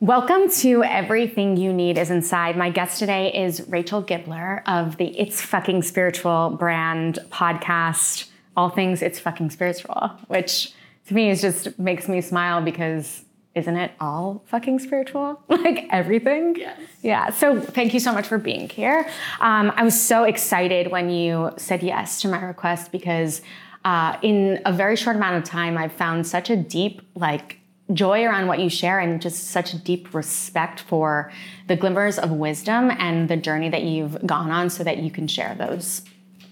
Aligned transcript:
Welcome 0.00 0.48
to 0.60 0.82
Everything 0.82 1.58
You 1.58 1.74
Need 1.74 1.98
is 1.98 2.10
Inside. 2.10 2.56
My 2.56 2.70
guest 2.70 2.98
today 2.98 3.30
is 3.34 3.68
Rachel 3.68 4.02
Gibler 4.02 4.62
of 4.64 4.96
the 4.96 5.08
It's 5.08 5.42
Fucking 5.42 5.82
Spiritual 5.82 6.56
brand 6.58 7.18
podcast, 7.28 8.30
All 8.56 8.70
Things 8.70 9.02
It's 9.02 9.18
Fucking 9.18 9.50
Spiritual, 9.50 10.12
which 10.28 10.72
to 11.08 11.12
me 11.12 11.28
is 11.28 11.42
just 11.42 11.78
makes 11.78 12.08
me 12.08 12.22
smile 12.22 12.62
because 12.62 13.24
isn't 13.54 13.76
it 13.76 13.92
all 14.00 14.42
fucking 14.46 14.78
spiritual? 14.78 15.42
like 15.48 15.86
everything? 15.90 16.56
Yes. 16.56 16.80
Yeah. 17.02 17.28
So 17.28 17.60
thank 17.60 17.92
you 17.92 18.00
so 18.00 18.14
much 18.14 18.26
for 18.26 18.38
being 18.38 18.70
here. 18.70 19.06
Um, 19.38 19.70
I 19.76 19.82
was 19.82 20.00
so 20.00 20.24
excited 20.24 20.90
when 20.90 21.10
you 21.10 21.50
said 21.58 21.82
yes 21.82 22.22
to 22.22 22.28
my 22.28 22.42
request 22.42 22.90
because 22.90 23.42
uh, 23.84 24.16
in 24.22 24.62
a 24.64 24.72
very 24.72 24.96
short 24.96 25.16
amount 25.16 25.36
of 25.36 25.44
time, 25.44 25.76
I've 25.76 25.92
found 25.92 26.26
such 26.26 26.48
a 26.48 26.56
deep, 26.56 27.02
like, 27.14 27.59
joy 27.92 28.24
around 28.24 28.46
what 28.46 28.60
you 28.60 28.68
share 28.68 29.00
and 29.00 29.20
just 29.20 29.48
such 29.48 29.82
deep 29.84 30.12
respect 30.14 30.80
for 30.80 31.32
the 31.66 31.76
glimmers 31.76 32.18
of 32.18 32.30
wisdom 32.30 32.90
and 32.98 33.28
the 33.28 33.36
journey 33.36 33.68
that 33.68 33.82
you've 33.82 34.24
gone 34.26 34.50
on 34.50 34.70
so 34.70 34.84
that 34.84 34.98
you 34.98 35.10
can 35.10 35.26
share 35.26 35.54
those 35.54 36.02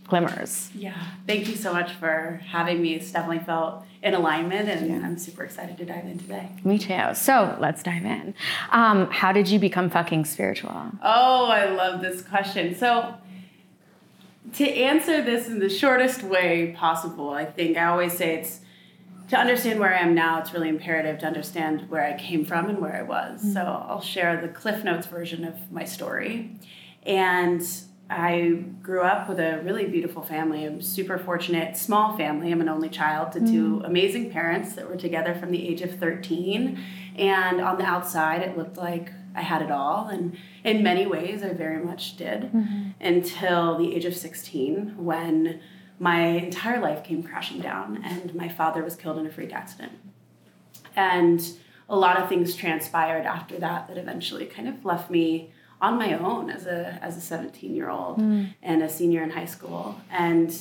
glimmers. 0.08 0.70
Yeah. 0.74 0.94
Thank 1.26 1.48
you 1.48 1.54
so 1.54 1.72
much 1.72 1.92
for 1.92 2.40
having 2.46 2.82
me. 2.82 2.94
It's 2.94 3.12
definitely 3.12 3.44
felt 3.44 3.84
in 4.02 4.14
alignment, 4.14 4.68
and 4.68 5.04
I'm 5.04 5.18
super 5.18 5.44
excited 5.44 5.76
to 5.78 5.84
dive 5.84 6.04
in 6.04 6.18
today. 6.18 6.48
Me 6.64 6.78
too. 6.78 7.14
So 7.14 7.56
let's 7.60 7.82
dive 7.82 8.04
in. 8.04 8.34
Um, 8.70 9.10
how 9.10 9.32
did 9.32 9.48
you 9.48 9.58
become 9.58 9.90
fucking 9.90 10.24
spiritual? 10.24 10.92
Oh, 11.02 11.46
I 11.46 11.66
love 11.66 12.00
this 12.00 12.22
question. 12.22 12.74
So, 12.76 13.14
to 14.54 14.66
answer 14.66 15.20
this 15.22 15.48
in 15.48 15.58
the 15.58 15.68
shortest 15.68 16.22
way 16.22 16.74
possible, 16.76 17.30
I 17.30 17.44
think 17.44 17.76
I 17.76 17.86
always 17.86 18.16
say 18.16 18.36
it's 18.36 18.60
to 19.28 19.36
understand 19.36 19.78
where 19.78 19.94
I 19.94 20.00
am 20.00 20.14
now, 20.14 20.38
it's 20.40 20.52
really 20.52 20.68
imperative 20.68 21.18
to 21.18 21.26
understand 21.26 21.88
where 21.90 22.04
I 22.04 22.18
came 22.18 22.44
from 22.44 22.68
and 22.68 22.78
where 22.78 22.94
I 22.94 23.02
was. 23.02 23.40
Mm-hmm. 23.40 23.52
So 23.52 23.60
I'll 23.88 24.00
share 24.00 24.40
the 24.40 24.48
Cliff 24.48 24.84
Notes 24.84 25.06
version 25.06 25.44
of 25.44 25.70
my 25.70 25.84
story. 25.84 26.58
And 27.04 27.62
I 28.10 28.64
grew 28.82 29.02
up 29.02 29.28
with 29.28 29.38
a 29.38 29.60
really 29.62 29.86
beautiful 29.86 30.22
family. 30.22 30.64
I'm 30.64 30.80
super 30.80 31.18
fortunate, 31.18 31.76
small 31.76 32.16
family. 32.16 32.50
I'm 32.50 32.62
an 32.62 32.68
only 32.68 32.88
child 32.88 33.32
to 33.32 33.40
two 33.40 33.76
mm-hmm. 33.76 33.84
amazing 33.84 34.30
parents 34.30 34.72
that 34.74 34.88
were 34.88 34.96
together 34.96 35.34
from 35.34 35.50
the 35.50 35.68
age 35.68 35.82
of 35.82 35.98
13. 35.98 36.82
And 37.16 37.60
on 37.60 37.76
the 37.76 37.84
outside, 37.84 38.40
it 38.40 38.56
looked 38.56 38.78
like 38.78 39.12
I 39.34 39.42
had 39.42 39.60
it 39.60 39.70
all. 39.70 40.08
And 40.08 40.38
in 40.64 40.82
many 40.82 41.06
ways, 41.06 41.42
I 41.42 41.52
very 41.52 41.84
much 41.84 42.16
did 42.16 42.44
mm-hmm. 42.44 42.90
until 43.00 43.76
the 43.76 43.94
age 43.94 44.06
of 44.06 44.16
16 44.16 44.94
when 44.96 45.60
my 45.98 46.20
entire 46.20 46.80
life 46.80 47.02
came 47.04 47.22
crashing 47.22 47.60
down 47.60 48.02
and 48.04 48.34
my 48.34 48.48
father 48.48 48.82
was 48.82 48.96
killed 48.96 49.18
in 49.18 49.26
a 49.26 49.30
freak 49.30 49.52
accident. 49.52 49.92
And 50.94 51.40
a 51.88 51.96
lot 51.96 52.18
of 52.18 52.28
things 52.28 52.54
transpired 52.54 53.24
after 53.24 53.58
that 53.58 53.88
that 53.88 53.96
eventually 53.96 54.46
kind 54.46 54.68
of 54.68 54.84
left 54.84 55.10
me 55.10 55.52
on 55.80 55.96
my 55.96 56.12
own 56.14 56.50
as 56.50 56.66
a 56.66 56.98
as 57.02 57.16
a 57.16 57.20
17 57.20 57.74
year 57.74 57.88
old 57.88 58.18
and 58.62 58.82
a 58.82 58.88
senior 58.88 59.22
in 59.22 59.30
high 59.30 59.44
school. 59.44 60.00
And 60.10 60.56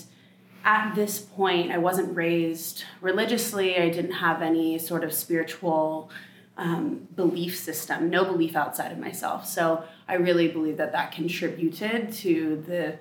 at 0.64 0.96
this 0.96 1.20
point, 1.20 1.72
I 1.72 1.78
wasn't 1.78 2.16
raised 2.16 2.84
religiously. 3.02 3.78
I 3.78 3.90
didn't 3.90 4.12
have 4.12 4.42
any 4.42 4.78
sort 4.78 5.04
of 5.04 5.14
spiritual 5.14 6.12
um, 6.58 7.08
belief 7.16 7.58
system, 7.58 8.10
no 8.10 8.26
belief 8.26 8.56
outside 8.56 8.92
of 8.92 8.98
myself. 8.98 9.46
So 9.48 9.84
I 10.08 10.16
really 10.16 10.48
believe 10.48 10.78
that 10.78 10.92
that 10.92 11.12
contributed 11.12 12.12
to 12.14 12.64
the 12.68 12.98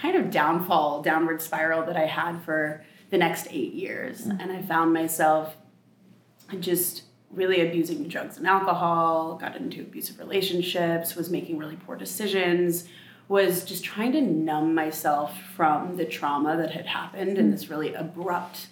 kind 0.00 0.16
of 0.16 0.30
downfall, 0.30 1.02
downward 1.02 1.40
spiral 1.40 1.84
that 1.86 1.96
I 1.96 2.06
had 2.06 2.42
for 2.42 2.84
the 3.10 3.18
next 3.18 3.48
eight 3.50 3.72
years. 3.72 4.26
Mm. 4.26 4.42
And 4.42 4.52
I 4.52 4.62
found 4.62 4.92
myself 4.92 5.56
just 6.60 7.02
really 7.30 7.66
abusing 7.66 8.06
drugs 8.08 8.36
and 8.38 8.46
alcohol, 8.46 9.36
got 9.36 9.56
into 9.56 9.80
abusive 9.82 10.18
relationships, 10.18 11.16
was 11.16 11.30
making 11.30 11.58
really 11.58 11.76
poor 11.76 11.96
decisions, 11.96 12.88
was 13.28 13.64
just 13.64 13.84
trying 13.84 14.12
to 14.12 14.20
numb 14.20 14.74
myself 14.74 15.36
from 15.56 15.96
the 15.96 16.04
trauma 16.04 16.56
that 16.56 16.70
had 16.70 16.86
happened 16.86 17.38
in 17.38 17.48
mm. 17.48 17.50
this 17.52 17.68
really 17.68 17.92
abrupt 17.94 18.68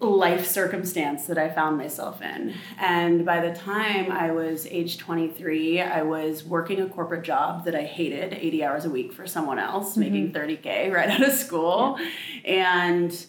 life 0.00 0.46
circumstance 0.46 1.26
that 1.26 1.38
I 1.38 1.48
found 1.48 1.78
myself 1.78 2.20
in. 2.20 2.54
And 2.78 3.24
by 3.24 3.46
the 3.46 3.54
time 3.54 4.10
I 4.10 4.32
was 4.32 4.66
age 4.66 4.98
23, 4.98 5.80
I 5.80 6.02
was 6.02 6.44
working 6.44 6.80
a 6.80 6.88
corporate 6.88 7.24
job 7.24 7.64
that 7.64 7.74
I 7.74 7.82
hated, 7.82 8.34
80 8.34 8.64
hours 8.64 8.84
a 8.84 8.90
week 8.90 9.12
for 9.12 9.26
someone 9.26 9.58
else, 9.58 9.96
mm-hmm. 9.96 10.00
making 10.00 10.32
30K 10.32 10.92
right 10.92 11.08
out 11.08 11.22
of 11.22 11.32
school. 11.32 11.98
And 12.44 13.26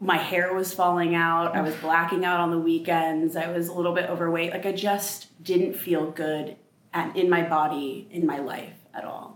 my 0.00 0.16
hair 0.16 0.52
was 0.52 0.72
falling 0.72 1.14
out. 1.14 1.56
I 1.56 1.62
was 1.62 1.74
blacking 1.76 2.24
out 2.24 2.40
on 2.40 2.50
the 2.50 2.58
weekends. 2.58 3.36
I 3.36 3.50
was 3.50 3.68
a 3.68 3.72
little 3.72 3.94
bit 3.94 4.10
overweight. 4.10 4.50
Like 4.50 4.66
I 4.66 4.72
just 4.72 5.42
didn't 5.42 5.74
feel 5.74 6.10
good 6.10 6.56
at, 6.92 7.16
in 7.16 7.30
my 7.30 7.42
body, 7.42 8.08
in 8.10 8.26
my 8.26 8.38
life 8.38 8.76
at 8.92 9.04
all. 9.04 9.33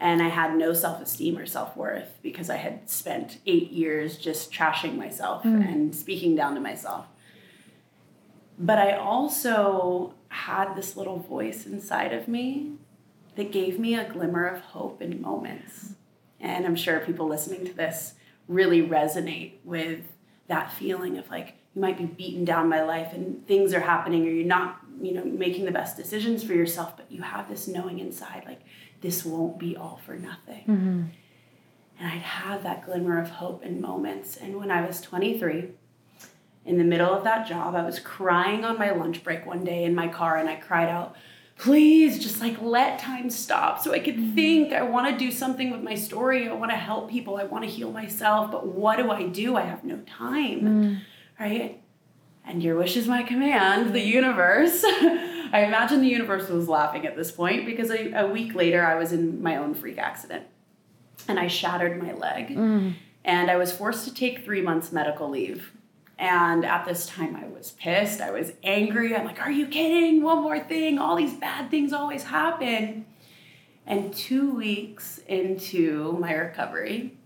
And 0.00 0.22
I 0.22 0.28
had 0.28 0.56
no 0.56 0.72
self 0.72 1.02
esteem 1.02 1.36
or 1.36 1.46
self 1.46 1.76
worth 1.76 2.18
because 2.22 2.48
I 2.48 2.56
had 2.56 2.88
spent 2.88 3.38
eight 3.46 3.70
years 3.70 4.16
just 4.16 4.50
trashing 4.50 4.96
myself 4.96 5.42
hmm. 5.42 5.60
and 5.60 5.94
speaking 5.94 6.34
down 6.34 6.54
to 6.54 6.60
myself. 6.60 7.06
But 8.58 8.78
I 8.78 8.92
also 8.96 10.14
had 10.28 10.74
this 10.74 10.96
little 10.96 11.18
voice 11.18 11.66
inside 11.66 12.12
of 12.12 12.28
me 12.28 12.72
that 13.36 13.52
gave 13.52 13.78
me 13.78 13.94
a 13.94 14.10
glimmer 14.10 14.46
of 14.46 14.60
hope 14.60 15.02
in 15.02 15.20
moments. 15.20 15.94
And 16.40 16.64
I'm 16.64 16.76
sure 16.76 17.00
people 17.00 17.28
listening 17.28 17.66
to 17.66 17.72
this 17.72 18.14
really 18.48 18.82
resonate 18.82 19.54
with 19.64 20.00
that 20.48 20.72
feeling 20.72 21.16
of 21.16 21.30
like 21.30 21.54
you 21.74 21.80
might 21.80 21.96
be 21.96 22.04
beaten 22.04 22.44
down 22.44 22.68
by 22.68 22.82
life 22.82 23.12
and 23.12 23.46
things 23.46 23.72
are 23.72 23.80
happening 23.80 24.26
or 24.26 24.30
you're 24.30 24.44
not 24.44 24.80
you 25.00 25.14
know 25.14 25.24
making 25.24 25.64
the 25.64 25.70
best 25.70 25.96
decisions 25.96 26.42
for 26.42 26.52
yourself 26.52 26.96
but 26.96 27.10
you 27.10 27.22
have 27.22 27.48
this 27.48 27.68
knowing 27.68 28.00
inside 28.00 28.42
like 28.46 28.60
this 29.00 29.24
won't 29.24 29.58
be 29.58 29.76
all 29.76 30.00
for 30.04 30.16
nothing 30.16 30.62
mm-hmm. 30.62 31.02
and 31.98 32.12
i'd 32.12 32.22
have 32.22 32.62
that 32.62 32.84
glimmer 32.84 33.20
of 33.20 33.30
hope 33.30 33.64
in 33.64 33.80
moments 33.80 34.36
and 34.36 34.56
when 34.56 34.70
i 34.70 34.84
was 34.86 35.00
23 35.00 35.68
in 36.66 36.78
the 36.78 36.84
middle 36.84 37.12
of 37.12 37.24
that 37.24 37.46
job 37.46 37.74
i 37.74 37.82
was 37.84 37.98
crying 37.98 38.64
on 38.64 38.78
my 38.78 38.90
lunch 38.90 39.22
break 39.24 39.46
one 39.46 39.64
day 39.64 39.84
in 39.84 39.94
my 39.94 40.08
car 40.08 40.36
and 40.36 40.48
i 40.48 40.56
cried 40.56 40.88
out 40.88 41.16
please 41.60 42.18
just 42.18 42.40
like 42.40 42.60
let 42.62 42.98
time 42.98 43.28
stop 43.28 43.80
so 43.80 43.92
I 43.92 44.00
could 44.00 44.16
mm-hmm. 44.16 44.34
think. 44.34 44.72
I 44.72 44.82
want 44.82 45.10
to 45.10 45.18
do 45.18 45.30
something 45.30 45.70
with 45.70 45.82
my 45.82 45.94
story. 45.94 46.48
I 46.48 46.54
want 46.54 46.70
to 46.70 46.76
help 46.76 47.10
people. 47.10 47.36
I 47.36 47.44
want 47.44 47.64
to 47.64 47.70
heal 47.70 47.92
myself. 47.92 48.50
But 48.50 48.66
what 48.66 48.96
do 48.96 49.10
I 49.10 49.26
do? 49.26 49.56
I 49.56 49.62
have 49.62 49.84
no 49.84 49.98
time. 50.06 50.60
Mm. 50.62 51.00
Right? 51.38 51.82
And 52.46 52.62
your 52.62 52.76
wish 52.76 52.96
is 52.96 53.06
my 53.06 53.22
command, 53.22 53.94
the 53.94 54.00
universe. 54.00 54.82
I 55.52 55.64
imagine 55.64 56.00
the 56.00 56.08
universe 56.08 56.48
was 56.48 56.68
laughing 56.68 57.06
at 57.06 57.16
this 57.16 57.30
point 57.30 57.66
because 57.66 57.90
a, 57.90 58.12
a 58.12 58.26
week 58.26 58.54
later 58.54 58.84
I 58.84 58.94
was 58.94 59.12
in 59.12 59.42
my 59.42 59.56
own 59.56 59.74
freak 59.74 59.98
accident 59.98 60.46
and 61.28 61.38
I 61.38 61.48
shattered 61.48 62.00
my 62.02 62.12
leg. 62.12 62.56
Mm. 62.56 62.94
And 63.24 63.50
I 63.50 63.56
was 63.56 63.72
forced 63.72 64.06
to 64.06 64.14
take 64.14 64.44
three 64.44 64.62
months 64.62 64.92
medical 64.92 65.28
leave. 65.28 65.72
And 66.18 66.66
at 66.66 66.84
this 66.84 67.06
time, 67.06 67.34
I 67.34 67.46
was 67.48 67.72
pissed. 67.72 68.20
I 68.20 68.30
was 68.30 68.52
angry. 68.62 69.16
I'm 69.16 69.24
like, 69.24 69.40
are 69.40 69.50
you 69.50 69.66
kidding? 69.66 70.22
One 70.22 70.42
more 70.42 70.60
thing. 70.60 70.98
All 70.98 71.16
these 71.16 71.34
bad 71.34 71.70
things 71.70 71.92
always 71.94 72.24
happen. 72.24 73.06
And 73.86 74.12
two 74.14 74.54
weeks 74.54 75.18
into 75.26 76.16
my 76.20 76.34
recovery, 76.34 77.16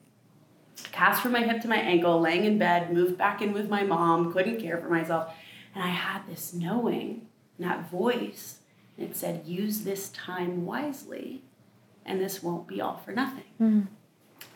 cast 0.93 1.23
from 1.23 1.33
my 1.33 1.43
hip 1.43 1.61
to 1.62 1.69
my 1.69 1.77
ankle, 1.77 2.21
laying 2.21 2.45
in 2.45 2.56
bed, 2.56 2.93
moved 2.93 3.19
back 3.19 3.43
in 3.43 3.53
with 3.53 3.69
my 3.69 3.83
mom, 3.83 4.33
couldn't 4.33 4.61
care 4.61 4.79
for 4.79 4.89
myself. 4.89 5.35
And 5.75 5.83
I 5.83 5.89
had 5.89 6.23
this 6.29 6.55
knowing, 6.55 7.27
that 7.59 7.91
voice. 7.91 8.59
And 8.97 9.09
it 9.09 9.16
said, 9.16 9.47
use 9.47 9.81
this 9.81 10.10
time 10.10 10.65
wisely, 10.65 11.42
and 12.04 12.20
this 12.20 12.42
won't 12.42 12.69
be 12.69 12.81
all 12.81 12.98
for 12.98 13.12
nothing. 13.12 13.44
Hmm. 13.58 13.81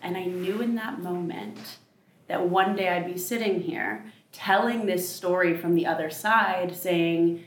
And 0.02 0.16
I 0.16 0.24
knew 0.24 0.60
in 0.60 0.74
that 0.76 1.00
moment 1.00 1.78
that 2.28 2.48
one 2.48 2.76
day 2.76 2.88
I'd 2.88 3.06
be 3.06 3.18
sitting 3.18 3.62
here 3.62 4.04
telling 4.32 4.86
this 4.86 5.08
story 5.08 5.56
from 5.56 5.74
the 5.74 5.86
other 5.86 6.10
side, 6.10 6.76
saying, 6.76 7.44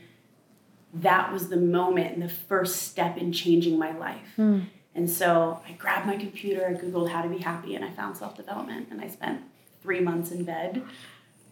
that 0.94 1.32
was 1.32 1.48
the 1.48 1.56
moment 1.56 2.14
and 2.14 2.22
the 2.22 2.28
first 2.28 2.82
step 2.82 3.16
in 3.16 3.32
changing 3.32 3.78
my 3.78 3.96
life. 3.96 4.32
Hmm. 4.36 4.60
And 4.94 5.08
so 5.08 5.62
I 5.66 5.72
grabbed 5.72 6.06
my 6.06 6.16
computer, 6.16 6.66
I 6.66 6.74
Googled 6.74 7.08
how 7.08 7.22
to 7.22 7.28
be 7.28 7.38
happy, 7.38 7.74
and 7.74 7.84
I 7.84 7.90
found 7.90 8.16
self 8.16 8.36
development. 8.36 8.88
And 8.90 9.00
I 9.00 9.08
spent 9.08 9.40
three 9.82 10.00
months 10.00 10.30
in 10.30 10.44
bed 10.44 10.82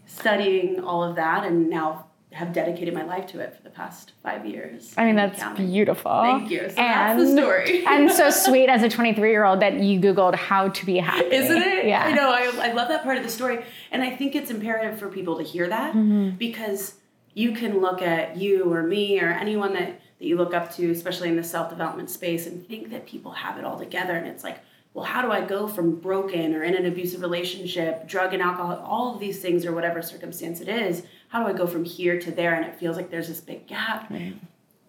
studying 0.06 0.80
all 0.80 1.02
of 1.02 1.16
that, 1.16 1.46
and 1.46 1.70
now 1.70 2.09
have 2.32 2.52
dedicated 2.52 2.94
my 2.94 3.02
life 3.02 3.26
to 3.26 3.40
it 3.40 3.54
for 3.56 3.62
the 3.62 3.70
past 3.70 4.12
five 4.22 4.46
years. 4.46 4.94
I 4.96 5.04
mean, 5.04 5.16
that's 5.16 5.40
counting. 5.40 5.66
beautiful. 5.70 6.10
Thank 6.22 6.50
you. 6.50 6.68
So 6.68 6.74
that's 6.76 7.20
the 7.20 7.32
story. 7.36 7.84
and 7.88 8.10
so 8.10 8.30
sweet 8.30 8.68
as 8.68 8.82
a 8.84 8.88
23 8.88 9.30
year 9.30 9.44
old 9.44 9.60
that 9.60 9.80
you 9.80 9.98
Googled 10.00 10.36
how 10.36 10.68
to 10.68 10.86
be 10.86 10.98
happy. 10.98 11.34
Isn't 11.34 11.60
it? 11.62 11.86
Yeah. 11.86 12.04
I 12.04 12.12
know. 12.12 12.30
I, 12.30 12.68
I 12.68 12.72
love 12.72 12.88
that 12.88 13.02
part 13.02 13.16
of 13.16 13.24
the 13.24 13.30
story. 13.30 13.64
And 13.90 14.02
I 14.02 14.10
think 14.14 14.36
it's 14.36 14.50
imperative 14.50 14.98
for 14.98 15.08
people 15.08 15.38
to 15.38 15.42
hear 15.42 15.68
that 15.68 15.94
Mm-hmm. 15.94 16.36
because 16.36 16.94
you 17.34 17.52
can 17.52 17.80
look 17.80 18.00
at 18.02 18.36
you 18.36 18.72
or 18.72 18.82
me 18.84 19.20
or 19.20 19.28
anyone 19.30 19.72
that, 19.74 20.00
that 20.18 20.24
you 20.24 20.36
look 20.36 20.54
up 20.54 20.72
to, 20.76 20.90
especially 20.90 21.28
in 21.28 21.36
the 21.36 21.44
self 21.44 21.68
development 21.70 22.10
space, 22.10 22.46
and 22.46 22.64
think 22.66 22.90
that 22.90 23.06
people 23.06 23.32
have 23.32 23.58
it 23.58 23.64
all 23.64 23.78
together. 23.78 24.14
And 24.16 24.26
it's 24.26 24.44
like, 24.44 24.60
well, 24.94 25.04
how 25.04 25.22
do 25.22 25.30
I 25.30 25.40
go 25.40 25.66
from 25.68 25.96
broken 26.00 26.54
or 26.54 26.62
in 26.64 26.74
an 26.74 26.86
abusive 26.86 27.20
relationship, 27.22 28.08
drug 28.08 28.34
and 28.34 28.42
alcohol, 28.42 28.76
all 28.84 29.14
of 29.14 29.20
these 29.20 29.40
things 29.40 29.64
or 29.64 29.72
whatever 29.72 30.02
circumstance 30.02 30.60
it 30.60 30.68
is? 30.68 31.04
How 31.30 31.42
do 31.42 31.48
I 31.48 31.56
go 31.56 31.66
from 31.66 31.84
here 31.84 32.20
to 32.20 32.30
there? 32.30 32.54
And 32.54 32.64
it 32.64 32.78
feels 32.78 32.96
like 32.96 33.10
there's 33.10 33.28
this 33.28 33.40
big 33.40 33.66
gap. 33.66 34.10
Right. 34.10 34.34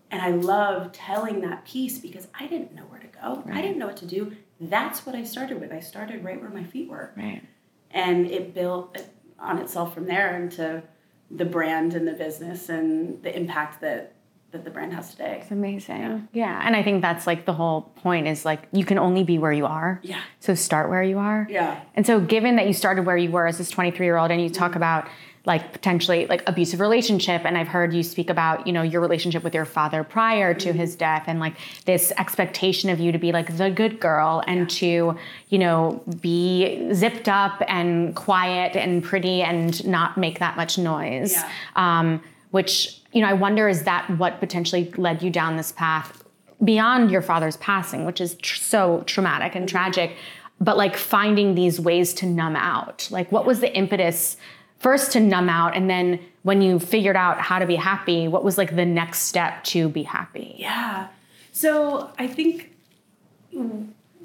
And 0.09 0.21
I 0.21 0.31
love 0.31 0.91
telling 0.91 1.41
that 1.41 1.65
piece 1.65 1.99
because 1.99 2.27
I 2.37 2.47
didn't 2.47 2.73
know 2.73 2.83
where 2.83 2.99
to 2.99 3.07
go. 3.07 3.43
Right. 3.45 3.57
I 3.57 3.61
didn't 3.61 3.77
know 3.77 3.87
what 3.87 3.97
to 3.97 4.07
do. 4.07 4.35
That's 4.59 5.05
what 5.05 5.15
I 5.15 5.23
started 5.23 5.61
with. 5.61 5.71
I 5.71 5.79
started 5.79 6.23
right 6.23 6.41
where 6.41 6.49
my 6.49 6.63
feet 6.63 6.89
were. 6.89 7.11
Right. 7.15 7.43
And 7.91 8.25
it 8.25 8.53
built 8.53 8.97
on 9.39 9.59
itself 9.59 9.93
from 9.93 10.07
there 10.07 10.35
into 10.35 10.83
the 11.29 11.45
brand 11.45 11.93
and 11.93 12.07
the 12.07 12.13
business 12.13 12.69
and 12.69 13.21
the 13.23 13.35
impact 13.35 13.79
that 13.81 14.15
that 14.51 14.65
the 14.65 14.69
brand 14.69 14.93
has 14.93 15.11
today. 15.11 15.39
It's 15.41 15.51
amazing. 15.51 16.01
Yeah. 16.01 16.19
yeah. 16.33 16.61
And 16.65 16.75
I 16.75 16.83
think 16.83 17.01
that's 17.01 17.25
like 17.25 17.45
the 17.45 17.53
whole 17.53 17.83
point 17.83 18.27
is 18.27 18.43
like 18.43 18.67
you 18.73 18.83
can 18.83 18.97
only 18.97 19.23
be 19.23 19.37
where 19.37 19.53
you 19.53 19.65
are. 19.65 20.01
Yeah. 20.03 20.19
So 20.41 20.55
start 20.55 20.89
where 20.89 21.03
you 21.03 21.19
are. 21.19 21.47
Yeah. 21.49 21.81
And 21.95 22.05
so 22.05 22.19
given 22.19 22.57
that 22.57 22.67
you 22.67 22.73
started 22.73 23.05
where 23.05 23.15
you 23.15 23.31
were 23.31 23.47
as 23.47 23.59
this 23.59 23.69
23 23.69 24.05
year 24.05 24.17
old 24.17 24.29
and 24.29 24.41
you 24.41 24.49
mm-hmm. 24.49 24.59
talk 24.59 24.75
about 24.75 25.07
like 25.45 25.71
potentially 25.71 26.27
like 26.27 26.43
abusive 26.47 26.79
relationship 26.79 27.43
and 27.45 27.57
i've 27.57 27.67
heard 27.67 27.93
you 27.93 28.03
speak 28.03 28.29
about 28.29 28.65
you 28.67 28.73
know 28.73 28.83
your 28.83 29.01
relationship 29.01 29.43
with 29.43 29.55
your 29.55 29.65
father 29.65 30.03
prior 30.03 30.53
to 30.53 30.69
mm-hmm. 30.69 30.77
his 30.77 30.95
death 30.95 31.23
and 31.27 31.39
like 31.39 31.55
this 31.85 32.11
expectation 32.17 32.89
of 32.89 32.99
you 32.99 33.11
to 33.11 33.17
be 33.17 33.31
like 33.31 33.57
the 33.57 33.69
good 33.71 33.99
girl 33.99 34.43
and 34.45 34.69
to 34.69 35.17
you 35.49 35.57
know 35.57 36.03
be 36.21 36.93
zipped 36.93 37.27
up 37.27 37.61
and 37.67 38.15
quiet 38.15 38.75
and 38.75 39.03
pretty 39.03 39.41
and 39.41 39.85
not 39.87 40.17
make 40.17 40.39
that 40.39 40.55
much 40.55 40.77
noise 40.77 41.33
yeah. 41.33 41.49
um, 41.75 42.21
which 42.51 43.01
you 43.11 43.21
know, 43.21 43.27
I 43.27 43.33
wonder 43.33 43.67
is 43.67 43.83
that 43.83 44.09
what 44.17 44.39
potentially 44.39 44.91
led 44.97 45.21
you 45.21 45.29
down 45.29 45.57
this 45.57 45.71
path 45.71 46.23
beyond 46.63 47.11
your 47.11 47.21
father's 47.21 47.57
passing, 47.57 48.05
which 48.05 48.21
is 48.21 48.35
tr- 48.35 48.57
so 48.57 49.03
traumatic 49.05 49.55
and 49.55 49.67
tragic, 49.67 50.15
but 50.59 50.77
like 50.77 50.95
finding 50.95 51.55
these 51.55 51.79
ways 51.79 52.13
to 52.15 52.25
numb 52.25 52.55
out. 52.55 53.07
Like, 53.11 53.31
what 53.31 53.45
was 53.45 53.59
the 53.59 53.75
impetus 53.75 54.37
first 54.81 55.11
to 55.13 55.19
numb 55.19 55.47
out, 55.47 55.75
and 55.75 55.89
then 55.89 56.19
when 56.43 56.61
you 56.61 56.79
figured 56.79 57.15
out 57.15 57.39
how 57.39 57.59
to 57.59 57.65
be 57.65 57.75
happy, 57.75 58.27
what 58.27 58.43
was 58.43 58.57
like 58.57 58.75
the 58.75 58.85
next 58.85 59.19
step 59.19 59.63
to 59.65 59.87
be 59.89 60.03
happy? 60.03 60.55
Yeah. 60.57 61.07
So 61.51 62.11
I 62.17 62.27
think 62.27 62.75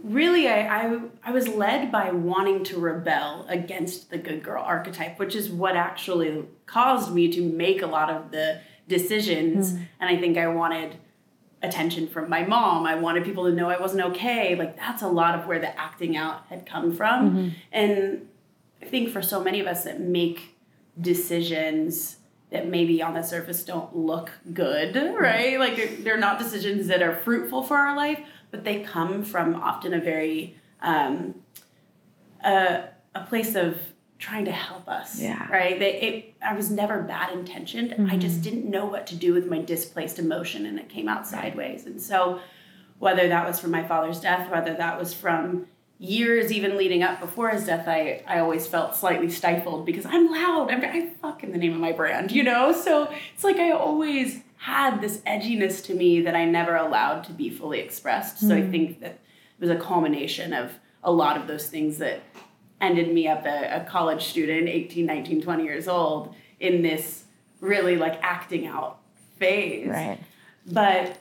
really 0.03 0.49
I, 0.49 0.85
I, 0.85 1.01
I 1.25 1.31
was 1.33 1.49
led 1.49 1.91
by 1.91 2.11
wanting 2.13 2.65
to 2.65 2.79
rebel 2.79 3.45
against 3.49 4.11
the 4.11 4.19
good 4.19 4.43
girl 4.43 4.63
archetype 4.63 5.19
which 5.19 5.35
is 5.35 5.51
what 5.51 5.75
actually 5.75 6.45
caused 6.67 7.13
me 7.13 7.31
to 7.33 7.43
make 7.43 7.83
a 7.83 7.87
lot 7.87 8.09
of 8.09 8.31
the 8.31 8.61
decisions 8.87 9.73
mm. 9.73 9.85
and 9.99 10.09
i 10.09 10.17
think 10.17 10.39
i 10.39 10.47
wanted 10.47 10.97
attention 11.63 12.07
from 12.07 12.31
my 12.31 12.45
mom 12.45 12.87
i 12.87 12.95
wanted 12.95 13.25
people 13.25 13.45
to 13.45 13.53
know 13.53 13.69
i 13.69 13.81
wasn't 13.81 14.01
okay 14.01 14.55
like 14.55 14.77
that's 14.77 15.03
a 15.03 15.09
lot 15.09 15.37
of 15.37 15.47
where 15.47 15.59
the 15.59 15.77
acting 15.81 16.17
out 16.17 16.47
had 16.49 16.65
come 16.65 16.95
from 16.95 17.31
mm-hmm. 17.31 17.49
and 17.73 18.29
i 18.87 18.89
think 18.89 19.11
for 19.11 19.23
so 19.23 19.43
many 19.43 19.61
of 19.61 19.67
us 19.67 19.85
that 19.85 20.01
make 20.01 20.57
decisions 21.01 22.17
that 22.51 22.69
maybe 22.69 23.03
on 23.03 23.15
the 23.15 23.23
surface 23.23 23.65
don't 23.65 23.95
look 23.97 24.31
good 24.53 24.97
right 25.19 25.59
like 25.59 26.05
they're 26.05 26.17
not 26.17 26.39
decisions 26.39 26.87
that 26.87 27.03
are 27.03 27.17
fruitful 27.17 27.63
for 27.63 27.77
our 27.77 27.97
life 27.97 28.21
but 28.51 28.65
they 28.65 28.81
come 28.81 29.23
from 29.25 29.55
often 29.55 29.93
a 29.93 30.01
very 30.01 30.57
um, 30.81 31.35
a, 32.45 32.85
a 33.15 33.25
place 33.25 33.55
of 33.55 33.79
trying 34.19 34.47
to 34.47 34.53
help 34.53 34.89
us. 34.89 35.21
Yeah. 35.21 35.47
Right. 35.51 35.79
They, 35.79 36.01
it, 36.01 36.35
I 36.43 36.55
was 36.55 36.71
never 36.71 37.03
bad 37.03 37.33
intentioned. 37.33 37.91
Mm-hmm. 37.91 38.11
I 38.11 38.17
just 38.17 38.43
didn't 38.43 38.65
know 38.65 38.87
what 38.87 39.07
to 39.09 39.17
do 39.17 39.35
with 39.35 39.47
my 39.47 39.61
displaced 39.61 40.19
emotion, 40.19 40.67
and 40.67 40.79
it 40.79 40.89
came 40.89 41.09
out 41.09 41.27
sideways. 41.27 41.87
And 41.87 42.01
so, 42.01 42.41
whether 42.99 43.29
that 43.29 43.47
was 43.47 43.61
from 43.61 43.73
my 43.73 43.87
father's 43.87 44.21
death, 44.21 44.51
whether 44.51 44.75
that 44.75 44.99
was 44.99 45.13
from 45.13 45.67
years 45.99 46.53
even 46.53 46.77
leading 46.77 47.03
up 47.03 47.21
before 47.21 47.51
his 47.51 47.65
death, 47.65 47.89
I, 47.89 48.23
I 48.27 48.41
always 48.41 48.67
felt 48.67 48.95
slightly 48.95 49.31
stifled 49.31 49.87
because 49.87 50.05
I'm 50.05 50.31
loud. 50.31 50.71
I'm, 50.71 50.85
I 50.85 51.09
fuck 51.23 51.43
in 51.43 51.53
the 51.53 51.59
name 51.59 51.73
of 51.73 51.81
my 51.81 51.93
brand, 51.93 52.33
you 52.33 52.43
know? 52.43 52.73
So 52.73 53.13
it's 53.35 53.45
like 53.45 53.57
I 53.57 53.71
always 53.71 54.43
had 54.59 55.01
this 55.01 55.19
edginess 55.19 55.85
to 55.85 55.95
me 55.95 56.21
that 56.23 56.35
I 56.35 56.45
never 56.45 56.77
allowed 56.77 57.25
to 57.25 57.33
be 57.33 57.51
fully 57.51 57.81
expressed. 57.81 58.41
So 58.41 58.49
mm. 58.49 58.59
I 58.59 58.63
hmm. 58.63 58.71
think 58.71 59.01
that 59.01 59.13
it 59.13 59.21
was 59.61 59.71
a 59.71 59.77
culmination 59.77 60.53
of 60.53 60.73
a 61.03 61.13
lot 61.13 61.37
of 61.37 61.47
those 61.47 61.69
things 61.69 61.99
that 61.99 62.21
ended 62.81 63.13
me 63.13 63.29
up 63.29 63.47
a, 63.47 63.83
a 63.83 63.85
college 63.89 64.25
student, 64.25 64.69
18, 64.69 65.07
19, 65.07 65.43
20 65.43 65.65
years 65.65 65.89
old, 65.89 66.35
in 66.61 66.83
this 66.83 67.25
really 67.61 67.97
like 67.97 68.19
acting 68.23 68.67
out 68.67 68.99
phase. 69.39 69.89
Right. 69.89 70.19
But 70.67 71.19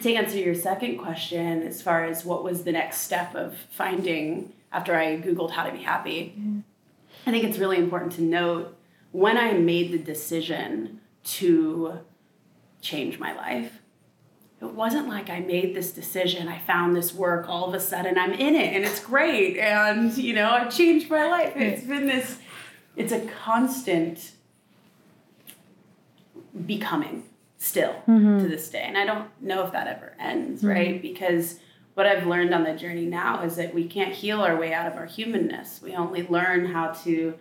to 0.00 0.14
answer 0.14 0.38
your 0.38 0.54
second 0.54 0.98
question, 0.98 1.62
as 1.62 1.82
far 1.82 2.04
as 2.04 2.24
what 2.24 2.42
was 2.42 2.64
the 2.64 2.72
next 2.72 2.98
step 2.98 3.34
of 3.34 3.56
finding 3.70 4.52
after 4.72 4.96
I 4.96 5.20
Googled 5.20 5.50
how 5.50 5.64
to 5.64 5.72
be 5.72 5.82
happy, 5.82 6.34
mm. 6.38 6.62
I 7.26 7.30
think 7.30 7.44
it's 7.44 7.58
really 7.58 7.76
important 7.76 8.12
to 8.12 8.22
note 8.22 8.76
when 9.12 9.36
I 9.36 9.52
made 9.52 9.92
the 9.92 9.98
decision 9.98 11.00
to 11.24 12.00
change 12.80 13.18
my 13.18 13.34
life. 13.34 13.78
It 14.60 14.72
wasn't 14.72 15.08
like 15.08 15.28
I 15.28 15.40
made 15.40 15.74
this 15.74 15.92
decision, 15.92 16.48
I 16.48 16.58
found 16.58 16.96
this 16.96 17.12
work, 17.12 17.48
all 17.48 17.68
of 17.68 17.74
a 17.74 17.80
sudden 17.80 18.16
I'm 18.16 18.32
in 18.32 18.54
it 18.54 18.74
and 18.74 18.84
it's 18.84 19.00
great 19.00 19.58
and 19.58 20.16
you 20.16 20.34
know, 20.34 20.50
I've 20.50 20.74
changed 20.74 21.10
my 21.10 21.28
life. 21.28 21.52
It's 21.56 21.84
been 21.84 22.06
this 22.06 22.38
it's 22.96 23.12
a 23.12 23.20
constant 23.26 24.32
becoming 26.66 27.24
still 27.62 27.92
mm-hmm. 28.08 28.40
to 28.40 28.48
this 28.48 28.68
day. 28.68 28.82
And 28.82 28.98
I 28.98 29.06
don't 29.06 29.28
know 29.40 29.64
if 29.64 29.72
that 29.72 29.86
ever 29.86 30.16
ends, 30.18 30.62
mm-hmm. 30.62 30.70
right? 30.70 31.00
Because 31.00 31.60
what 31.94 32.06
I've 32.06 32.26
learned 32.26 32.52
on 32.52 32.64
the 32.64 32.74
journey 32.74 33.06
now 33.06 33.44
is 33.44 33.54
that 33.54 33.72
we 33.72 33.86
can't 33.86 34.12
heal 34.12 34.40
our 34.40 34.56
way 34.56 34.74
out 34.74 34.90
of 34.90 34.98
our 34.98 35.06
humanness. 35.06 35.80
We 35.80 35.94
only 35.94 36.26
learn 36.26 36.66
how 36.66 36.88
to 37.04 37.34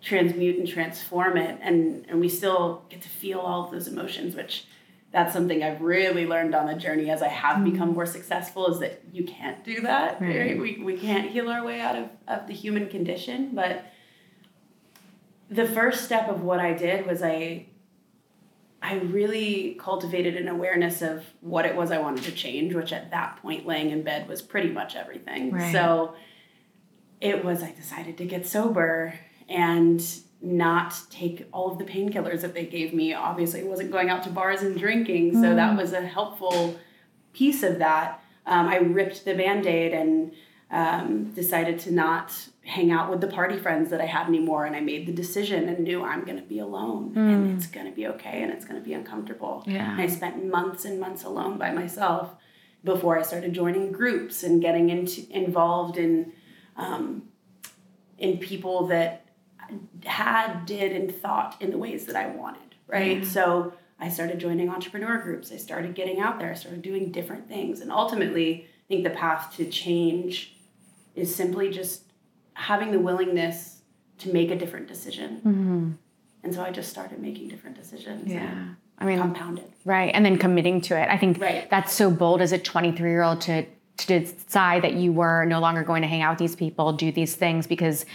transmute 0.00 0.56
and 0.56 0.68
transform 0.68 1.36
it 1.36 1.58
and 1.60 2.06
and 2.08 2.20
we 2.20 2.28
still 2.28 2.84
get 2.88 3.02
to 3.02 3.08
feel 3.08 3.40
all 3.40 3.64
of 3.64 3.72
those 3.72 3.88
emotions 3.88 4.36
which 4.36 4.64
that's 5.10 5.32
something 5.32 5.60
I've 5.60 5.80
really 5.80 6.24
learned 6.24 6.54
on 6.54 6.66
the 6.66 6.74
journey 6.74 7.10
as 7.10 7.20
I 7.20 7.28
have 7.28 7.56
mm-hmm. 7.56 7.72
become 7.72 7.94
more 7.94 8.06
successful 8.06 8.68
is 8.68 8.78
that 8.78 9.02
you 9.12 9.24
can't 9.24 9.64
do 9.64 9.80
that. 9.80 10.20
Right. 10.20 10.38
right? 10.38 10.58
We, 10.60 10.82
we 10.82 10.96
can't 10.98 11.30
heal 11.30 11.48
our 11.48 11.64
way 11.64 11.80
out 11.80 11.96
of, 11.96 12.10
of 12.28 12.46
the 12.46 12.52
human 12.52 12.88
condition. 12.88 13.52
But 13.54 13.86
the 15.50 15.66
first 15.66 16.04
step 16.04 16.28
of 16.28 16.42
what 16.42 16.60
I 16.60 16.74
did 16.74 17.06
was 17.06 17.22
I 17.22 17.67
I 18.80 18.94
really 18.94 19.76
cultivated 19.80 20.36
an 20.36 20.48
awareness 20.48 21.02
of 21.02 21.24
what 21.40 21.66
it 21.66 21.74
was 21.74 21.90
I 21.90 21.98
wanted 21.98 22.24
to 22.24 22.32
change, 22.32 22.74
which 22.74 22.92
at 22.92 23.10
that 23.10 23.38
point 23.42 23.66
laying 23.66 23.90
in 23.90 24.02
bed 24.02 24.28
was 24.28 24.40
pretty 24.40 24.70
much 24.70 24.94
everything. 24.94 25.52
Right. 25.52 25.72
So 25.72 26.14
it 27.20 27.44
was 27.44 27.62
I 27.62 27.72
decided 27.72 28.16
to 28.18 28.24
get 28.24 28.46
sober 28.46 29.18
and 29.48 30.04
not 30.40 30.94
take 31.10 31.48
all 31.52 31.72
of 31.72 31.78
the 31.78 31.84
painkillers 31.84 32.42
that 32.42 32.54
they 32.54 32.66
gave 32.66 32.94
me. 32.94 33.12
Obviously, 33.12 33.64
wasn't 33.64 33.90
going 33.90 34.10
out 34.10 34.22
to 34.24 34.30
bars 34.30 34.62
and 34.62 34.78
drinking, 34.78 35.34
so 35.34 35.48
mm. 35.48 35.56
that 35.56 35.76
was 35.76 35.92
a 35.92 36.00
helpful 36.00 36.78
piece 37.32 37.64
of 37.64 37.78
that. 37.80 38.22
Um, 38.46 38.68
I 38.68 38.76
ripped 38.76 39.24
the 39.24 39.34
band 39.34 39.66
aid 39.66 39.92
and 39.92 40.32
um, 40.70 41.32
decided 41.32 41.78
to 41.80 41.92
not 41.92 42.32
hang 42.62 42.90
out 42.90 43.10
with 43.10 43.20
the 43.20 43.26
party 43.26 43.58
friends 43.58 43.88
that 43.90 44.00
I 44.00 44.06
had 44.06 44.26
anymore. 44.26 44.66
And 44.66 44.76
I 44.76 44.80
made 44.80 45.06
the 45.06 45.12
decision 45.12 45.68
and 45.68 45.80
knew 45.80 46.04
I'm 46.04 46.24
going 46.24 46.36
to 46.36 46.44
be 46.44 46.58
alone 46.58 47.14
mm. 47.14 47.16
and 47.16 47.56
it's 47.56 47.66
going 47.66 47.86
to 47.86 47.92
be 47.92 48.06
okay 48.08 48.42
and 48.42 48.52
it's 48.52 48.66
going 48.66 48.80
to 48.80 48.84
be 48.84 48.92
uncomfortable. 48.92 49.64
Yeah. 49.66 49.92
And 49.92 50.00
I 50.00 50.06
spent 50.06 50.44
months 50.44 50.84
and 50.84 51.00
months 51.00 51.24
alone 51.24 51.56
by 51.56 51.72
myself 51.72 52.34
before 52.84 53.18
I 53.18 53.22
started 53.22 53.54
joining 53.54 53.92
groups 53.92 54.42
and 54.42 54.60
getting 54.60 54.90
into 54.90 55.26
involved 55.30 55.96
in 55.96 56.32
um, 56.76 57.24
in 58.18 58.38
people 58.38 58.86
that 58.88 59.24
had, 60.04 60.64
did, 60.66 60.92
and 60.92 61.14
thought 61.14 61.56
in 61.60 61.70
the 61.70 61.78
ways 61.78 62.06
that 62.06 62.16
I 62.16 62.28
wanted, 62.28 62.74
right? 62.86 63.24
So 63.24 63.72
I 64.00 64.08
started 64.08 64.38
joining 64.38 64.68
entrepreneur 64.70 65.18
groups. 65.18 65.52
I 65.52 65.56
started 65.56 65.94
getting 65.94 66.20
out 66.20 66.38
there. 66.38 66.50
I 66.50 66.54
started 66.54 66.82
doing 66.82 67.10
different 67.10 67.48
things. 67.48 67.80
And 67.80 67.90
ultimately, 67.90 68.66
I 68.66 68.88
think 68.88 69.04
the 69.04 69.10
path 69.10 69.56
to 69.56 69.66
change 69.66 70.57
is 71.18 71.34
simply 71.34 71.70
just 71.70 72.12
having 72.54 72.90
the 72.90 72.98
willingness 72.98 73.82
to 74.18 74.32
make 74.32 74.50
a 74.50 74.56
different 74.56 74.88
decision. 74.88 75.36
Mm-hmm. 75.36 75.90
And 76.44 76.54
so 76.54 76.62
I 76.62 76.70
just 76.70 76.90
started 76.90 77.20
making 77.20 77.48
different 77.48 77.76
decisions. 77.76 78.30
Yeah. 78.30 78.68
I 78.98 79.04
mean, 79.04 79.18
compounded. 79.18 79.64
Right. 79.84 80.10
And 80.12 80.24
then 80.24 80.38
committing 80.38 80.80
to 80.82 81.00
it. 81.00 81.08
I 81.08 81.16
think 81.16 81.40
right. 81.40 81.68
that's 81.70 81.92
so 81.92 82.10
bold 82.10 82.40
as 82.40 82.52
a 82.52 82.58
23 82.58 83.08
year 83.08 83.22
old 83.22 83.40
to, 83.42 83.64
to 83.64 84.20
decide 84.20 84.82
that 84.82 84.94
you 84.94 85.12
were 85.12 85.44
no 85.44 85.60
longer 85.60 85.84
going 85.84 86.02
to 86.02 86.08
hang 86.08 86.22
out 86.22 86.32
with 86.32 86.38
these 86.38 86.56
people, 86.56 86.92
do 86.92 87.12
these 87.12 87.34
things, 87.36 87.66
because, 87.66 88.06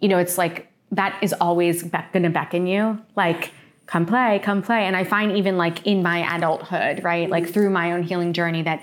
you 0.00 0.08
know, 0.08 0.18
it's 0.18 0.38
like 0.38 0.72
that 0.92 1.16
is 1.22 1.32
always 1.40 1.82
be- 1.84 1.98
gonna 2.12 2.30
beckon 2.30 2.66
you. 2.66 3.00
Like, 3.16 3.52
come 3.86 4.06
play, 4.06 4.40
come 4.42 4.62
play. 4.62 4.86
And 4.86 4.96
I 4.96 5.04
find 5.04 5.36
even 5.36 5.56
like 5.56 5.86
in 5.86 6.02
my 6.02 6.36
adulthood, 6.36 7.04
right, 7.04 7.28
like 7.28 7.48
through 7.48 7.70
my 7.70 7.92
own 7.92 8.02
healing 8.02 8.32
journey, 8.32 8.62
that 8.62 8.82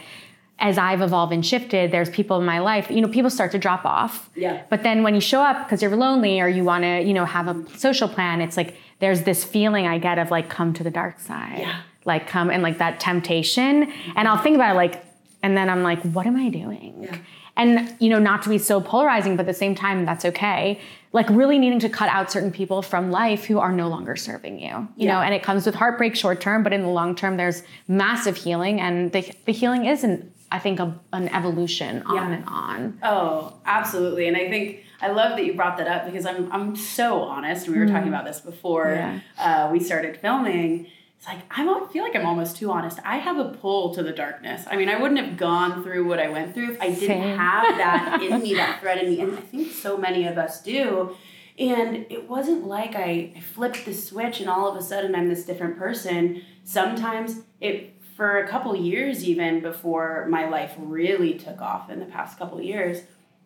as 0.62 0.78
I've 0.78 1.02
evolved 1.02 1.34
and 1.34 1.46
shifted, 1.46 1.92
there's 1.92 2.10
people 2.10 2.38
in 2.40 2.46
my 2.46 2.60
life, 2.60 2.90
you 2.90 3.02
know, 3.02 3.08
people 3.08 3.30
start 3.30 3.52
to 3.52 3.58
drop 3.58 3.84
off. 3.84 4.30
Yeah. 4.36 4.62
But 4.70 4.84
then 4.84 5.04
when 5.04 5.16
you 5.16 5.22
show 5.22 5.42
up 5.42 5.66
because 5.66 5.82
you're 5.82 5.96
lonely 5.96 6.40
or 6.40 6.48
you 6.48 6.64
want 6.64 6.84
to, 6.84 7.02
you 7.02 7.14
know, 7.14 7.26
have 7.26 7.48
a 7.48 7.78
social 7.78 8.08
plan, 8.08 8.40
it's 8.42 8.56
like 8.56 8.78
there's 9.00 9.24
this 9.24 9.44
feeling 9.44 9.88
I 9.88 9.98
get 9.98 10.20
of 10.20 10.32
like 10.32 10.50
come 10.50 10.74
to 10.76 10.84
the 10.84 10.92
dark 10.92 11.20
side. 11.20 11.58
Yeah. 11.60 11.82
Like 12.06 12.28
come 12.28 12.50
and 12.50 12.62
like 12.64 12.78
that 12.78 13.00
temptation. 13.00 13.92
And 14.16 14.28
I'll 14.28 14.38
think 14.38 14.56
about 14.56 14.74
it 14.74 14.78
like 14.78 15.04
and 15.44 15.58
then 15.58 15.70
I'm 15.70 15.82
like, 15.82 16.00
what 16.04 16.28
am 16.28 16.36
I 16.38 16.50
doing? 16.50 16.94
Yeah. 17.04 17.18
And 17.58 17.96
you 18.00 18.10
know, 18.10 18.20
not 18.20 18.44
to 18.44 18.50
be 18.50 18.58
so 18.60 18.80
polarizing, 18.80 19.36
but 19.36 19.42
at 19.42 19.48
the 19.48 19.54
same 19.54 19.76
time, 19.76 20.06
that's 20.06 20.26
okay. 20.26 20.80
Like 21.14 21.28
really 21.30 21.58
needing 21.60 21.80
to 21.80 21.90
cut 21.90 22.08
out 22.10 22.32
certain 22.32 22.52
people 22.52 22.82
from 22.84 23.12
life 23.12 23.46
who 23.46 23.60
are 23.60 23.72
no 23.74 23.88
longer 23.90 24.16
serving 24.16 24.60
you. 24.60 24.68
You 24.70 24.88
Yeah. 24.96 25.14
know, 25.16 25.22
and 25.22 25.34
it 25.34 25.42
comes 25.44 25.66
with 25.66 25.76
heartbreak 25.76 26.16
short 26.16 26.40
term, 26.40 26.62
but 26.64 26.72
in 26.72 26.82
the 26.84 26.88
long 26.88 27.16
term, 27.16 27.36
there's 27.38 27.64
massive 27.88 28.38
healing, 28.38 28.80
and 28.80 29.12
the 29.12 29.30
the 29.46 29.52
healing 29.52 29.86
isn't, 29.86 30.32
I 30.52 30.60
think, 30.60 30.80
a, 30.80 31.00
an 31.14 31.30
evolution 31.30 32.04
on 32.04 32.16
Yeah. 32.16 32.32
and 32.32 32.46
on. 32.48 33.00
Oh, 33.04 33.54
absolutely. 33.66 34.28
And 34.28 34.36
I 34.36 34.50
think 34.50 34.84
I 35.02 35.10
love 35.12 35.38
that 35.38 35.46
you 35.46 35.54
brought 35.56 35.78
that 35.78 35.88
up 35.88 36.06
because 36.06 36.26
I'm 36.26 36.52
I'm 36.52 36.76
so 36.76 37.22
honest. 37.22 37.68
We 37.70 37.78
were 37.80 37.88
talking 37.88 38.10
about 38.10 38.26
this 38.26 38.40
before 38.42 38.86
Mm. 38.88 39.22
Yeah. 39.38 39.66
uh, 39.68 39.72
we 39.72 39.80
started 39.80 40.18
filming. 40.18 40.88
It's 41.18 41.28
like 41.28 41.40
I 41.52 41.64
feel 41.94 42.04
like 42.04 42.16
I'm 42.16 42.26
almost 42.26 42.58
too 42.58 42.72
honest. 42.72 43.00
I 43.06 43.18
have 43.18 43.38
a 43.38 43.46
pull 43.46 43.94
to 43.96 44.02
the 44.04 44.12
darkness. 44.12 44.66
I 44.70 44.76
mean, 44.76 44.90
I 44.90 45.00
wouldn't 45.00 45.20
have 45.20 45.38
gone 45.38 45.84
through 45.84 46.08
what 46.08 46.20
I 46.20 46.30
went 46.30 46.54
through 46.54 46.72
if 46.74 46.82
I 46.82 46.88
didn't 46.90 47.08
Same. 47.08 47.38
have 47.38 47.78
that 47.78 48.22
in 48.28 48.42
me, 48.42 48.56
that 48.56 48.80
thread 48.82 48.98
in 48.98 49.10
me. 49.12 49.22
And 49.22 49.38
I 49.38 49.42
think 49.42 49.72
so 49.72 49.98
many 49.98 50.26
of 50.28 50.38
us 50.40 50.62
do. 50.64 51.16
And 51.60 52.08
it 52.10 52.28
wasn't 52.28 52.66
like 52.66 52.96
I, 52.96 53.34
I 53.36 53.40
flipped 53.40 53.86
the 53.86 53.94
switch 53.94 54.40
and 54.40 54.50
all 54.50 54.68
of 54.68 54.76
a 54.76 54.82
sudden 54.82 55.14
I'm 55.14 55.30
this 55.30 55.46
different 55.46 55.78
person. 55.78 56.42
Sometimes 56.64 57.42
it 57.60 58.01
for 58.22 58.38
a 58.38 58.48
couple 58.48 58.76
years 58.76 59.28
even 59.28 59.62
before 59.62 60.28
my 60.30 60.48
life 60.48 60.76
really 60.78 61.34
took 61.34 61.60
off 61.60 61.90
in 61.90 62.00
the 62.00 62.06
past 62.06 62.38
couple 62.38 62.62
years 62.62 63.02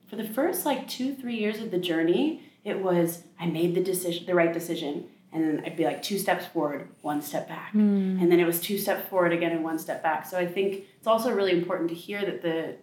for 0.06 0.18
the 0.18 0.28
first 0.28 0.66
like 0.66 0.86
two 0.86 1.16
three 1.16 1.38
years 1.38 1.62
of 1.62 1.72
the 1.72 1.78
journey 1.78 2.44
it 2.66 2.78
was 2.78 3.24
i 3.40 3.46
made 3.46 3.74
the 3.74 3.82
decision 3.82 4.26
the 4.26 4.36
right 4.36 4.52
decision 4.52 5.06
and 5.32 5.42
then 5.46 5.64
i'd 5.66 5.78
be 5.78 5.86
like 5.86 6.04
two 6.04 6.20
steps 6.20 6.46
forward 6.48 6.90
one 7.04 7.22
step 7.22 7.48
back. 7.48 7.72
Hmm. 7.72 8.20
And 8.20 8.30
then 8.30 8.42
it 8.42 8.46
was 8.46 8.60
two 8.60 8.78
steps 8.78 9.08
forward 9.08 9.32
again 9.32 9.54
and 9.54 9.64
one 9.64 9.80
step 9.80 10.04
back. 10.04 10.26
So 10.26 10.38
i 10.38 10.46
think 10.46 10.84
it's 10.98 11.08
also 11.08 11.34
really 11.34 11.54
important 11.54 11.88
to 11.92 11.96
hear 11.96 12.26
that 12.26 12.42
the 12.42 12.76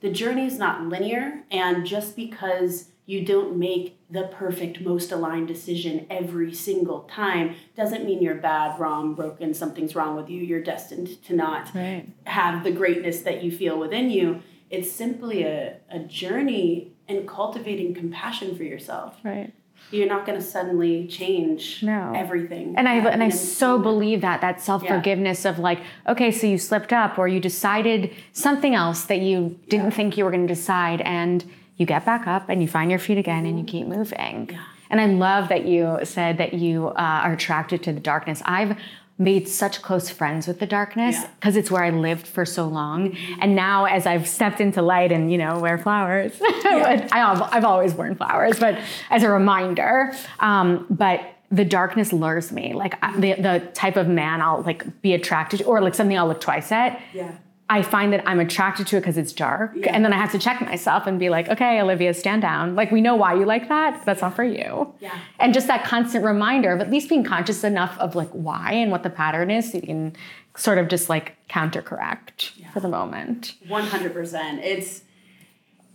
the 0.00 0.10
journey 0.10 0.44
is 0.44 0.58
not 0.58 0.82
linear 0.82 1.44
and 1.50 1.86
just 1.86 2.14
because 2.14 2.88
you 3.04 3.24
don't 3.24 3.56
make 3.56 3.98
the 4.10 4.24
perfect 4.28 4.80
most 4.80 5.10
aligned 5.10 5.48
decision 5.48 6.06
every 6.08 6.52
single 6.54 7.00
time 7.04 7.54
doesn't 7.76 8.04
mean 8.04 8.22
you're 8.22 8.34
bad 8.36 8.78
wrong 8.78 9.14
broken 9.14 9.52
something's 9.54 9.94
wrong 9.96 10.14
with 10.16 10.28
you 10.30 10.40
you're 10.42 10.62
destined 10.62 11.22
to 11.24 11.34
not 11.34 11.74
Right. 11.74 12.06
have 12.24 12.62
the 12.64 12.70
greatness 12.70 13.22
that 13.22 13.42
you 13.42 13.50
feel 13.50 13.78
within 13.78 14.10
you. 14.10 14.42
It's 14.70 14.90
simply 14.90 15.42
a, 15.42 15.76
a 15.90 15.98
journey 15.98 16.92
in 17.08 17.26
cultivating 17.26 17.94
compassion 17.94 18.56
for 18.56 18.62
yourself. 18.62 19.16
Right. 19.24 19.52
You're 19.90 20.08
not 20.08 20.24
going 20.24 20.38
to 20.38 20.44
suddenly 20.44 21.06
change 21.08 21.82
No. 21.82 22.12
everything. 22.16 22.74
And 22.78 22.88
I 22.88 22.98
at 22.98 23.06
and 23.12 23.22
I 23.22 23.28
so 23.30 23.78
believe 23.78 24.20
that 24.22 24.40
that 24.40 24.60
self 24.62 24.86
forgiveness 24.86 25.44
of 25.44 25.58
like, 25.58 25.80
okay, 26.08 26.30
so 26.30 26.46
you 26.46 26.56
slipped 26.56 26.92
up 26.92 27.18
or 27.18 27.26
you 27.28 27.40
decided 27.40 28.14
something 28.32 28.74
else 28.74 29.04
that 29.06 29.18
you 29.20 29.58
didn't 29.68 29.90
think 29.90 30.16
you 30.16 30.24
were 30.24 30.30
going 30.30 30.46
to 30.46 30.54
decide, 30.54 31.00
and 31.02 31.44
you 31.76 31.86
get 31.86 32.04
back 32.04 32.26
up 32.26 32.48
and 32.48 32.60
you 32.62 32.68
find 32.68 32.90
your 32.90 33.00
feet 33.00 33.18
again 33.18 33.46
and 33.46 33.58
you 33.58 33.64
keep 33.64 33.86
moving. 33.86 34.50
Yeah. 34.52 34.62
And 34.90 35.00
I 35.00 35.06
love 35.06 35.48
that 35.48 35.64
you 35.64 35.98
said 36.04 36.38
that 36.38 36.52
you 36.54 36.88
uh, 36.88 36.92
are 37.24 37.32
attracted 37.32 37.82
to 37.84 37.92
the 37.92 38.00
darkness. 38.00 38.42
I've 38.44 38.76
made 39.18 39.46
such 39.48 39.80
close 39.82 40.10
friends 40.10 40.46
with 40.46 40.58
the 40.58 40.66
darkness 40.66 41.14
Yeah. 41.18 41.28
because 41.38 41.56
it's 41.56 41.70
where 41.70 41.82
I 41.84 41.90
lived 41.90 42.26
for 42.26 42.44
so 42.44 42.66
long. 42.66 43.16
And 43.40 43.54
now, 43.54 43.84
as 43.84 44.04
I've 44.06 44.26
stepped 44.28 44.60
into 44.60 44.82
light 44.82 45.12
and 45.12 45.30
you 45.32 45.38
know 45.38 45.60
wear 45.60 45.78
flowers, 45.78 46.32
I, 46.42 47.08
I've 47.52 47.64
always 47.64 47.94
worn 47.94 48.16
flowers, 48.16 48.58
but 48.58 48.78
as 49.10 49.22
a 49.22 49.30
reminder. 49.30 50.12
Um, 50.40 50.86
but 50.90 51.20
the 51.50 51.64
darkness 51.64 52.12
lures 52.12 52.50
me, 52.52 52.72
like 52.74 52.94
I- 53.02 53.18
the 53.18 53.34
the 53.34 53.68
type 53.74 53.96
of 53.96 54.08
man 54.08 54.40
I'll 54.40 54.62
like 54.62 55.02
be 55.02 55.12
attracted 55.14 55.58
to, 55.60 55.64
or 55.64 55.80
like 55.80 55.94
something 55.94 56.16
I'll 56.18 56.26
look 56.28 56.40
twice 56.40 56.72
at. 56.72 57.00
Yeah. 57.14 57.32
I 57.72 57.80
find 57.80 58.12
that 58.12 58.22
I'm 58.28 58.38
attracted 58.38 58.86
to 58.88 58.98
it 58.98 59.00
because 59.00 59.16
it's 59.16 59.32
dark. 59.32 59.72
Yeah. 59.74 59.94
And 59.94 60.04
then 60.04 60.12
I 60.12 60.16
have 60.16 60.30
to 60.32 60.38
check 60.38 60.60
myself 60.60 61.06
and 61.06 61.18
be 61.18 61.30
like, 61.30 61.48
okay, 61.48 61.80
Olivia, 61.80 62.12
stand 62.12 62.42
down. 62.42 62.74
Like, 62.74 62.90
we 62.90 63.00
know 63.00 63.16
why 63.16 63.32
you 63.32 63.46
like 63.46 63.70
that. 63.70 64.04
That's 64.04 64.20
not 64.20 64.36
for 64.36 64.44
you. 64.44 64.92
Yeah. 65.00 65.18
And 65.40 65.54
just 65.54 65.68
that 65.68 65.82
constant 65.82 66.22
reminder 66.22 66.70
of 66.70 66.82
at 66.82 66.90
least 66.90 67.08
being 67.08 67.24
conscious 67.24 67.64
enough 67.64 67.96
of 67.98 68.14
like 68.14 68.28
why 68.28 68.72
and 68.72 68.90
what 68.90 69.04
the 69.04 69.08
pattern 69.08 69.50
is 69.50 69.72
so 69.72 69.78
you 69.78 69.86
can 69.86 70.14
sort 70.54 70.76
of 70.76 70.88
just 70.88 71.08
like 71.08 71.34
counter 71.48 71.80
correct 71.80 72.52
for 72.74 72.80
the 72.80 72.88
moment. 72.88 73.54
100%. 73.66 74.58
It's 74.62 75.00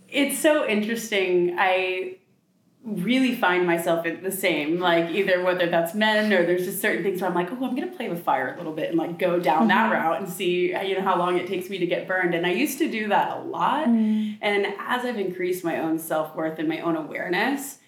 it's 0.08 0.38
so 0.40 0.66
interesting. 0.66 1.54
I 1.58 2.16
really 2.84 3.34
find 3.34 3.66
myself 3.66 4.06
in 4.06 4.22
the 4.22 4.30
same 4.30 4.78
like 4.78 5.10
either 5.10 5.42
whether 5.42 5.66
that's 5.66 5.94
men 5.94 6.32
or 6.32 6.46
there's 6.46 6.64
just 6.64 6.80
certain 6.80 7.02
things 7.02 7.20
where 7.20 7.28
I'm 7.28 7.34
like, 7.34 7.50
"Oh, 7.50 7.66
I'm 7.66 7.74
going 7.74 7.88
to 7.88 7.96
play 7.96 8.08
with 8.08 8.22
fire 8.22 8.54
a 8.54 8.56
little 8.56 8.72
bit 8.72 8.88
and 8.88 8.98
like 8.98 9.18
go 9.18 9.38
down 9.38 9.68
that 9.68 9.92
mm-hmm. 9.92 9.92
route 9.92 10.20
and 10.22 10.28
see 10.28 10.68
you 10.86 10.94
know 10.96 11.02
how 11.02 11.18
long 11.18 11.36
it 11.36 11.46
takes 11.46 11.68
me 11.68 11.78
to 11.78 11.86
get 11.86 12.06
burned." 12.06 12.34
And 12.34 12.46
I 12.46 12.52
used 12.52 12.78
to 12.78 12.90
do 12.90 13.08
that 13.08 13.36
a 13.36 13.40
lot. 13.40 13.88
Mm-hmm. 13.88 14.36
And 14.40 14.66
as 14.78 15.04
I've 15.04 15.18
increased 15.18 15.64
my 15.64 15.78
own 15.80 15.98
self-worth 15.98 16.58
and 16.58 16.68
my 16.68 16.80
own 16.80 16.96
awareness, 16.96 17.78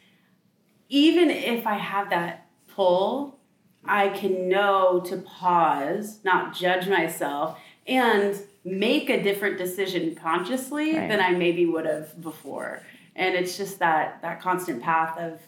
even 0.88 1.30
if 1.30 1.66
I 1.66 1.74
have 1.74 2.10
that 2.10 2.48
pull, 2.68 3.38
I 3.84 4.08
can 4.08 4.48
know 4.48 5.00
to 5.06 5.16
pause, 5.18 6.18
not 6.24 6.54
judge 6.54 6.88
myself, 6.88 7.58
and 7.86 8.38
make 8.64 9.08
a 9.08 9.22
different 9.22 9.56
decision 9.56 10.14
consciously 10.14 10.96
Right. 10.96 11.08
than 11.08 11.20
I 11.20 11.30
maybe 11.30 11.64
would 11.64 11.86
have 11.86 12.20
before. 12.20 12.82
And 13.16 13.34
it's 13.34 13.56
just 13.56 13.78
that 13.80 14.20
that 14.22 14.40
constant 14.40 14.82
path 14.82 15.18
of 15.18 15.40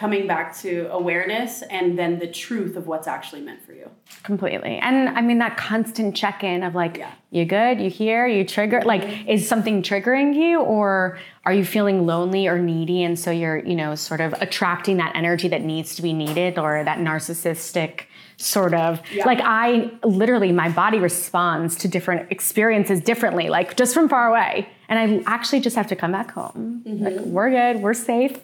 coming 0.00 0.26
back 0.26 0.56
to 0.56 0.88
awareness 0.90 1.60
and 1.60 1.98
then 1.98 2.18
the 2.18 2.26
truth 2.26 2.74
of 2.74 2.86
what's 2.86 3.06
actually 3.06 3.42
meant 3.42 3.60
for 3.62 3.74
you. 3.74 3.86
Completely. 4.22 4.78
And 4.78 5.10
I 5.10 5.20
mean, 5.20 5.36
that 5.40 5.58
constant 5.58 6.16
check 6.16 6.42
in 6.42 6.62
of 6.62 6.74
like, 6.74 6.96
Yeah. 6.96 7.10
you 7.30 7.44
good? 7.44 7.78
You 7.78 7.90
here? 7.90 8.26
You 8.26 8.46
trigger? 8.46 8.78
Mm-hmm. 8.78 8.88
Like, 8.88 9.28
is 9.28 9.46
something 9.46 9.82
triggering 9.82 10.34
you 10.34 10.60
or 10.60 11.18
are 11.44 11.52
you 11.52 11.66
feeling 11.66 12.06
lonely 12.06 12.48
or 12.48 12.58
needy? 12.58 13.02
And 13.02 13.18
so 13.18 13.30
you're, 13.30 13.58
you 13.58 13.74
know, 13.74 13.94
sort 13.94 14.22
of 14.22 14.32
attracting 14.40 14.96
that 14.96 15.14
energy 15.14 15.48
that 15.48 15.60
needs 15.60 15.94
to 15.96 16.02
be 16.02 16.14
needed 16.14 16.58
or 16.58 16.82
that 16.82 16.96
narcissistic 16.98 18.04
sort 18.40 18.72
of 18.74 19.00
Yeah. 19.12 19.26
like 19.26 19.40
I 19.42 19.90
literally 20.02 20.50
my 20.52 20.70
body 20.70 20.98
responds 20.98 21.76
to 21.76 21.88
different 21.88 22.30
experiences 22.32 23.00
differently, 23.00 23.48
like 23.48 23.76
just 23.76 23.92
from 23.94 24.08
far 24.08 24.28
away. 24.28 24.68
And 24.88 24.98
I 24.98 25.22
actually 25.32 25.60
just 25.60 25.76
have 25.76 25.86
to 25.88 25.96
come 25.96 26.10
back 26.12 26.30
home. 26.32 26.82
Like, 26.84 27.16
we're 27.20 27.50
good, 27.50 27.82
we're 27.82 27.94
safe, 27.94 28.38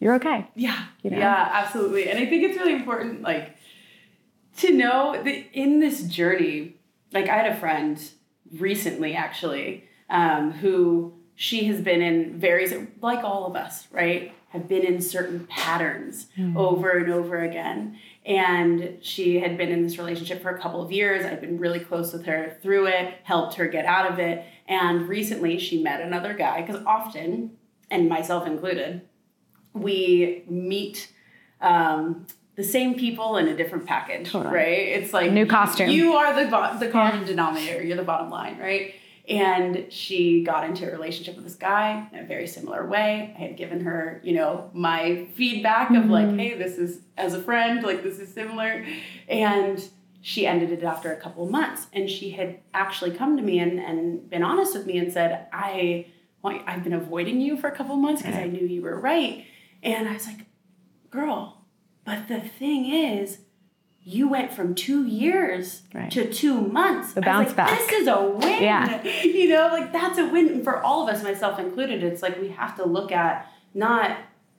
you're 0.00 0.14
okay. 0.14 0.46
Yeah. 0.54 0.84
You 1.02 1.10
know? 1.10 1.18
Yeah, 1.18 1.50
absolutely. 1.52 2.10
And 2.10 2.18
I 2.18 2.26
think 2.26 2.42
it's 2.42 2.58
really 2.58 2.74
important, 2.74 3.22
like, 3.22 3.56
to 4.58 4.72
know 4.72 5.20
that 5.22 5.44
in 5.52 5.78
this 5.80 6.02
journey, 6.02 6.74
like, 7.12 7.28
I 7.28 7.36
had 7.36 7.46
a 7.52 7.56
friend 7.56 7.98
recently, 8.58 9.14
actually, 9.14 9.84
um, 10.10 10.52
who 10.52 11.14
she 11.36 11.64
has 11.66 11.80
been 11.80 12.02
in 12.02 12.38
various, 12.38 12.74
like 13.00 13.22
all 13.24 13.46
of 13.46 13.54
us, 13.56 13.86
right? 13.92 14.32
Have 14.48 14.66
been 14.66 14.82
in 14.82 15.00
certain 15.00 15.46
patterns 15.46 16.26
over 16.56 16.90
and 16.90 17.12
over 17.12 17.38
again. 17.40 17.98
And 18.28 18.98
she 19.00 19.40
had 19.40 19.56
been 19.56 19.70
in 19.70 19.82
this 19.82 19.96
relationship 19.96 20.42
for 20.42 20.50
a 20.50 20.58
couple 20.60 20.82
of 20.82 20.92
years. 20.92 21.24
I'd 21.24 21.40
been 21.40 21.58
really 21.58 21.80
close 21.80 22.12
with 22.12 22.26
her 22.26 22.58
through 22.62 22.86
it, 22.88 23.14
helped 23.24 23.54
her 23.54 23.66
get 23.66 23.86
out 23.86 24.12
of 24.12 24.18
it. 24.18 24.44
And 24.68 25.08
recently 25.08 25.58
she 25.58 25.82
met 25.82 26.02
another 26.02 26.34
guy, 26.34 26.60
because 26.60 26.84
often, 26.84 27.56
and 27.90 28.06
myself 28.06 28.46
included, 28.46 29.00
we 29.72 30.44
meet 30.46 31.10
um, 31.62 32.26
the 32.56 32.64
same 32.64 32.96
people 32.96 33.38
in 33.38 33.48
a 33.48 33.56
different 33.56 33.86
package, 33.86 34.30
Totally. 34.30 34.54
right? 34.54 34.88
It's 34.88 35.14
like 35.14 35.32
New 35.32 35.46
costume. 35.46 35.88
You 35.88 36.12
are 36.12 36.44
the 36.44 36.50
bo- 36.50 36.76
the 36.78 36.88
common 36.88 37.24
denominator. 37.24 37.82
You're 37.82 37.96
the 37.96 38.02
bottom 38.02 38.28
line, 38.28 38.58
right? 38.58 38.94
And 39.28 39.92
she 39.92 40.42
got 40.42 40.64
into 40.64 40.88
a 40.88 40.90
relationship 40.90 41.34
with 41.34 41.44
this 41.44 41.54
guy 41.54 42.08
in 42.12 42.20
a 42.20 42.24
very 42.24 42.46
similar 42.46 42.86
way. 42.86 43.34
I 43.36 43.40
had 43.40 43.56
given 43.58 43.80
her, 43.80 44.22
you 44.24 44.32
know, 44.32 44.70
my 44.72 45.28
feedback 45.34 45.90
of 45.90 46.06
like, 46.06 46.28
mm-hmm. 46.28 46.38
hey, 46.38 46.54
this 46.54 46.78
is 46.78 47.02
as 47.18 47.34
a 47.34 47.42
friend, 47.42 47.82
like 47.82 48.02
this 48.02 48.18
is 48.18 48.32
similar, 48.32 48.86
and 49.28 49.86
she 50.22 50.46
ended 50.46 50.72
it 50.72 50.82
after 50.82 51.12
a 51.12 51.20
couple 51.20 51.44
of 51.44 51.50
months. 51.50 51.88
And 51.92 52.08
she 52.08 52.30
had 52.30 52.60
actually 52.72 53.10
come 53.10 53.36
to 53.36 53.42
me 53.42 53.58
and, 53.58 53.78
and 53.78 54.28
been 54.30 54.42
honest 54.42 54.74
with 54.74 54.86
me 54.86 54.96
and 54.96 55.12
said, 55.12 55.46
I 55.52 56.06
want, 56.42 56.62
I've 56.66 56.82
been 56.82 56.94
avoiding 56.94 57.40
you 57.40 57.56
for 57.56 57.68
a 57.68 57.76
couple 57.76 57.94
of 57.94 58.00
months 58.00 58.22
because 58.22 58.36
I 58.36 58.46
knew 58.46 58.66
you 58.66 58.82
were 58.82 58.98
right. 58.98 59.44
And 59.82 60.08
I 60.08 60.14
was 60.14 60.26
like, 60.26 60.46
girl, 61.10 61.64
but 62.04 62.28
the 62.28 62.40
thing 62.40 62.86
is, 62.86 63.40
you 64.08 64.26
went 64.26 64.50
from 64.50 64.74
two 64.74 65.04
years 65.06 65.82
Right. 65.94 66.10
to 66.12 66.32
two 66.32 66.58
months. 66.62 67.12
The 67.12 67.20
I 67.20 67.20
was 67.20 67.24
bounce 67.26 67.46
like, 67.48 67.56
back. 67.56 67.78
This 67.78 67.92
is 68.00 68.08
a 68.08 68.22
win. 68.22 68.62
Yeah. 68.62 69.02
You 69.24 69.48
know, 69.50 69.68
like 69.70 69.92
that's 69.92 70.18
a 70.18 70.26
win 70.26 70.48
And 70.48 70.64
for 70.64 70.82
all 70.82 71.06
of 71.06 71.14
us, 71.14 71.22
myself 71.22 71.58
included. 71.58 72.02
It's 72.02 72.22
like 72.22 72.40
we 72.40 72.48
have 72.48 72.74
to 72.76 72.84
look 72.86 73.12
at 73.12 73.50
not, 73.74 74.16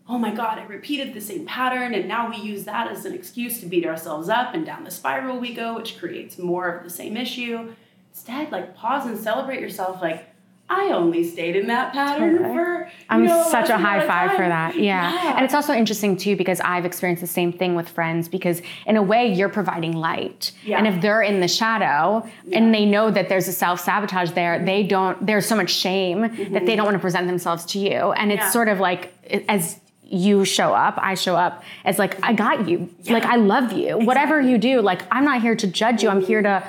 oh 0.08 0.20
my 0.20 0.32
God, 0.34 0.60
I 0.60 0.66
repeated 0.66 1.14
the 1.16 1.22
same 1.22 1.46
pattern, 1.48 1.94
and 1.96 2.08
now 2.08 2.30
we 2.30 2.38
use 2.38 2.66
that 2.66 2.92
as 2.92 3.06
an 3.06 3.14
excuse 3.14 3.60
to 3.62 3.66
beat 3.66 3.86
ourselves 3.88 4.30
up 4.30 4.54
and 4.54 4.66
down 4.66 4.84
the 4.84 4.92
spiral 4.92 5.40
we 5.40 5.54
go, 5.56 5.76
which 5.76 5.98
creates 5.98 6.38
more 6.38 6.70
of 6.70 6.84
the 6.84 6.90
same 6.92 7.18
issue. 7.18 7.74
Instead, 8.12 8.52
like 8.52 8.76
pause 8.76 9.08
and 9.08 9.18
celebrate 9.18 9.62
yourself, 9.62 10.00
like, 10.02 10.28
I 10.72 10.92
only 10.92 11.24
stayed 11.24 11.56
in 11.56 11.68
that 11.68 11.94
pattern 11.94 12.38
Totally. 12.38 12.56
for. 12.56 12.92
I'm 13.10 13.26
know, 13.26 13.44
such 13.50 13.70
a 13.70 13.78
high 13.78 14.06
five 14.06 14.32
for 14.36 14.48
that. 14.48 14.76
Yeah. 14.78 15.36
And 15.36 15.44
it's 15.44 15.54
also 15.56 15.74
interesting 15.74 16.16
too 16.16 16.36
because 16.36 16.60
I've 16.62 16.86
experienced 16.86 17.22
the 17.22 17.28
same 17.28 17.52
thing 17.52 17.74
with 17.76 17.90
friends 17.90 18.28
because 18.30 18.62
in 18.86 18.96
a 18.96 19.02
way 19.02 19.34
you're 19.34 19.50
providing 19.50 19.94
light. 19.94 20.52
Yeah. 20.64 20.78
And 20.78 20.86
if 20.88 21.02
they're 21.02 21.24
in 21.24 21.40
the 21.40 21.48
shadow 21.48 22.28
and 22.54 22.74
they 22.74 22.86
know 22.86 23.10
that 23.10 23.30
there's 23.30 23.48
a 23.48 23.52
self-sabotage 23.54 24.32
there, 24.32 24.64
they 24.64 24.84
don't 24.84 25.26
there's 25.26 25.48
so 25.48 25.56
much 25.56 25.72
shame 25.72 26.22
that 26.54 26.66
they 26.68 26.76
don't 26.76 26.86
want 26.86 26.96
to 26.96 27.00
present 27.02 27.26
themselves 27.28 27.66
to 27.68 27.80
you. 27.80 28.12
And 28.12 28.32
it's 28.32 28.40
Mm-hmm. 28.40 28.46
Yeah. 28.46 28.52
sort 28.52 28.70
of 28.70 28.80
like 28.80 29.14
as 29.50 29.80
you 30.04 30.44
show 30.46 30.74
up, 30.74 30.96
I 30.98 31.14
show 31.16 31.36
up 31.36 31.64
as 31.86 32.00
like 32.00 32.18
I 32.24 32.34
got 32.34 32.68
you. 32.70 32.90
Like 33.10 33.26
I 33.26 33.36
love 33.36 33.74
you. 33.74 33.98
Whatever 33.98 34.40
you 34.42 34.58
do, 34.58 34.82
like 34.82 35.02
I'm 35.12 35.26
not 35.26 35.42
here 35.42 35.56
to 35.56 35.68
judge 35.68 36.02
you. 36.04 36.10
I'm 36.10 36.22
here 36.22 36.42
to 36.42 36.64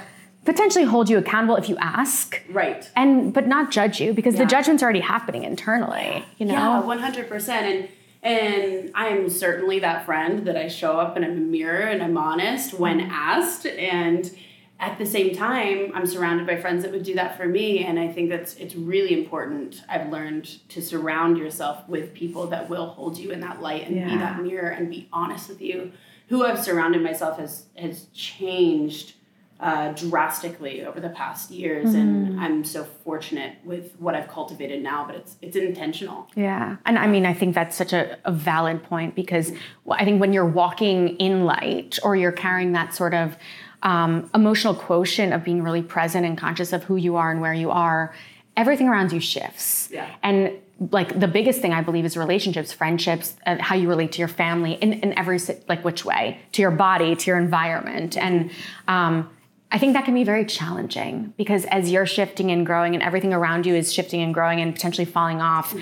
potentially 0.44 0.84
hold 0.84 1.10
you 1.10 1.18
accountable 1.18 1.56
if 1.56 1.68
you 1.68 1.76
ask. 1.78 2.42
Right. 2.50 2.90
And 2.96 3.32
but 3.32 3.46
not 3.46 3.70
judge 3.70 4.00
you 4.00 4.12
because 4.12 4.36
the 4.36 4.46
judgment's 4.46 4.82
already 4.82 5.00
happening 5.00 5.44
internally, 5.44 6.24
you 6.38 6.46
know? 6.46 6.52
Yeah, 6.52 6.80
one 6.80 6.98
hundred 6.98 7.28
percent. 7.28 7.66
And 7.66 7.88
and 8.22 8.90
I'm 8.94 9.28
certainly 9.30 9.78
that 9.80 10.04
friend 10.04 10.46
that 10.46 10.56
I 10.56 10.68
show 10.68 10.98
up 10.98 11.16
and 11.16 11.24
I'm 11.24 11.32
a 11.32 11.40
mirror 11.40 11.86
and 11.86 12.02
I'm 12.02 12.18
honest 12.18 12.74
when 12.74 13.00
asked. 13.00 13.66
And 13.66 14.30
at 14.78 14.98
the 14.98 15.06
same 15.06 15.34
time, 15.34 15.92
I'm 15.94 16.06
surrounded 16.06 16.46
by 16.46 16.56
friends 16.56 16.82
that 16.84 16.92
would 16.92 17.02
do 17.02 17.14
that 17.14 17.36
for 17.36 17.46
me. 17.46 17.84
And 17.84 17.98
I 17.98 18.08
think 18.08 18.30
that's 18.30 18.54
it's 18.56 18.74
really 18.74 19.12
important. 19.12 19.82
I've 19.88 20.10
learned 20.10 20.46
to 20.70 20.80
surround 20.82 21.38
yourself 21.38 21.86
with 21.88 22.14
people 22.14 22.46
that 22.48 22.68
will 22.68 22.88
hold 22.88 23.18
you 23.18 23.30
in 23.30 23.40
that 23.40 23.60
light 23.60 23.86
and 23.86 23.94
be 23.94 24.16
that 24.16 24.42
mirror 24.42 24.70
and 24.70 24.90
be 24.90 25.08
honest 25.12 25.48
with 25.48 25.60
you. 25.60 25.92
Who 26.28 26.44
I've 26.44 26.62
surrounded 26.62 27.02
myself 27.02 27.38
has 27.38 27.66
has 27.76 28.06
changed 28.14 29.14
uh, 29.60 29.92
drastically 29.92 30.84
over 30.84 31.00
the 31.00 31.10
past 31.10 31.50
years, 31.50 31.94
and 31.94 32.40
I'm 32.40 32.64
so 32.64 32.84
fortunate 32.84 33.58
with 33.62 33.94
what 33.98 34.14
I've 34.14 34.28
cultivated 34.28 34.82
now. 34.82 35.04
But 35.06 35.16
it's 35.16 35.36
it's 35.42 35.56
intentional. 35.56 36.28
Yeah. 36.34 36.76
And 36.86 36.98
I 36.98 37.06
mean, 37.06 37.26
I 37.26 37.34
think 37.34 37.54
that's 37.54 37.76
such 37.76 37.92
a, 37.92 38.18
a 38.24 38.32
valid 38.32 38.82
point 38.82 39.14
because 39.14 39.52
I 39.90 40.04
think 40.04 40.20
when 40.20 40.32
you're 40.32 40.46
walking 40.46 41.16
in 41.16 41.44
light 41.44 41.98
or 42.02 42.16
you're 42.16 42.32
carrying 42.32 42.72
that 42.72 42.94
sort 42.94 43.12
of 43.12 43.36
um, 43.82 44.30
emotional 44.34 44.74
quotient 44.74 45.32
of 45.34 45.44
being 45.44 45.62
really 45.62 45.82
present 45.82 46.24
and 46.24 46.38
conscious 46.38 46.72
of 46.72 46.84
who 46.84 46.96
you 46.96 47.16
are 47.16 47.30
and 47.30 47.40
where 47.40 47.54
you 47.54 47.70
are, 47.70 48.14
everything 48.56 48.88
around 48.88 49.12
you 49.12 49.20
shifts. 49.20 49.88
Yeah. 49.92 50.08
And 50.22 50.52
like 50.90 51.20
the 51.20 51.28
biggest 51.28 51.60
thing 51.60 51.74
I 51.74 51.82
believe 51.82 52.06
is 52.06 52.16
relationships, 52.16 52.72
friendships, 52.72 53.36
uh, 53.46 53.56
how 53.60 53.74
you 53.74 53.88
relate 53.88 54.12
to 54.12 54.18
your 54.18 54.28
family 54.28 54.72
in, 54.74 54.94
in 54.94 55.18
every, 55.18 55.38
like 55.68 55.84
which 55.84 56.06
way, 56.06 56.40
to 56.52 56.62
your 56.62 56.70
body, 56.70 57.14
to 57.14 57.26
your 57.30 57.38
environment. 57.38 58.16
And, 58.16 58.50
um, 58.88 59.28
I 59.72 59.78
think 59.78 59.92
that 59.92 60.04
can 60.04 60.14
be 60.14 60.24
very 60.24 60.44
challenging 60.44 61.32
because 61.36 61.64
as 61.66 61.92
you're 61.92 62.06
shifting 62.06 62.50
and 62.50 62.66
growing 62.66 62.94
and 62.94 63.02
everything 63.04 63.32
around 63.32 63.66
you 63.66 63.74
is 63.76 63.92
shifting 63.92 64.20
and 64.20 64.34
growing 64.34 64.60
and 64.60 64.74
potentially 64.74 65.04
falling 65.04 65.40
off, 65.40 65.74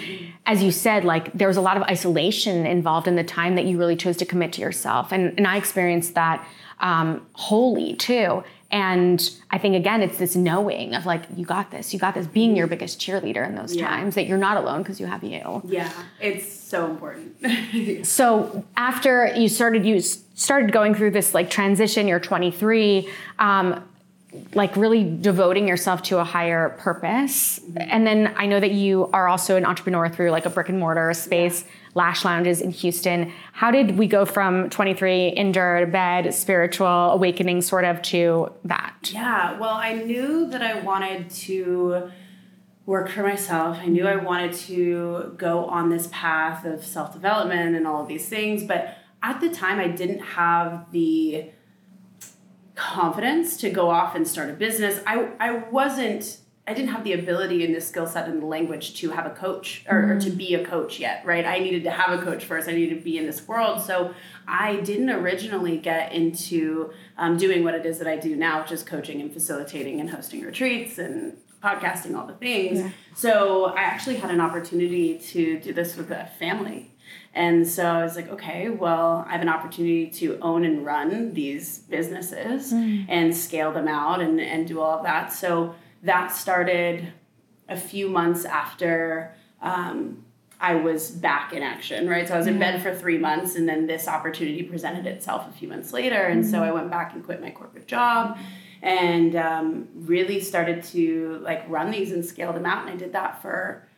as 0.45 0.63
you 0.63 0.71
said, 0.71 1.05
like 1.05 1.33
there 1.33 1.49
was 1.49 1.57
a 1.57 1.63
lot 1.63 1.77
of 1.79 1.83
isolation 1.85 2.67
involved 2.67 3.09
in 3.09 3.17
the 3.17 3.25
time 3.25 3.55
that 3.55 3.65
you 3.65 3.79
really 3.79 3.97
chose 3.97 4.17
to 4.19 4.27
commit 4.27 4.53
to 4.55 4.61
yourself. 4.61 5.11
And, 5.11 5.33
and 5.39 5.47
I 5.47 5.57
experienced 5.57 6.15
that 6.15 6.47
um, 6.81 7.27
wholly 7.33 7.95
too. 7.95 8.45
And 8.71 9.31
I 9.51 9.57
think 9.57 9.75
again, 9.75 10.03
it's 10.03 10.19
this 10.19 10.37
knowing 10.37 10.95
of 10.95 11.07
like, 11.07 11.23
you 11.35 11.47
got 11.47 11.71
this, 11.71 11.95
you 11.95 11.99
got 11.99 12.15
this, 12.15 12.27
being 12.27 12.55
your 12.57 12.67
biggest 12.67 13.01
cheerleader 13.01 13.47
in 13.49 13.55
those 13.55 13.75
Yeah. 13.75 13.89
times 13.89 14.15
that 14.17 14.27
you're 14.27 14.37
not 14.37 14.59
alone 14.59 14.83
because 14.83 15.01
you 15.01 15.07
have 15.07 15.25
you. 15.25 15.63
Yeah, 15.65 15.91
it's 16.21 16.58
so 16.69 16.91
important. 16.91 17.37
So 18.07 18.65
after 18.77 19.35
you 19.37 19.49
started, 19.49 19.85
you 19.85 20.01
started 20.01 20.73
going 20.73 20.95
through 20.95 21.13
this 21.13 21.35
like 21.35 21.51
transition. 21.51 22.07
You're 22.07 22.21
23, 22.21 23.09
um, 23.39 23.83
like 24.55 24.77
really 24.77 25.05
devoting 25.21 25.67
yourself 25.67 26.03
to 26.03 26.19
a 26.19 26.25
higher 26.25 26.71
purpose. 26.71 27.61
And 27.77 28.07
then 28.07 28.35
I 28.37 28.47
know 28.47 28.61
that 28.61 28.73
you 28.73 29.09
are 29.13 29.27
also 29.29 29.57
an 29.57 29.65
entrepreneur 29.65 30.09
through 30.09 30.31
like 30.31 30.47
a 30.47 30.51
brick 30.51 30.69
and 30.69 30.79
mortar 30.79 31.13
space, 31.15 31.65
Lash 31.95 32.25
Lounges 32.25 32.61
in 32.61 32.71
Houston. 32.71 33.33
How 33.53 33.71
did 33.71 33.97
we 33.97 34.07
go 34.07 34.25
from 34.25 34.69
23 34.71 35.29
indoor 35.29 35.87
bed, 35.87 36.35
spiritual 36.35 36.87
awakening, 36.87 37.63
sort 37.63 37.85
of, 37.85 38.03
to 38.03 38.53
that? 38.65 38.95
yeah, 39.13 39.59
well, 39.59 39.75
I 39.75 39.95
knew 39.95 40.47
that 40.51 40.63
I 40.63 40.81
wanted 40.81 41.31
to 41.31 42.11
work 42.89 43.11
for 43.11 43.23
myself. 43.23 43.77
I 43.79 43.85
knew 43.85 44.07
I 44.07 44.17
wanted 44.17 44.55
to 44.55 45.35
go 45.37 45.67
on 45.67 45.91
this 45.91 46.09
path 46.11 46.65
of 46.65 46.83
self 46.83 47.13
development 47.13 47.77
and 47.77 47.87
all 47.87 48.01
of 48.01 48.09
these 48.09 48.31
things, 48.31 48.65
but 48.65 48.97
at 49.23 49.41
the 49.43 49.51
time, 49.51 49.79
I 49.79 49.89
didn't 49.89 50.21
have 50.21 50.91
the 50.91 51.51
confidence 52.75 53.59
to 53.59 53.69
go 53.69 53.91
off 53.91 54.15
and 54.15 54.27
start 54.27 54.49
a 54.49 54.55
business. 54.55 55.03
I, 55.07 55.29
I 55.39 55.65
wasn't, 55.71 56.39
I 56.67 56.73
didn't 56.73 56.91
have 56.93 57.05
the 57.05 57.13
ability 57.13 57.63
and 57.63 57.75
the 57.75 57.81
skill 57.83 58.07
set 58.07 58.27
and 58.27 58.41
the 58.41 58.47
language 58.47 58.99
to 59.01 59.11
have 59.11 59.27
a 59.27 59.35
coach 59.35 59.85
or, 59.87 60.13
or 60.13 60.21
to 60.21 60.31
be 60.31 60.55
a 60.55 60.65
coach 60.65 60.99
yet, 60.99 61.27
right? 61.27 61.45
I 61.45 61.59
needed 61.59 61.83
to 61.85 61.91
have 61.91 62.19
a 62.19 62.25
coach 62.25 62.47
first. 62.47 62.71
I 62.71 62.73
needed 62.73 62.95
to 62.95 63.05
be 63.05 63.19
in 63.19 63.27
this 63.27 63.47
world. 63.47 63.83
So 63.83 64.15
I 64.47 64.77
didn't 64.77 65.11
originally 65.11 65.77
get 65.77 66.13
into 66.13 66.93
um, 67.19 67.37
doing 67.37 67.65
what 67.65 67.75
it 67.75 67.85
is 67.85 67.99
that 67.99 68.09
I 68.09 68.17
do 68.17 68.35
now, 68.35 68.63
which 68.63 68.73
is 68.73 68.83
coaching 68.83 69.21
and 69.21 69.31
facilitating 69.31 70.01
and 70.01 70.09
hosting 70.09 70.43
retreats 70.43 70.97
and 70.97 71.37
podcasting, 71.63 72.17
all 72.17 72.27
the 72.27 72.35
things. 72.35 72.79
Yeah. 72.79 72.91
So 73.15 73.67
I 73.67 73.83
actually 73.83 74.17
had 74.17 74.31
an 74.31 74.41
opportunity 74.41 75.19
to 75.19 75.59
do 75.59 75.73
this 75.73 75.97
with 75.97 76.11
a 76.11 76.31
family. 76.39 76.95
And 77.35 77.67
so 77.67 77.85
I 77.85 78.03
was 78.03 78.17
like, 78.17 78.29
okay, 78.31 78.69
well, 78.69 79.25
I 79.29 79.33
have 79.33 79.43
an 79.43 79.49
opportunity 79.49 80.09
to 80.11 80.39
own 80.41 80.65
and 80.65 80.85
run 80.85 81.35
these 81.35 81.81
businesses 81.81 82.71
hmm. 82.71 83.03
and 83.09 83.37
scale 83.37 83.73
them 83.73 83.89
out 83.89 84.21
and, 84.21 84.41
and 84.41 84.67
do 84.67 84.81
all 84.81 84.99
of 84.99 85.05
that. 85.05 85.33
So 85.33 85.75
that 86.03 86.29
started 86.29 87.13
a 87.69 87.77
few 87.77 88.09
months 88.09 88.45
after 88.45 89.35
um, 89.61 90.25
I 90.61 90.75
was 90.75 91.11
back 91.11 91.53
in 91.53 91.63
action, 91.63 92.09
right? 92.09 92.27
So 92.27 92.35
I 92.35 92.39
was 92.39 92.47
in 92.47 92.55
mm-hmm. 92.55 92.61
bed 92.61 92.83
for 92.83 92.95
three 92.95 93.19
months, 93.19 93.55
and 93.55 93.69
then 93.69 93.87
this 93.87 94.09
opportunity 94.09 94.63
presented 94.63 95.07
itself 95.07 95.49
a 95.49 95.53
few 95.53 95.69
months 95.69 95.93
later. 95.93 96.17
And 96.17 96.45
so 96.45 96.59
mm-hmm. 96.59 96.65
I 96.65 96.73
went 96.73 96.91
back 96.91 97.15
and 97.15 97.25
quit 97.25 97.41
my 97.41 97.51
corporate 97.51 97.87
job 97.87 98.39
and 98.83 99.37
um, 99.37 99.89
really 99.95 100.41
started 100.41 100.83
to 100.85 101.41
like 101.43 101.69
run 101.69 101.91
these 101.91 102.13
and 102.13 102.25
scale 102.25 102.53
them 102.53 102.67
out. 102.67 102.83
And 102.87 102.91
I 102.91 102.97
did 102.97 103.13
that 103.13 103.43
for 103.43 103.89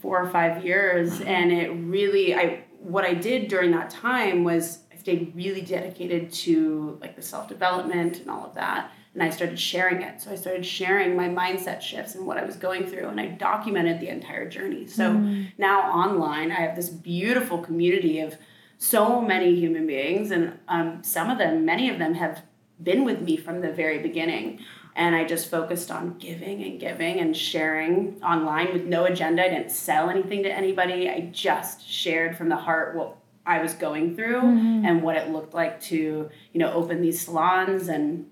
four 0.00 0.22
or 0.22 0.28
five 0.28 0.64
years. 0.64 1.20
And 1.20 1.52
it 1.52 1.68
really, 1.70 2.34
I 2.34 2.64
what 2.80 3.04
I 3.04 3.14
did 3.14 3.48
during 3.48 3.72
that 3.72 3.90
time 3.90 4.44
was 4.44 4.78
I 4.92 4.96
stayed 4.96 5.32
really 5.34 5.62
dedicated 5.62 6.32
to 6.32 6.98
like 7.00 7.16
the 7.16 7.22
self 7.22 7.48
development 7.48 8.20
and 8.20 8.30
all 8.30 8.46
of 8.46 8.54
that. 8.54 8.92
And 9.14 9.22
I 9.22 9.30
started 9.30 9.58
sharing 9.58 10.02
it. 10.02 10.20
So 10.20 10.30
I 10.30 10.36
started 10.36 10.64
sharing 10.64 11.16
my 11.16 11.28
mindset 11.28 11.80
shifts 11.80 12.14
and 12.14 12.24
what 12.24 12.36
I 12.36 12.44
was 12.44 12.54
going 12.54 12.86
through, 12.86 13.08
and 13.08 13.20
I 13.20 13.26
documented 13.26 13.98
the 13.98 14.08
entire 14.08 14.48
journey. 14.48 14.86
So 14.86 15.12
now 15.56 15.90
online, 15.90 16.52
I 16.52 16.56
have 16.56 16.76
this 16.76 16.88
beautiful 16.88 17.58
community 17.58 18.20
of 18.20 18.36
so 18.76 19.20
many 19.20 19.56
human 19.56 19.88
beings, 19.88 20.30
and 20.30 20.56
um, 20.68 21.02
some 21.02 21.30
of 21.30 21.38
them, 21.38 21.64
many 21.64 21.90
of 21.90 21.98
them, 21.98 22.14
have 22.14 22.42
been 22.82 23.04
with 23.04 23.20
me 23.20 23.36
from 23.36 23.60
the 23.60 23.72
very 23.72 23.98
beginning. 23.98 24.60
And 24.94 25.14
I 25.14 25.24
just 25.24 25.50
focused 25.50 25.90
on 25.90 26.18
giving 26.18 26.62
and 26.62 26.80
giving 26.80 27.20
and 27.20 27.36
sharing 27.36 28.20
online 28.22 28.72
with 28.72 28.84
no 28.84 29.04
agenda. 29.04 29.44
I 29.44 29.48
didn't 29.48 29.70
sell 29.70 30.10
anything 30.10 30.42
to 30.42 30.52
anybody. 30.52 31.08
I 31.08 31.30
just 31.32 31.88
shared 31.88 32.36
from 32.36 32.48
the 32.48 32.56
heart 32.56 32.96
what 32.96 33.16
I 33.46 33.62
was 33.62 33.74
going 33.74 34.16
through 34.16 34.40
and 34.84 35.02
what 35.02 35.16
it 35.16 35.30
looked 35.30 35.54
like 35.54 35.80
to, 35.82 35.96
you 35.96 36.58
know, 36.60 36.72
open 36.72 37.00
these 37.00 37.24
salons 37.24 37.88
and 37.88 38.28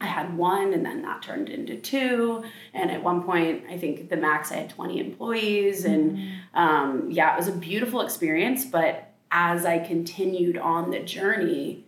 I 0.00 0.06
had 0.06 0.36
one 0.36 0.72
and 0.72 0.84
then 0.84 1.02
that 1.02 1.22
turned 1.22 1.50
into 1.50 1.76
two. 1.76 2.44
And 2.72 2.90
at 2.90 3.02
one 3.02 3.22
point, 3.22 3.64
I 3.68 3.76
think 3.76 4.08
the 4.08 4.16
max 4.16 4.50
I 4.50 4.56
had 4.56 4.70
20 4.70 4.98
employees. 4.98 5.84
And 5.84 6.18
um, 6.54 7.10
yeah, 7.10 7.34
it 7.34 7.36
was 7.36 7.48
a 7.48 7.52
beautiful 7.52 8.00
experience. 8.00 8.64
But 8.64 9.12
as 9.30 9.66
I 9.66 9.78
continued 9.78 10.56
on 10.56 10.90
the 10.90 11.00
journey, 11.00 11.84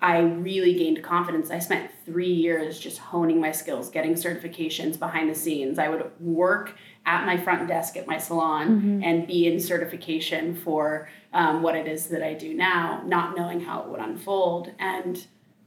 I 0.00 0.18
really 0.18 0.74
gained 0.74 1.02
confidence. 1.02 1.50
I 1.50 1.58
spent 1.58 1.90
three 2.04 2.32
years 2.32 2.78
just 2.78 2.98
honing 2.98 3.40
my 3.40 3.50
skills, 3.50 3.88
getting 3.88 4.12
certifications 4.12 4.98
behind 4.98 5.30
the 5.30 5.34
scenes. 5.34 5.78
I 5.78 5.88
would 5.88 6.10
work 6.20 6.74
at 7.06 7.24
my 7.24 7.36
front 7.38 7.66
desk 7.66 7.96
at 7.96 8.06
my 8.06 8.18
salon 8.18 9.02
and 9.02 9.26
be 9.26 9.46
in 9.46 9.58
certification 9.58 10.54
for 10.54 11.08
um, 11.32 11.62
what 11.62 11.76
it 11.76 11.86
is 11.86 12.08
that 12.08 12.22
I 12.22 12.34
do 12.34 12.52
now, 12.52 13.02
not 13.06 13.36
knowing 13.36 13.60
how 13.60 13.82
it 13.82 13.88
would 13.88 14.00
unfold. 14.00 14.70
And 14.78 15.24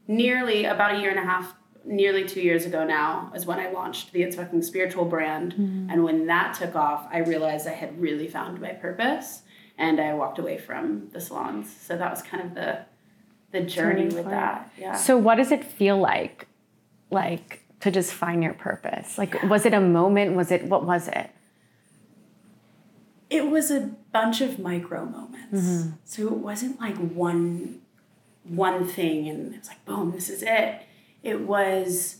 nearly 0.07 0.65
about 0.65 0.95
a 0.95 0.99
year 0.99 1.09
and 1.09 1.19
a 1.19 1.23
half, 1.23 1.55
nearly 1.83 2.23
two 2.23 2.41
years 2.41 2.65
ago 2.65 2.85
now, 2.85 3.31
is 3.33 3.47
when 3.47 3.59
I 3.59 3.71
launched 3.71 4.11
the 4.11 4.21
It's 4.21 4.35
Fucking 4.35 4.61
Spiritual 4.61 5.05
brand. 5.05 5.53
And 5.91 6.03
when 6.03 6.27
that 6.27 6.53
took 6.53 6.75
off, 6.75 7.07
I 7.11 7.19
realized 7.19 7.67
I 7.67 7.73
had 7.73 7.99
really 7.99 8.27
found 8.27 8.61
my 8.61 8.73
purpose 8.73 9.41
and 9.77 9.99
I 9.99 10.13
walked 10.13 10.37
away 10.37 10.57
from 10.59 11.09
the 11.13 11.21
salons. 11.21 11.75
So 11.81 11.97
that 11.97 12.11
was 12.11 12.21
kind 12.21 12.43
of 12.43 12.53
the 12.53 12.85
the 13.51 13.61
journey 13.61 14.05
with 14.05 14.25
that. 14.25 14.71
Yeah. 14.77 14.95
So 14.95 15.17
what 15.17 15.35
does 15.35 15.51
it 15.51 15.63
feel 15.63 15.97
like, 15.97 16.47
like 17.09 17.63
to 17.81 17.91
just 17.91 18.13
find 18.13 18.43
your 18.43 18.53
purpose? 18.53 19.17
Like, 19.17 19.41
was 19.43 19.65
it 19.65 19.73
a 19.73 19.81
moment? 19.81 20.35
Was 20.35 20.51
it 20.51 20.65
what 20.65 20.85
was 20.85 21.07
it? 21.07 21.31
it 23.29 23.47
was 23.47 23.69
a 23.71 23.91
bunch 24.11 24.41
of 24.41 24.59
micro 24.59 25.05
moments. 25.05 25.67
Mm-hmm. 25.67 25.89
So 26.03 26.27
it 26.27 26.37
wasn't 26.37 26.79
like 26.79 26.97
one 26.97 27.81
one 28.43 28.87
thing 28.87 29.27
and 29.27 29.53
it 29.53 29.59
was 29.59 29.67
like 29.67 29.85
boom, 29.85 30.11
this 30.11 30.29
is 30.29 30.41
it. 30.41 30.81
It 31.21 31.41
was 31.41 32.17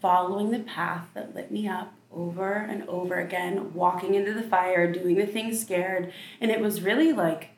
following 0.00 0.50
the 0.50 0.58
path 0.58 1.06
that 1.14 1.34
lit 1.34 1.50
me 1.50 1.66
up, 1.66 1.94
over 2.12 2.52
and 2.54 2.86
over 2.88 3.18
again, 3.18 3.72
walking 3.72 4.14
into 4.14 4.34
the 4.34 4.42
fire, 4.42 4.92
doing 4.92 5.16
the 5.16 5.26
things 5.26 5.60
scared. 5.60 6.12
And 6.40 6.50
it 6.50 6.60
was 6.60 6.82
really 6.82 7.12
like 7.12 7.50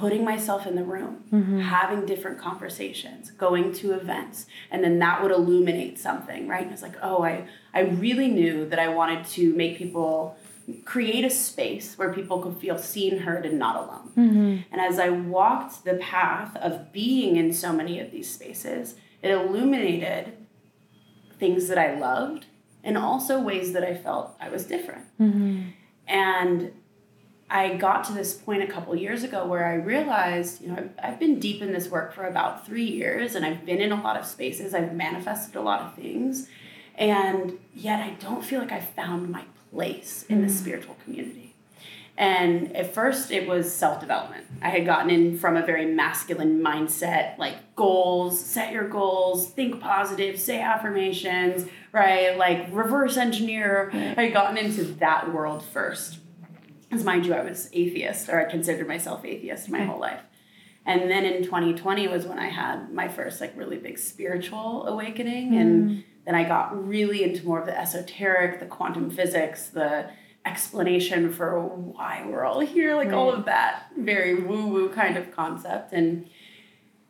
putting 0.00 0.24
myself 0.24 0.66
in 0.66 0.76
the 0.76 0.82
room, 0.82 1.22
mm-hmm. 1.30 1.60
having 1.60 2.06
different 2.06 2.38
conversations, 2.38 3.30
going 3.32 3.70
to 3.70 3.92
events, 3.92 4.46
and 4.70 4.82
then 4.82 4.98
that 4.98 5.22
would 5.22 5.30
illuminate 5.30 5.98
something, 5.98 6.48
right? 6.48 6.62
And 6.62 6.72
it's 6.72 6.80
like, 6.80 6.96
oh, 7.02 7.22
I, 7.22 7.46
I 7.74 7.80
really 7.80 8.28
knew 8.28 8.66
that 8.70 8.78
I 8.78 8.88
wanted 8.88 9.26
to 9.26 9.54
make 9.54 9.76
people 9.76 10.38
create 10.86 11.24
a 11.24 11.30
space 11.30 11.98
where 11.98 12.14
people 12.14 12.40
could 12.40 12.56
feel 12.56 12.78
seen, 12.78 13.18
heard, 13.18 13.44
and 13.44 13.58
not 13.58 13.76
alone. 13.76 14.10
Mm-hmm. 14.16 14.72
And 14.72 14.80
as 14.80 14.98
I 14.98 15.10
walked 15.10 15.84
the 15.84 15.94
path 15.94 16.56
of 16.56 16.92
being 16.92 17.36
in 17.36 17.52
so 17.52 17.70
many 17.70 18.00
of 18.00 18.10
these 18.10 18.30
spaces, 18.30 18.94
it 19.22 19.30
illuminated 19.30 20.32
things 21.38 21.68
that 21.68 21.76
I 21.76 21.98
loved 21.98 22.46
and 22.82 22.96
also 22.96 23.38
ways 23.38 23.74
that 23.74 23.84
I 23.84 23.94
felt 23.94 24.34
I 24.40 24.48
was 24.48 24.64
different. 24.64 25.04
Mm-hmm. 25.20 25.62
And 26.08 26.72
I 27.50 27.74
got 27.74 28.04
to 28.04 28.12
this 28.12 28.34
point 28.34 28.62
a 28.62 28.66
couple 28.66 28.94
years 28.94 29.24
ago 29.24 29.44
where 29.44 29.66
I 29.66 29.74
realized, 29.74 30.62
you 30.62 30.68
know, 30.68 30.76
I've, 30.76 30.90
I've 31.02 31.18
been 31.18 31.40
deep 31.40 31.60
in 31.60 31.72
this 31.72 31.88
work 31.88 32.14
for 32.14 32.24
about 32.24 32.64
three 32.64 32.84
years 32.84 33.34
and 33.34 33.44
I've 33.44 33.66
been 33.66 33.80
in 33.80 33.90
a 33.90 34.00
lot 34.00 34.16
of 34.16 34.24
spaces, 34.24 34.72
I've 34.72 34.94
manifested 34.94 35.56
a 35.56 35.60
lot 35.60 35.80
of 35.80 35.94
things, 35.94 36.48
and 36.94 37.58
yet 37.74 38.00
I 38.00 38.10
don't 38.20 38.44
feel 38.44 38.60
like 38.60 38.72
I 38.72 38.80
found 38.80 39.30
my 39.30 39.44
place 39.72 40.24
in 40.28 40.38
mm. 40.40 40.46
the 40.46 40.52
spiritual 40.52 40.96
community. 41.04 41.40
And 42.16 42.76
at 42.76 42.92
first, 42.92 43.30
it 43.30 43.48
was 43.48 43.74
self 43.74 43.98
development. 43.98 44.46
I 44.60 44.68
had 44.68 44.84
gotten 44.84 45.10
in 45.10 45.38
from 45.38 45.56
a 45.56 45.64
very 45.64 45.86
masculine 45.86 46.60
mindset, 46.60 47.38
like 47.38 47.74
goals, 47.76 48.38
set 48.38 48.74
your 48.74 48.86
goals, 48.86 49.48
think 49.48 49.80
positive, 49.80 50.38
say 50.38 50.60
affirmations, 50.60 51.66
right? 51.92 52.36
Like 52.36 52.68
reverse 52.72 53.16
engineer. 53.16 53.90
I 53.94 54.24
had 54.24 54.32
gotten 54.34 54.58
into 54.58 54.84
that 54.84 55.32
world 55.32 55.64
first. 55.64 56.19
As 56.90 57.04
mind 57.04 57.26
you, 57.26 57.34
I 57.34 57.42
was 57.42 57.68
atheist, 57.72 58.28
or 58.28 58.40
I 58.40 58.50
considered 58.50 58.88
myself 58.88 59.24
atheist 59.24 59.68
my 59.68 59.84
whole 59.84 60.00
life. 60.00 60.20
And 60.86 61.10
then 61.10 61.24
in 61.24 61.44
2020 61.44 62.08
was 62.08 62.26
when 62.26 62.38
I 62.38 62.48
had 62.48 62.92
my 62.92 63.08
first 63.08 63.40
like 63.40 63.56
really 63.56 63.76
big 63.76 63.98
spiritual 63.98 64.86
awakening. 64.86 65.52
Mm. 65.52 65.60
And 65.60 66.04
then 66.24 66.34
I 66.34 66.44
got 66.44 66.86
really 66.86 67.22
into 67.22 67.44
more 67.44 67.60
of 67.60 67.66
the 67.66 67.78
esoteric, 67.78 68.60
the 68.60 68.66
quantum 68.66 69.10
physics, 69.10 69.68
the 69.68 70.10
explanation 70.44 71.32
for 71.32 71.60
why 71.60 72.24
we're 72.26 72.44
all 72.44 72.60
here, 72.60 72.96
like 72.96 73.08
right. 73.08 73.14
all 73.14 73.30
of 73.30 73.44
that 73.44 73.86
very 73.96 74.42
woo-woo 74.42 74.88
kind 74.88 75.16
of 75.16 75.30
concept. 75.34 75.92
And 75.92 76.28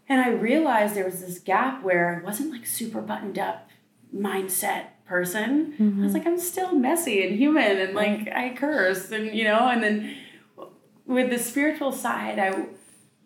and 0.09 0.21
I 0.21 0.31
realized 0.31 0.97
there 0.97 1.05
was 1.05 1.21
this 1.21 1.39
gap 1.39 1.85
where 1.85 2.21
I 2.21 2.25
wasn't 2.25 2.51
like 2.51 2.67
super 2.67 3.01
buttoned 3.01 3.39
up 3.39 3.69
mindset 4.15 4.87
person. 5.11 5.75
Mm-hmm. 5.79 6.01
I 6.01 6.05
was 6.05 6.15
like, 6.15 6.27
I'm 6.27 6.39
still 6.39 6.73
messy 6.73 7.27
and 7.27 7.37
human 7.37 7.79
and 7.79 7.95
like 7.95 8.29
I 8.33 8.55
curse 8.57 9.11
and 9.11 9.35
you 9.35 9.45
know, 9.45 9.69
and 9.69 9.83
then 9.83 10.17
with 11.05 11.31
the 11.31 11.39
spiritual 11.39 11.91
side, 11.91 12.39
I 12.39 12.67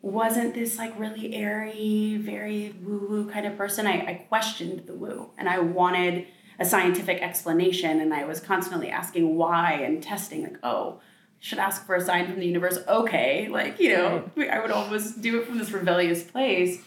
wasn't 0.01 0.55
this 0.55 0.79
like 0.79 0.99
really 0.99 1.35
airy, 1.35 2.17
very 2.17 2.75
woo-woo 2.83 3.31
kind 3.31 3.47
of 3.47 3.59
person. 3.59 3.87
I, 3.87 3.93
I 3.93 4.15
questioned 4.29 4.87
the 4.87 4.95
woo 4.95 5.31
and 5.37 5.47
I 5.47 5.59
wanted 5.59 6.27
a 6.59 6.65
scientific 6.65 7.21
explanation 7.21 8.01
and 8.01 8.15
I 8.15 8.25
was 8.25 8.41
constantly 8.41 8.89
asking 8.89 9.37
why 9.37 9.73
and 9.73 10.03
testing 10.03 10.43
like, 10.43 10.59
oh, 10.63 11.01
should 11.41 11.59
ask 11.59 11.85
for 11.85 11.97
a 11.97 12.01
sign 12.01 12.27
from 12.27 12.41
the 12.41 12.47
universe. 12.47 12.79
Okay, 12.89 13.49
like, 13.49 13.79
you 13.79 13.95
know, 13.95 14.31
I 14.51 14.59
would 14.59 14.71
always 14.71 15.15
do 15.15 15.39
it 15.39 15.47
from 15.47 15.59
this 15.59 15.71
rebellious 15.71 16.23
place. 16.23 16.81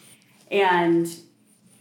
And 0.50 1.06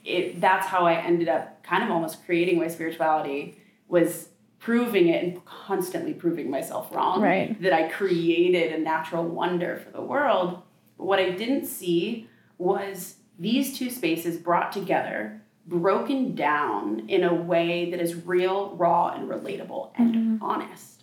it 0.07 0.41
that's 0.41 0.65
how 0.65 0.85
I 0.85 0.95
ended 0.95 1.27
up 1.27 1.63
kind 1.63 1.83
of 1.83 1.91
almost 1.91 2.25
creating 2.25 2.57
my 2.57 2.67
spirituality 2.67 3.57
was 3.87 4.29
proving 4.59 5.09
it 5.09 5.23
and 5.23 5.45
constantly 5.45 6.13
proving 6.13 6.49
myself 6.49 6.93
wrong. 6.93 7.21
Right. 7.21 7.61
That 7.61 7.73
I 7.73 7.89
created 7.89 8.73
a 8.73 8.79
natural 8.79 9.23
wonder 9.23 9.77
for 9.77 9.91
the 9.91 10.01
world. 10.01 10.61
But 10.97 11.05
what 11.05 11.19
I 11.19 11.31
didn't 11.31 11.65
see 11.65 12.27
was 12.57 13.17
these 13.37 13.77
two 13.77 13.89
spaces 13.89 14.37
brought 14.37 14.71
together 14.71 15.41
broken 15.67 16.33
down 16.33 17.09
in 17.09 17.23
a 17.23 17.33
way 17.33 17.91
that 17.91 17.99
is 17.99 18.15
real, 18.25 18.75
raw, 18.77 19.09
and 19.09 19.29
relatable 19.29 19.91
and 19.95 20.15
mm-hmm. 20.15 20.43
honest. 20.43 20.96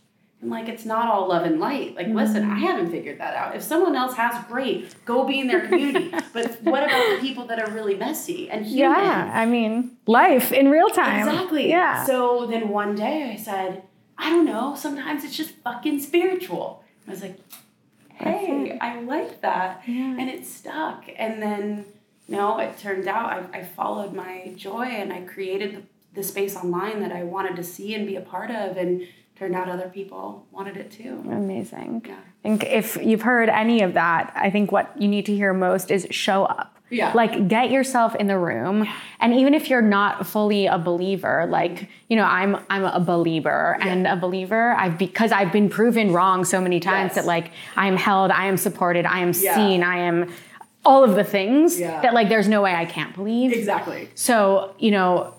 And 0.44 0.50
like 0.50 0.68
it's 0.68 0.85
not 0.85 1.09
all 1.09 1.28
love 1.28 1.46
and 1.46 1.59
light. 1.59 1.96
Like, 1.96 2.07
mm-hmm. 2.07 2.16
listen, 2.16 2.44
I 2.44 2.59
haven't 2.59 2.90
figured 2.90 3.18
that 3.18 3.35
out. 3.35 3.57
If 3.57 3.62
someone 3.62 3.96
else 3.96 4.14
has, 4.14 4.44
great, 4.44 4.94
go 5.07 5.24
be 5.24 5.40
in 5.40 5.46
their 5.46 5.66
community. 5.66 6.11
but 6.35 6.61
what 6.61 6.83
about 6.85 7.16
the 7.16 7.18
people 7.18 7.46
that 7.46 7.59
are 7.59 7.72
really 7.72 7.94
messy 7.94 8.50
and 8.50 8.66
human? 8.66 8.98
Yeah, 8.98 9.30
I 9.35 9.46
mean, 9.46 9.96
life 10.07 10.52
in 10.52 10.68
real 10.68 10.90
time. 10.90 11.26
Exactly. 11.26 11.70
Yeah. 11.70 12.04
So 12.04 12.46
then 12.46 12.68
one 12.68 12.94
day 12.94 13.33
I 13.33 13.37
said, 13.37 13.85
I 14.18 14.28
don't 14.28 14.44
know, 14.44 14.74
sometimes 14.76 15.24
it's 15.24 15.35
just 15.35 15.54
fucking 15.64 16.00
spiritual. 16.00 16.85
I 17.09 17.11
was 17.11 17.22
like, 17.22 17.38
hey, 18.11 18.76
I 18.83 19.00
like 19.00 19.40
that. 19.40 19.83
Yeah. 19.87 20.16
And 20.18 20.28
it 20.28 20.46
stuck. 20.46 21.04
And 21.16 21.42
then 21.42 21.87
no, 22.28 22.59
it 22.59 22.76
turned 22.76 23.09
out 23.09 23.30
I, 23.30 23.61
I 23.61 23.64
followed 23.64 24.12
my 24.12 24.52
joy 24.57 24.85
and 24.85 25.11
I 25.11 25.22
created 25.22 25.74
the, 25.74 25.83
the 26.20 26.22
space 26.22 26.54
online 26.54 27.00
that 27.00 27.12
I 27.12 27.22
wanted 27.22 27.57
to 27.57 27.64
see 27.64 27.94
and 27.94 28.07
be 28.07 28.16
a 28.16 28.20
part 28.20 28.50
of. 28.50 28.76
And 28.76 29.07
turned 29.44 29.54
out 29.54 29.68
other 29.68 29.88
people 29.88 30.46
wanted 30.50 30.76
it 30.76 30.90
too. 30.90 31.22
Amazing. 31.30 32.02
Yeah. 32.07 32.14
I 32.14 32.42
think 32.42 32.64
if 32.64 32.96
you've 32.96 33.22
heard 33.22 33.50
any 33.50 33.83
of 33.83 33.92
that, 33.94 34.33
I 34.35 34.50
think 34.50 34.72
what 34.72 34.90
you 35.00 35.07
need 35.07 35.26
to 35.26 35.35
hear 35.35 35.52
most 35.52 35.90
is 35.90 36.07
show 36.11 36.44
up. 36.44 36.70
Yeah. 36.88 37.12
Like 37.14 37.48
get 37.48 37.70
yourself 37.70 38.14
in 38.14 38.26
the 38.26 38.38
room. 38.38 38.87
And 39.20 39.35
even 39.35 39.52
if 39.52 39.68
you're 39.68 39.83
not 39.83 40.26
fully 40.26 40.66
a 40.66 40.78
believer, 40.78 41.46
like, 41.48 41.88
you 42.09 42.16
know, 42.16 42.24
I'm 42.24 42.57
I'm 42.70 42.85
a 42.85 43.00
believer 43.00 43.76
yeah. 43.80 43.88
and 43.88 44.07
a 44.07 44.16
believer, 44.16 44.72
I've 44.72 44.96
because 44.96 45.33
I've 45.33 45.52
been 45.52 45.68
proven 45.68 46.12
wrong 46.12 46.44
so 46.44 46.61
many 46.61 46.80
times 46.80 47.11
yes. 47.11 47.16
that 47.16 47.24
like 47.26 47.50
I 47.76 47.88
am 47.88 47.96
held, 47.96 48.30
I 48.30 48.46
am 48.46 48.57
supported, 48.57 49.07
I 49.07 49.20
am 49.20 49.33
yeah. 49.35 49.57
seen, 49.57 49.83
I 49.83 49.98
am 49.98 50.33
all 50.85 51.02
of 51.02 51.16
the 51.16 51.24
things 51.24 51.80
yeah. 51.80 52.00
that 52.02 52.14
like 52.14 52.28
there's 52.28 52.48
no 52.48 52.62
way 52.62 52.74
I 52.74 52.85
can't 52.85 53.14
believe. 53.14 53.52
Exactly. 53.52 54.09
So, 54.14 54.74
you 54.78 54.90
know, 54.90 55.34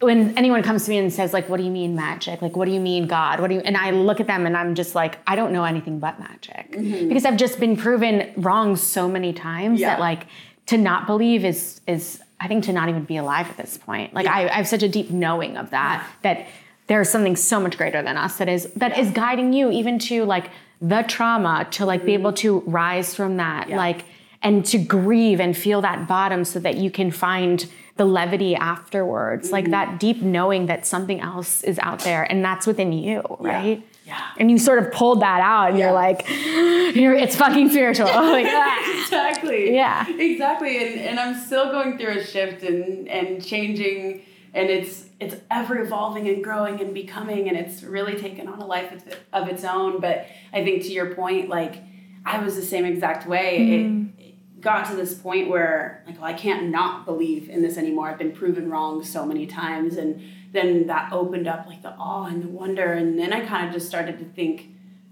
when 0.00 0.36
anyone 0.36 0.62
comes 0.62 0.84
to 0.84 0.90
me 0.90 0.98
and 0.98 1.12
says 1.12 1.32
like 1.32 1.48
what 1.48 1.56
do 1.56 1.62
you 1.62 1.70
mean 1.70 1.94
magic 1.94 2.40
like 2.42 2.56
what 2.56 2.64
do 2.64 2.72
you 2.72 2.80
mean 2.80 3.06
god 3.06 3.40
what 3.40 3.48
do 3.48 3.54
you 3.54 3.60
and 3.60 3.76
i 3.76 3.90
look 3.90 4.20
at 4.20 4.26
them 4.26 4.46
and 4.46 4.56
i'm 4.56 4.74
just 4.74 4.94
like 4.94 5.18
i 5.26 5.36
don't 5.36 5.52
know 5.52 5.64
anything 5.64 5.98
but 5.98 6.18
magic 6.18 6.72
mm-hmm. 6.72 7.08
because 7.08 7.24
i've 7.24 7.36
just 7.36 7.60
been 7.60 7.76
proven 7.76 8.32
wrong 8.36 8.76
so 8.76 9.08
many 9.08 9.32
times 9.32 9.80
yeah. 9.80 9.90
that 9.90 10.00
like 10.00 10.26
to 10.66 10.76
not 10.76 11.06
believe 11.06 11.44
is 11.44 11.80
is 11.86 12.20
i 12.40 12.48
think 12.48 12.64
to 12.64 12.72
not 12.72 12.88
even 12.88 13.04
be 13.04 13.16
alive 13.16 13.48
at 13.48 13.56
this 13.56 13.78
point 13.78 14.12
like 14.14 14.26
yeah. 14.26 14.34
I, 14.34 14.48
I, 14.48 14.56
have 14.56 14.68
such 14.68 14.82
a 14.82 14.88
deep 14.88 15.10
knowing 15.10 15.56
of 15.56 15.70
that 15.70 16.02
yeah. 16.02 16.34
that 16.34 16.46
there's 16.86 17.08
something 17.08 17.36
so 17.36 17.60
much 17.60 17.76
greater 17.76 18.02
than 18.02 18.16
us 18.16 18.36
that 18.36 18.48
is 18.48 18.70
that 18.74 18.98
is 18.98 19.10
guiding 19.10 19.52
you 19.52 19.70
even 19.70 19.98
to 19.98 20.24
like 20.24 20.50
the 20.80 21.02
trauma 21.02 21.66
to 21.72 21.84
like 21.84 22.00
mm-hmm. 22.00 22.06
be 22.06 22.14
able 22.14 22.32
to 22.32 22.60
rise 22.60 23.14
from 23.14 23.36
that 23.36 23.68
like 23.68 24.04
and 24.42 24.64
to 24.64 24.78
grieve 24.78 25.40
and 25.40 25.56
feel 25.56 25.80
that 25.80 26.06
bottom 26.06 26.44
so 26.44 26.60
that 26.60 26.76
you 26.76 26.90
can 26.90 27.10
find 27.10 27.68
the 27.98 28.04
levity 28.04 28.54
afterwards 28.54 29.48
mm-hmm. 29.48 29.54
like 29.54 29.70
that 29.70 30.00
deep 30.00 30.22
knowing 30.22 30.66
that 30.66 30.86
something 30.86 31.20
else 31.20 31.62
is 31.64 31.78
out 31.80 31.98
there 32.00 32.22
and 32.22 32.44
that's 32.44 32.66
within 32.66 32.92
you 32.92 33.22
right? 33.40 33.82
Yeah, 34.04 34.14
yeah. 34.14 34.30
and 34.38 34.50
you 34.50 34.58
sort 34.58 34.78
of 34.78 34.92
pulled 34.92 35.20
that 35.20 35.40
out 35.40 35.70
and 35.70 35.78
yeah. 35.78 35.86
you're 35.86 35.92
like 35.92 36.26
you're, 36.96 37.14
it's 37.14 37.36
fucking 37.36 37.68
spiritual. 37.70 38.08
Like, 38.28 38.46
exactly. 39.00 39.74
Yeah. 39.74 40.08
Exactly. 40.08 40.76
And, 40.78 41.00
and 41.00 41.20
i'm 41.20 41.34
still 41.34 41.70
going 41.70 41.98
through 41.98 42.18
a 42.18 42.24
shift 42.24 42.62
and 42.62 43.08
and 43.08 43.44
changing 43.44 44.22
and 44.54 44.70
it's 44.70 45.06
it's 45.18 45.34
ever 45.50 45.80
evolving 45.80 46.28
and 46.28 46.42
growing 46.44 46.80
and 46.80 46.94
becoming 46.94 47.48
and 47.48 47.58
it's 47.58 47.82
really 47.82 48.14
taken 48.14 48.46
on 48.46 48.60
a 48.60 48.66
life 48.66 48.92
of, 48.92 49.02
of 49.32 49.48
its 49.48 49.64
own. 49.64 50.00
But 50.00 50.26
i 50.52 50.62
think 50.62 50.84
to 50.84 50.92
your 50.92 51.14
point 51.16 51.48
like 51.48 51.82
i 52.24 52.38
was 52.38 52.54
the 52.54 52.62
same 52.62 52.84
exact 52.84 53.28
way. 53.28 53.58
Mm. 53.58 54.18
it, 54.18 54.27
got 54.60 54.88
to 54.90 54.96
this 54.96 55.14
point 55.14 55.48
where 55.48 56.02
like 56.06 56.20
I 56.20 56.32
can't 56.32 56.70
not 56.70 57.04
believe 57.04 57.48
in 57.48 57.62
this 57.62 57.76
anymore. 57.76 58.08
I've 58.08 58.18
been 58.18 58.32
proven 58.32 58.70
wrong 58.70 59.04
so 59.04 59.24
many 59.24 59.46
times 59.46 59.96
and 59.96 60.22
then 60.52 60.86
that 60.86 61.12
opened 61.12 61.46
up 61.46 61.66
like 61.66 61.82
the 61.82 61.92
awe 61.92 62.26
and 62.26 62.42
the 62.42 62.48
wonder 62.48 62.92
and 62.92 63.18
then 63.18 63.32
I 63.32 63.44
kind 63.44 63.66
of 63.66 63.72
just 63.72 63.86
started 63.86 64.18
to 64.18 64.24
think 64.24 64.70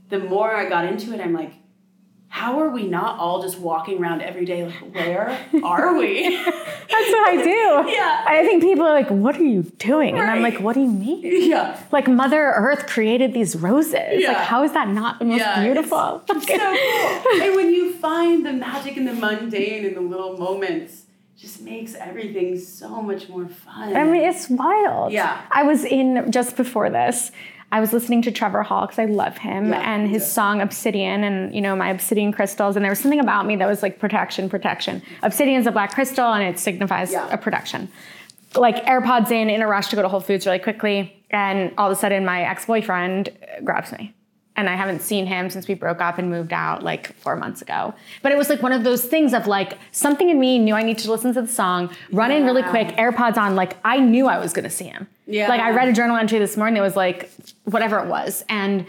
the 0.08 0.18
more 0.18 0.54
I 0.54 0.68
got 0.68 0.84
into 0.84 1.12
it 1.12 1.20
I'm 1.20 1.32
like 1.32 1.52
how 2.28 2.60
are 2.60 2.70
we 2.70 2.86
not 2.86 3.18
all 3.18 3.40
just 3.40 3.58
walking 3.58 3.98
around 3.98 4.20
every 4.20 4.44
day 4.44 4.64
like 4.64 4.94
where 4.94 5.38
are 5.64 5.96
we 5.96 6.36
that's 6.44 6.90
what 6.90 7.28
i 7.28 7.40
do 7.42 7.90
yeah 7.90 8.24
i 8.26 8.44
think 8.44 8.62
people 8.62 8.84
are 8.84 8.92
like 8.92 9.08
what 9.10 9.36
are 9.36 9.44
you 9.44 9.62
doing 9.78 10.14
right. 10.14 10.22
and 10.22 10.30
i'm 10.30 10.42
like 10.42 10.60
what 10.60 10.74
do 10.74 10.80
you 10.80 10.90
mean 10.90 11.20
yeah 11.48 11.80
like 11.92 12.08
mother 12.08 12.52
earth 12.56 12.86
created 12.86 13.32
these 13.32 13.56
roses 13.56 13.94
yeah. 14.12 14.28
like 14.28 14.36
how 14.38 14.62
is 14.64 14.72
that 14.72 14.88
not 14.88 15.18
the 15.18 15.24
most 15.24 15.38
yeah, 15.38 15.62
beautiful 15.64 16.22
it's, 16.28 16.46
so 16.46 16.58
cool 16.58 17.42
and 17.42 17.56
when 17.56 17.72
you 17.72 17.94
find 17.94 18.44
the 18.44 18.52
magic 18.52 18.96
in 18.96 19.04
the 19.04 19.14
mundane 19.14 19.84
in 19.84 19.94
the 19.94 20.00
little 20.00 20.36
moments 20.36 21.04
just 21.38 21.60
makes 21.60 21.94
everything 21.94 22.58
so 22.58 23.02
much 23.02 23.28
more 23.28 23.46
fun. 23.46 23.94
I 23.94 24.04
mean, 24.04 24.22
it's 24.22 24.48
wild. 24.48 25.12
Yeah. 25.12 25.42
I 25.50 25.64
was 25.64 25.84
in 25.84 26.32
just 26.32 26.56
before 26.56 26.88
this. 26.88 27.30
I 27.72 27.80
was 27.80 27.92
listening 27.92 28.22
to 28.22 28.30
Trevor 28.30 28.62
Hall 28.62 28.86
because 28.86 28.98
I 28.98 29.06
love 29.06 29.38
him 29.38 29.70
yeah, 29.70 29.94
and 29.94 30.08
his 30.08 30.22
yeah. 30.22 30.28
song 30.28 30.60
Obsidian 30.60 31.24
and 31.24 31.54
you 31.54 31.60
know 31.60 31.74
my 31.74 31.90
obsidian 31.90 32.32
crystals 32.32 32.76
and 32.76 32.84
there 32.84 32.92
was 32.92 33.00
something 33.00 33.20
about 33.20 33.46
me 33.46 33.56
that 33.56 33.66
was 33.66 33.82
like 33.82 33.98
protection, 33.98 34.48
protection. 34.48 35.02
Obsidian 35.22 35.60
is 35.60 35.66
a 35.66 35.72
black 35.72 35.92
crystal 35.92 36.32
and 36.32 36.44
it 36.44 36.58
signifies 36.58 37.12
yeah. 37.12 37.28
a 37.30 37.36
protection. 37.36 37.88
Like 38.54 38.84
AirPods 38.86 39.30
in, 39.30 39.50
in 39.50 39.62
a 39.62 39.66
rush 39.66 39.88
to 39.88 39.96
go 39.96 40.02
to 40.02 40.08
Whole 40.08 40.20
Foods 40.20 40.46
really 40.46 40.60
quickly. 40.60 41.12
and 41.30 41.72
all 41.76 41.90
of 41.90 41.96
a 41.96 42.00
sudden 42.00 42.24
my 42.24 42.42
ex-boyfriend 42.42 43.30
grabs 43.64 43.92
me 43.92 44.14
and 44.56 44.68
I 44.68 44.74
haven't 44.74 45.02
seen 45.02 45.26
him 45.26 45.50
since 45.50 45.68
we 45.68 45.74
broke 45.74 46.00
up 46.00 46.18
and 46.18 46.30
moved 46.30 46.52
out 46.52 46.82
like 46.82 47.14
four 47.16 47.36
months 47.36 47.62
ago. 47.62 47.94
But 48.22 48.32
it 48.32 48.38
was 48.38 48.48
like 48.48 48.62
one 48.62 48.72
of 48.72 48.84
those 48.84 49.04
things 49.04 49.32
of 49.34 49.46
like 49.46 49.78
something 49.92 50.28
in 50.30 50.40
me 50.40 50.58
knew 50.58 50.74
I 50.74 50.82
need 50.82 50.98
to 50.98 51.10
listen 51.10 51.34
to 51.34 51.42
the 51.42 51.48
song, 51.48 51.90
run 52.10 52.30
in 52.30 52.44
really 52.44 52.62
quick, 52.62 52.88
AirPods 52.96 53.36
on. 53.36 53.54
Like 53.54 53.76
I 53.84 53.98
knew 53.98 54.26
I 54.26 54.38
was 54.38 54.52
gonna 54.52 54.70
see 54.70 54.86
him. 54.86 55.06
Yeah. 55.26 55.48
Like 55.48 55.60
I 55.60 55.70
read 55.70 55.88
a 55.88 55.92
journal 55.92 56.16
entry 56.16 56.38
this 56.38 56.56
morning 56.56 56.74
that 56.74 56.82
was 56.82 56.96
like 56.96 57.30
whatever 57.64 57.98
it 57.98 58.06
was. 58.06 58.44
And 58.48 58.86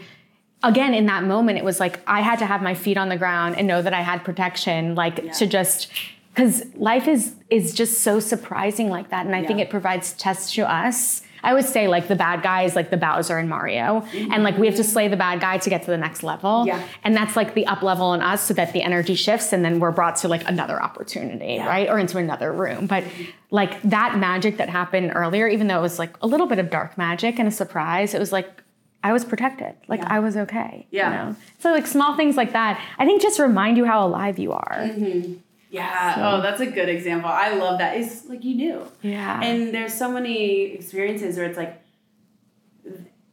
again, 0.62 0.94
in 0.94 1.06
that 1.06 1.24
moment, 1.24 1.58
it 1.58 1.64
was 1.64 1.78
like 1.80 2.00
I 2.06 2.20
had 2.20 2.38
to 2.40 2.46
have 2.46 2.62
my 2.62 2.74
feet 2.74 2.96
on 2.96 3.08
the 3.08 3.16
ground 3.16 3.56
and 3.56 3.66
know 3.68 3.82
that 3.82 3.92
I 3.94 4.02
had 4.02 4.24
protection, 4.24 4.94
like 4.94 5.20
Yeah. 5.22 5.32
to 5.32 5.46
just 5.46 5.88
because 6.34 6.64
life 6.76 7.08
is 7.08 7.34
is 7.50 7.74
just 7.74 8.00
so 8.02 8.20
surprising 8.20 8.88
like 8.88 9.10
that. 9.10 9.26
And 9.26 9.34
I 9.34 9.44
think 9.44 9.60
it 9.60 9.70
provides 9.70 10.12
tests 10.14 10.54
to 10.54 10.70
us. 10.70 11.22
I 11.42 11.50
always 11.50 11.68
say 11.68 11.88
like 11.88 12.08
the 12.08 12.16
bad 12.16 12.42
guy 12.42 12.62
is 12.62 12.74
like 12.76 12.90
the 12.90 12.96
Bowser 12.96 13.38
and 13.38 13.48
Mario, 13.48 14.06
and 14.14 14.42
like 14.42 14.58
we 14.58 14.66
have 14.66 14.76
to 14.76 14.84
slay 14.84 15.08
the 15.08 15.16
bad 15.16 15.40
guy 15.40 15.58
to 15.58 15.70
get 15.70 15.82
to 15.84 15.90
the 15.90 15.98
next 15.98 16.22
level. 16.22 16.64
Yeah. 16.66 16.82
And 17.04 17.16
that's 17.16 17.36
like 17.36 17.54
the 17.54 17.66
up 17.66 17.82
level 17.82 18.14
in 18.14 18.22
us 18.22 18.42
so 18.42 18.54
that 18.54 18.72
the 18.72 18.82
energy 18.82 19.14
shifts 19.14 19.52
and 19.52 19.64
then 19.64 19.80
we're 19.80 19.92
brought 19.92 20.16
to 20.16 20.28
like 20.28 20.48
another 20.48 20.82
opportunity, 20.82 21.54
Yeah. 21.54 21.66
right? 21.68 21.88
Or 21.88 21.98
into 21.98 22.18
another 22.18 22.52
room. 22.52 22.86
But 22.86 23.04
like 23.50 23.80
that 23.82 24.18
magic 24.18 24.56
that 24.58 24.68
happened 24.68 25.12
earlier, 25.14 25.46
even 25.48 25.66
though 25.68 25.78
it 25.78 25.82
was 25.82 25.98
like 25.98 26.16
a 26.22 26.26
little 26.26 26.46
bit 26.46 26.58
of 26.58 26.70
dark 26.70 26.98
magic 26.98 27.38
and 27.38 27.48
a 27.48 27.52
surprise, 27.52 28.14
it 28.14 28.18
was 28.18 28.32
like 28.32 28.62
I 29.04 29.12
was 29.12 29.24
protected. 29.24 29.74
Like 29.86 30.00
Yeah. 30.00 30.08
I 30.14 30.18
was 30.18 30.36
okay. 30.36 30.86
Yeah. 30.90 31.10
You 31.10 31.30
know? 31.30 31.36
So 31.60 31.70
like 31.70 31.86
small 31.86 32.16
things 32.16 32.36
like 32.36 32.52
that, 32.52 32.80
I 32.98 33.06
think 33.06 33.22
just 33.22 33.38
remind 33.38 33.76
you 33.76 33.84
how 33.84 34.06
alive 34.06 34.38
you 34.38 34.52
are. 34.52 34.76
Mm-hmm. 34.80 35.34
Yeah. 35.70 36.14
Oh, 36.18 36.40
that's 36.40 36.60
a 36.60 36.66
good 36.66 36.88
example. 36.88 37.30
I 37.30 37.54
love 37.54 37.78
that. 37.78 37.96
It's 37.96 38.26
like 38.26 38.44
you 38.44 38.54
knew. 38.54 38.92
Yeah. 39.02 39.40
And 39.42 39.74
there's 39.74 39.94
so 39.94 40.10
many 40.10 40.62
experiences 40.72 41.36
where 41.36 41.46
it's 41.46 41.58
like 41.58 41.82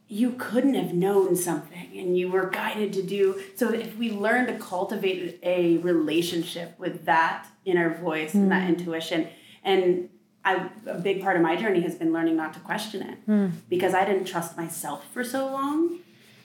you 0.08 0.32
couldn't 0.32 0.74
have 0.74 0.94
known 0.94 1.34
something 1.34 1.98
and 1.98 2.16
you 2.16 2.28
were 2.28 2.48
guided 2.48 2.92
to 2.92 3.02
do. 3.02 3.42
So 3.56 3.72
if 3.72 3.96
we 3.96 4.10
learn 4.12 4.46
to 4.46 4.58
cultivate 4.58 5.40
a 5.42 5.78
relationship 5.78 6.78
with 6.78 7.06
that 7.06 7.46
inner 7.64 7.94
voice 7.94 8.34
and 8.34 8.50
that 8.52 8.62
hmm. 8.64 8.74
intuition, 8.74 9.28
and 9.64 10.08
I, 10.44 10.70
a 10.86 10.98
big 10.98 11.22
part 11.22 11.36
of 11.36 11.42
my 11.42 11.56
journey 11.56 11.80
has 11.80 11.96
been 11.96 12.12
learning 12.12 12.36
not 12.36 12.54
to 12.54 12.60
question 12.60 13.02
it 13.02 13.18
hmm. 13.26 13.48
because 13.68 13.94
I 13.94 14.04
didn't 14.04 14.26
trust 14.26 14.56
myself 14.56 15.04
for 15.12 15.24
so 15.24 15.46
long 15.46 15.98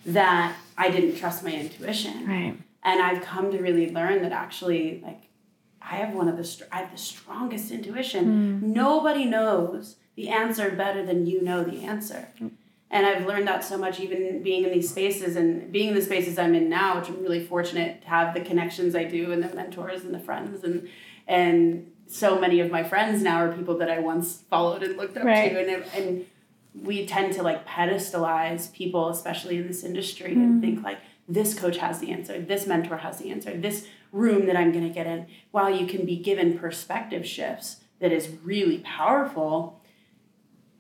that 0.08 0.56
I 0.76 0.90
didn't 0.90 1.18
trust 1.18 1.44
my 1.44 1.54
intuition. 1.54 2.28
right. 2.28 2.58
And 2.84 3.00
I've 3.00 3.22
come 3.22 3.52
to 3.52 3.60
really 3.60 3.92
learn 3.92 4.24
that 4.24 4.32
actually, 4.32 5.02
like, 5.04 5.22
I 5.82 5.96
have 5.96 6.14
one 6.14 6.28
of 6.28 6.38
the 6.38 6.44
str- 6.44 6.66
I 6.72 6.78
have 6.78 6.92
the 6.92 6.98
strongest 6.98 7.72
intuition. 7.72 8.60
Hmm. 8.60 8.74
Nobody 8.74 9.26
knows 9.26 9.98
the 10.16 10.30
answer 10.30 10.72
better 10.72 11.06
than 11.06 11.26
you 11.26 11.42
know 11.42 11.64
the 11.64 11.84
answer. 11.84 12.28
Hmm. 12.38 12.50
And 12.90 13.06
I've 13.06 13.26
learned 13.26 13.48
that 13.48 13.64
so 13.64 13.78
much, 13.78 14.02
even 14.02 14.44
being 14.44 14.66
in 14.66 14.72
these 14.72 14.90
spaces 14.90 15.38
and 15.38 15.72
being 15.72 15.90
in 15.90 15.96
the 15.96 16.02
spaces 16.02 16.38
I'm 16.38 16.54
in 16.54 16.68
now, 16.70 17.00
which 17.00 17.08
I'm 17.08 17.22
really 17.24 17.44
fortunate 17.44 18.02
to 18.02 18.08
have 18.10 18.34
the 18.34 18.42
connections 18.42 18.96
I 18.96 19.06
do 19.06 19.32
and 19.32 19.42
the 19.42 19.54
mentors 19.56 20.04
and 20.04 20.14
the 20.14 20.20
friends 20.20 20.64
and 20.64 20.90
and 21.28 21.92
so 22.08 22.38
many 22.38 22.60
of 22.60 22.70
my 22.70 22.84
friends 22.84 23.24
now 23.24 23.38
are 23.38 23.54
people 23.54 23.78
that 23.78 23.90
I 23.90 24.00
once 24.00 24.44
followed 24.50 24.84
and 24.84 24.98
looked 24.98 25.16
up 25.16 25.24
Right. 25.24 25.54
to, 25.54 25.60
and 25.60 25.86
and 25.96 26.26
we 26.76 27.06
tend 27.06 27.34
to 27.34 27.44
like 27.44 27.66
pedestalize 27.66 28.72
people, 28.74 29.10
especially 29.10 29.58
in 29.58 29.68
this 29.68 29.84
industry, 29.84 30.34
and 30.34 30.56
hmm. 30.56 30.62
think 30.62 30.84
like 30.84 31.00
this 31.28 31.58
coach 31.58 31.78
has 31.78 32.00
the 32.00 32.12
answer, 32.12 32.40
this 32.42 32.68
mentor 32.68 32.98
has 32.98 33.18
the 33.20 33.32
answer, 33.32 33.56
this 33.56 33.88
room 34.12 34.46
that 34.48 34.56
I'm 34.58 34.72
going 34.72 34.88
to 34.88 34.94
get 34.94 35.08
in. 35.08 35.28
While 35.52 35.70
you 35.76 35.88
can 35.88 36.06
be 36.06 36.18
given 36.18 36.58
perspective 36.58 37.26
shifts 37.26 37.78
that 38.00 38.12
is 38.12 38.30
really 38.44 38.80
powerful, 38.80 39.82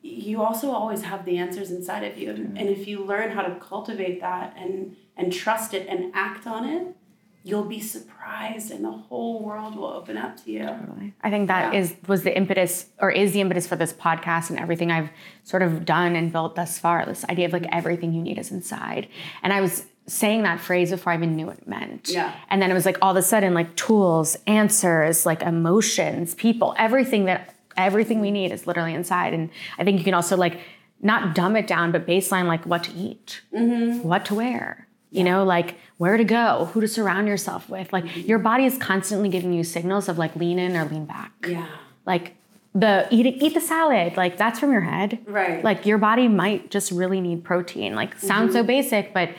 you 0.01 0.41
also 0.41 0.71
always 0.71 1.03
have 1.03 1.25
the 1.25 1.37
answers 1.37 1.69
inside 1.71 2.03
of 2.03 2.17
you. 2.17 2.31
And 2.31 2.57
if 2.69 2.87
you 2.87 3.03
learn 3.05 3.31
how 3.31 3.43
to 3.43 3.55
cultivate 3.59 4.19
that 4.21 4.55
and 4.57 4.95
and 5.17 5.31
trust 5.31 5.73
it 5.73 5.87
and 5.87 6.11
act 6.15 6.47
on 6.47 6.67
it, 6.67 6.95
you'll 7.43 7.65
be 7.65 7.79
surprised 7.79 8.71
and 8.71 8.83
the 8.83 8.91
whole 8.91 9.43
world 9.43 9.75
will 9.75 9.87
open 9.87 10.17
up 10.17 10.43
to 10.43 10.51
you. 10.51 10.65
Totally. 10.65 11.13
I 11.21 11.29
think 11.29 11.47
that 11.49 11.73
Yeah. 11.73 11.79
is 11.79 11.95
was 12.07 12.23
the 12.23 12.35
impetus 12.35 12.87
or 12.99 13.11
is 13.11 13.33
the 13.33 13.41
impetus 13.41 13.67
for 13.67 13.75
this 13.75 13.93
podcast 13.93 14.49
and 14.49 14.57
everything 14.57 14.89
I've 14.91 15.09
sort 15.43 15.61
of 15.61 15.85
done 15.85 16.15
and 16.15 16.31
built 16.31 16.55
thus 16.55 16.79
far. 16.79 17.05
This 17.05 17.23
idea 17.25 17.45
of 17.45 17.53
like 17.53 17.67
everything 17.71 18.13
you 18.13 18.21
need 18.21 18.39
is 18.39 18.51
inside. 18.51 19.07
And 19.43 19.53
I 19.53 19.61
was 19.61 19.85
saying 20.11 20.43
that 20.43 20.59
phrase 20.59 20.91
before 20.91 21.13
I 21.13 21.15
even 21.15 21.35
knew 21.35 21.45
what 21.47 21.57
it 21.57 21.67
meant. 21.67 22.09
Yeah. 22.09 22.35
And 22.49 22.61
then 22.61 22.69
it 22.69 22.73
was 22.73 22.85
like 22.85 22.97
all 23.01 23.11
of 23.11 23.17
a 23.17 23.21
sudden 23.21 23.53
like 23.53 23.75
tools, 23.75 24.37
answers, 24.45 25.25
like 25.25 25.41
emotions, 25.41 26.35
people, 26.35 26.75
everything 26.77 27.25
that 27.25 27.55
everything 27.77 28.19
we 28.19 28.31
need 28.31 28.51
is 28.51 28.67
literally 28.67 28.93
inside. 28.93 29.33
And 29.33 29.49
I 29.79 29.85
think 29.85 29.97
you 29.97 30.03
can 30.03 30.13
also 30.13 30.35
like 30.35 30.59
not 31.01 31.33
dumb 31.33 31.55
it 31.55 31.65
down, 31.65 31.91
but 31.91 32.05
baseline 32.05 32.45
like 32.45 32.65
what 32.65 32.83
to 32.83 32.91
eat, 32.91 33.41
mm-hmm. 33.53 34.05
what 34.07 34.25
to 34.25 34.35
wear. 34.35 34.87
You 35.13 35.25
know, 35.25 35.43
like 35.43 35.75
where 35.97 36.15
to 36.15 36.23
go, 36.23 36.69
who 36.71 36.79
to 36.79 36.87
surround 36.87 37.27
yourself 37.27 37.67
with. 37.69 37.91
Like 37.91 38.05
mm-hmm. 38.05 38.21
your 38.21 38.39
body 38.39 38.65
is 38.65 38.77
constantly 38.77 39.27
giving 39.27 39.51
you 39.51 39.63
signals 39.63 40.07
of 40.07 40.17
like 40.17 40.35
lean 40.35 40.57
in 40.59 40.75
or 40.75 40.85
lean 40.85 41.05
back. 41.05 41.33
Yeah. 41.47 41.67
Like 42.05 42.35
the 42.73 43.07
eat 43.11 43.25
eat 43.41 43.53
the 43.53 43.61
salad, 43.61 44.15
like 44.15 44.37
that's 44.37 44.59
from 44.59 44.71
your 44.71 44.81
head. 44.81 45.19
Right. 45.25 45.63
Like 45.63 45.85
your 45.85 45.97
body 45.97 46.27
might 46.29 46.71
just 46.71 46.91
really 46.91 47.19
need 47.19 47.43
protein. 47.43 47.95
Like 47.95 48.17
sounds 48.19 48.53
so 48.53 48.59
mm-hmm. 48.59 48.67
basic, 48.67 49.13
but 49.13 49.29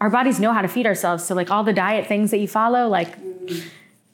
our 0.00 0.10
bodies 0.10 0.38
know 0.38 0.52
how 0.52 0.62
to 0.62 0.68
feed 0.68 0.86
ourselves. 0.86 1.24
So 1.24 1.34
like 1.34 1.50
all 1.50 1.64
the 1.64 1.72
diet 1.72 2.06
things 2.06 2.30
that 2.30 2.38
you 2.38 2.48
follow, 2.48 2.88
like 2.88 3.16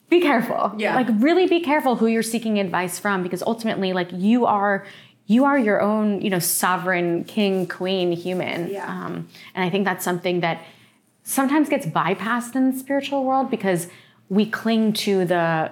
be 0.09 0.20
careful. 0.20 0.75
Yeah. 0.79 0.94
Like 0.94 1.09
really 1.12 1.47
be 1.47 1.61
careful 1.61 1.97
who 1.97 2.07
you're 2.07 2.23
seeking 2.23 2.59
advice 2.59 2.99
from 2.99 3.23
because 3.23 3.42
ultimately 3.42 3.92
like 3.92 4.09
you 4.12 4.47
are 4.47 4.87
you 5.27 5.44
are 5.44 5.59
your 5.59 5.81
own, 5.81 6.20
you 6.20 6.29
know, 6.29 6.38
sovereign 6.38 7.25
king, 7.25 7.66
queen, 7.66 8.12
human. 8.12 8.70
Yeah. 8.70 8.87
Um, 8.87 9.29
and 9.55 9.64
I 9.64 9.70
think 9.70 9.85
that's 9.87 10.05
something 10.05 10.40
that 10.40 10.62
sometimes 11.23 11.68
gets 11.70 11.87
bypassed 11.87 12.55
in 12.55 12.73
the 12.73 12.79
spiritual 12.79 13.25
world 13.25 13.51
because 13.51 13.88
we 14.29 14.44
cling 14.44 14.92
to 14.92 15.25
the 15.25 15.70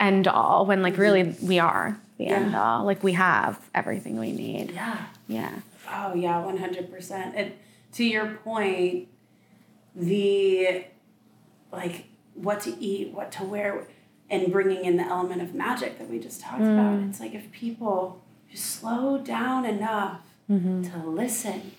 end 0.00 0.26
all 0.26 0.64
when 0.64 0.80
like 0.80 0.96
really 0.96 1.36
we 1.42 1.58
are 1.58 1.98
the 2.16 2.28
end 2.28 2.54
all. 2.54 2.84
Like 2.84 3.02
we 3.02 3.12
have 3.12 3.60
everything 3.74 4.18
we 4.18 4.32
need. 4.32 4.70
Yeah. 4.70 5.06
Yeah. 5.28 5.52
Oh 5.90 6.14
yeah, 6.14 6.42
one 6.44 6.56
hundred 6.56 6.90
percent. 6.90 7.34
And 7.36 7.52
to 7.92 8.04
your 8.04 8.34
point, 8.44 9.08
the 9.94 10.84
like 11.72 12.06
what 12.34 12.60
to 12.60 12.76
eat, 12.78 13.12
what 13.12 13.32
to 13.32 13.44
wear, 13.44 13.86
and 14.30 14.52
bringing 14.52 14.84
in 14.84 14.96
the 14.96 15.04
element 15.04 15.42
of 15.42 15.54
magic 15.54 15.98
that 15.98 16.08
we 16.08 16.18
just 16.18 16.40
talked 16.40 16.62
mm. 16.62 16.74
about. 16.74 17.08
It's 17.08 17.20
like 17.20 17.34
if 17.34 17.50
people 17.52 18.22
just 18.50 18.66
slow 18.66 19.18
down 19.18 19.64
enough 19.64 20.20
mm-hmm. 20.50 20.82
to 20.82 21.06
listen, 21.08 21.72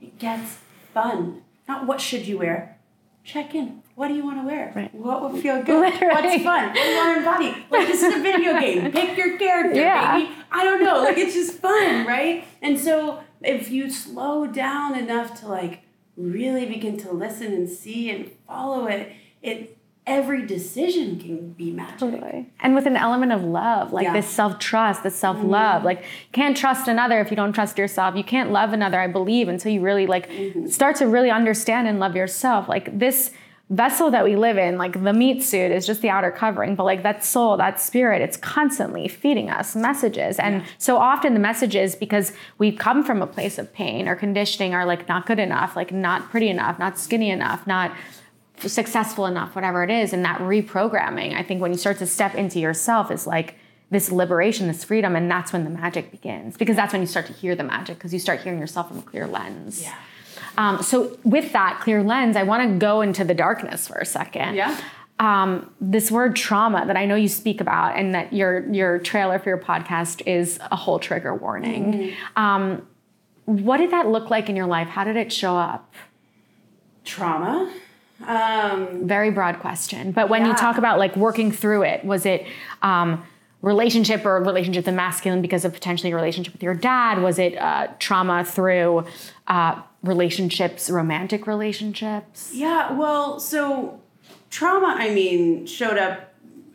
it 0.00 0.18
gets 0.18 0.58
fun. 0.92 1.42
Not 1.68 1.86
what 1.86 2.00
should 2.00 2.26
you 2.26 2.38
wear. 2.38 2.76
Check 3.22 3.54
in. 3.54 3.82
What 3.94 4.08
do 4.08 4.14
you 4.14 4.24
want 4.24 4.40
to 4.40 4.46
wear? 4.46 4.72
Right. 4.74 4.94
What 4.94 5.22
would 5.22 5.42
feel 5.42 5.62
good? 5.62 5.80
Literally. 5.92 6.14
What's 6.14 6.42
fun? 6.42 6.68
What 6.68 6.74
do 6.74 6.80
you 6.80 6.96
want 6.96 7.12
to 7.12 7.18
embody? 7.18 7.66
Like 7.70 7.86
this 7.86 8.02
is 8.02 8.14
a 8.14 8.20
video 8.20 8.58
game. 8.60 8.90
Pick 8.90 9.16
your 9.16 9.38
character, 9.38 9.78
Yeah. 9.78 10.18
baby. 10.18 10.32
I 10.50 10.64
don't 10.64 10.82
know. 10.82 11.02
Like 11.02 11.18
it's 11.18 11.34
just 11.34 11.58
fun, 11.58 12.06
right? 12.06 12.46
And 12.62 12.78
so 12.78 13.22
if 13.42 13.70
you 13.70 13.90
slow 13.90 14.46
down 14.46 14.96
enough 14.98 15.40
to 15.40 15.48
like 15.48 15.82
really 16.16 16.66
begin 16.66 16.96
to 16.98 17.12
listen 17.12 17.52
and 17.52 17.68
see 17.68 18.10
and 18.10 18.30
follow 18.46 18.86
it, 18.86 19.12
it 19.42 19.76
every 20.06 20.44
decision 20.44 21.18
can 21.18 21.52
be 21.52 21.70
magic. 21.70 21.98
Totally. 21.98 22.50
And 22.60 22.74
with 22.74 22.86
an 22.86 22.96
element 22.96 23.32
of 23.32 23.44
love, 23.44 23.92
like 23.92 24.04
Yeah. 24.04 24.12
this 24.12 24.26
self 24.26 24.58
trust, 24.58 25.02
this 25.02 25.14
self 25.14 25.42
love. 25.42 25.78
Mm-hmm. 25.78 25.86
Like 25.86 25.98
you 26.00 26.32
can't 26.32 26.56
trust 26.56 26.88
another 26.88 27.20
if 27.20 27.30
you 27.30 27.36
don't 27.36 27.52
trust 27.52 27.78
yourself. 27.78 28.16
You 28.16 28.24
can't 28.24 28.50
love 28.50 28.72
another, 28.72 28.98
I 28.98 29.06
believe, 29.06 29.48
until 29.48 29.72
you 29.72 29.80
really 29.80 30.06
like 30.06 30.28
mm-hmm. 30.28 30.66
start 30.66 30.96
to 30.96 31.06
really 31.06 31.30
understand 31.30 31.86
and 31.86 32.00
love 32.00 32.16
yourself. 32.16 32.68
Like 32.68 32.98
this 32.98 33.30
vessel 33.70 34.10
that 34.10 34.24
we 34.24 34.34
live 34.34 34.58
in, 34.58 34.76
like 34.76 35.00
the 35.02 35.12
meat 35.12 35.42
suit 35.44 35.70
is 35.70 35.86
just 35.86 36.02
the 36.02 36.10
outer 36.10 36.32
covering, 36.32 36.74
but 36.74 36.82
like 36.82 37.04
that 37.04 37.24
soul, 37.24 37.56
that 37.56 37.80
spirit, 37.80 38.20
it's 38.20 38.36
constantly 38.36 39.06
feeding 39.06 39.48
us 39.48 39.76
messages. 39.76 40.40
And 40.40 40.64
so 40.78 40.96
often 40.96 41.34
the 41.34 41.40
messages, 41.40 41.94
because 41.94 42.32
we 42.58 42.72
come 42.72 43.04
from 43.04 43.22
a 43.22 43.28
place 43.28 43.58
of 43.58 43.72
pain 43.72 44.08
or 44.08 44.16
conditioning, 44.16 44.74
are 44.74 44.84
like 44.84 45.08
not 45.08 45.24
good 45.24 45.38
enough, 45.38 45.76
like 45.76 45.92
not 45.92 46.30
pretty 46.30 46.48
enough, 46.48 46.80
not 46.80 46.98
skinny 46.98 47.30
enough, 47.30 47.64
not 47.64 47.92
successful 48.58 49.26
enough, 49.26 49.54
whatever 49.54 49.84
it 49.84 49.90
is. 49.90 50.12
And 50.12 50.24
that 50.24 50.40
reprogramming, 50.40 51.34
I 51.34 51.44
think 51.44 51.62
when 51.62 51.70
you 51.70 51.78
start 51.78 51.98
to 51.98 52.06
step 52.06 52.34
into 52.34 52.58
yourself 52.58 53.10
is 53.12 53.24
like 53.24 53.54
this 53.90 54.10
liberation, 54.10 54.66
this 54.66 54.82
freedom, 54.82 55.14
and 55.14 55.30
that's 55.30 55.52
when 55.52 55.62
the 55.62 55.70
magic 55.70 56.10
begins. 56.10 56.56
Because 56.56 56.74
that's 56.74 56.92
when 56.92 57.02
you 57.02 57.06
start 57.06 57.26
to 57.26 57.32
hear 57.32 57.54
the 57.54 57.64
magic, 57.64 57.98
because 57.98 58.12
you 58.12 58.18
start 58.18 58.40
hearing 58.40 58.58
yourself 58.58 58.88
from 58.88 58.98
a 58.98 59.02
clear 59.02 59.28
lens. 59.28 59.82
Yeah. 59.82 59.94
Um, 60.60 60.82
so 60.82 61.16
with 61.24 61.52
that 61.52 61.80
clear 61.80 62.02
lens, 62.02 62.36
I 62.36 62.42
want 62.42 62.70
to 62.70 62.78
go 62.78 63.00
into 63.00 63.24
the 63.24 63.32
darkness 63.32 63.88
for 63.88 63.96
a 63.96 64.04
second. 64.04 64.56
Yeah. 64.56 64.78
Um, 65.18 65.72
this 65.80 66.10
word 66.10 66.36
trauma 66.36 66.84
that 66.86 66.98
I 66.98 67.06
know 67.06 67.14
you 67.14 67.28
speak 67.28 67.62
about, 67.62 67.96
and 67.96 68.14
that 68.14 68.34
your 68.34 68.70
your 68.70 68.98
trailer 68.98 69.38
for 69.38 69.48
your 69.48 69.58
podcast 69.58 70.22
is 70.26 70.58
a 70.70 70.76
whole 70.76 70.98
trigger 70.98 71.34
warning. 71.34 72.12
Um, 72.36 72.86
what 73.46 73.78
did 73.78 73.90
that 73.90 74.08
look 74.08 74.28
like 74.28 74.50
in 74.50 74.56
your 74.56 74.66
life? 74.66 74.88
How 74.88 75.04
did 75.04 75.16
it 75.16 75.32
show 75.32 75.56
up? 75.56 75.94
Trauma. 77.04 77.72
Um, 78.26 79.08
very 79.08 79.30
broad 79.30 79.60
question 79.60 80.12
but 80.12 80.28
when 80.28 80.44
you 80.44 80.52
talk 80.52 80.76
about 80.76 80.98
like 80.98 81.16
working 81.16 81.50
through 81.50 81.84
it 81.84 82.04
was 82.04 82.26
it 82.26 82.46
um, 82.82 83.24
relationship 83.62 84.26
or 84.26 84.42
relationship 84.42 84.80
with 84.80 84.84
the 84.86 84.92
masculine 84.92 85.40
because 85.40 85.64
of 85.64 85.72
potentially 85.72 86.12
a 86.12 86.14
relationship 86.14 86.52
with 86.52 86.62
your 86.62 86.74
dad? 86.74 87.22
Was 87.22 87.38
it 87.38 87.56
uh, 87.56 87.88
trauma 87.98 88.44
through 88.44 89.06
uh, 89.46 89.80
relationships, 90.02 90.90
romantic 90.90 91.46
relationships? 91.46 92.50
Yeah, 92.54 92.92
well, 92.92 93.38
so 93.40 94.00
trauma, 94.50 94.96
I 94.98 95.10
mean, 95.10 95.66
showed 95.66 95.98
up 95.98 96.34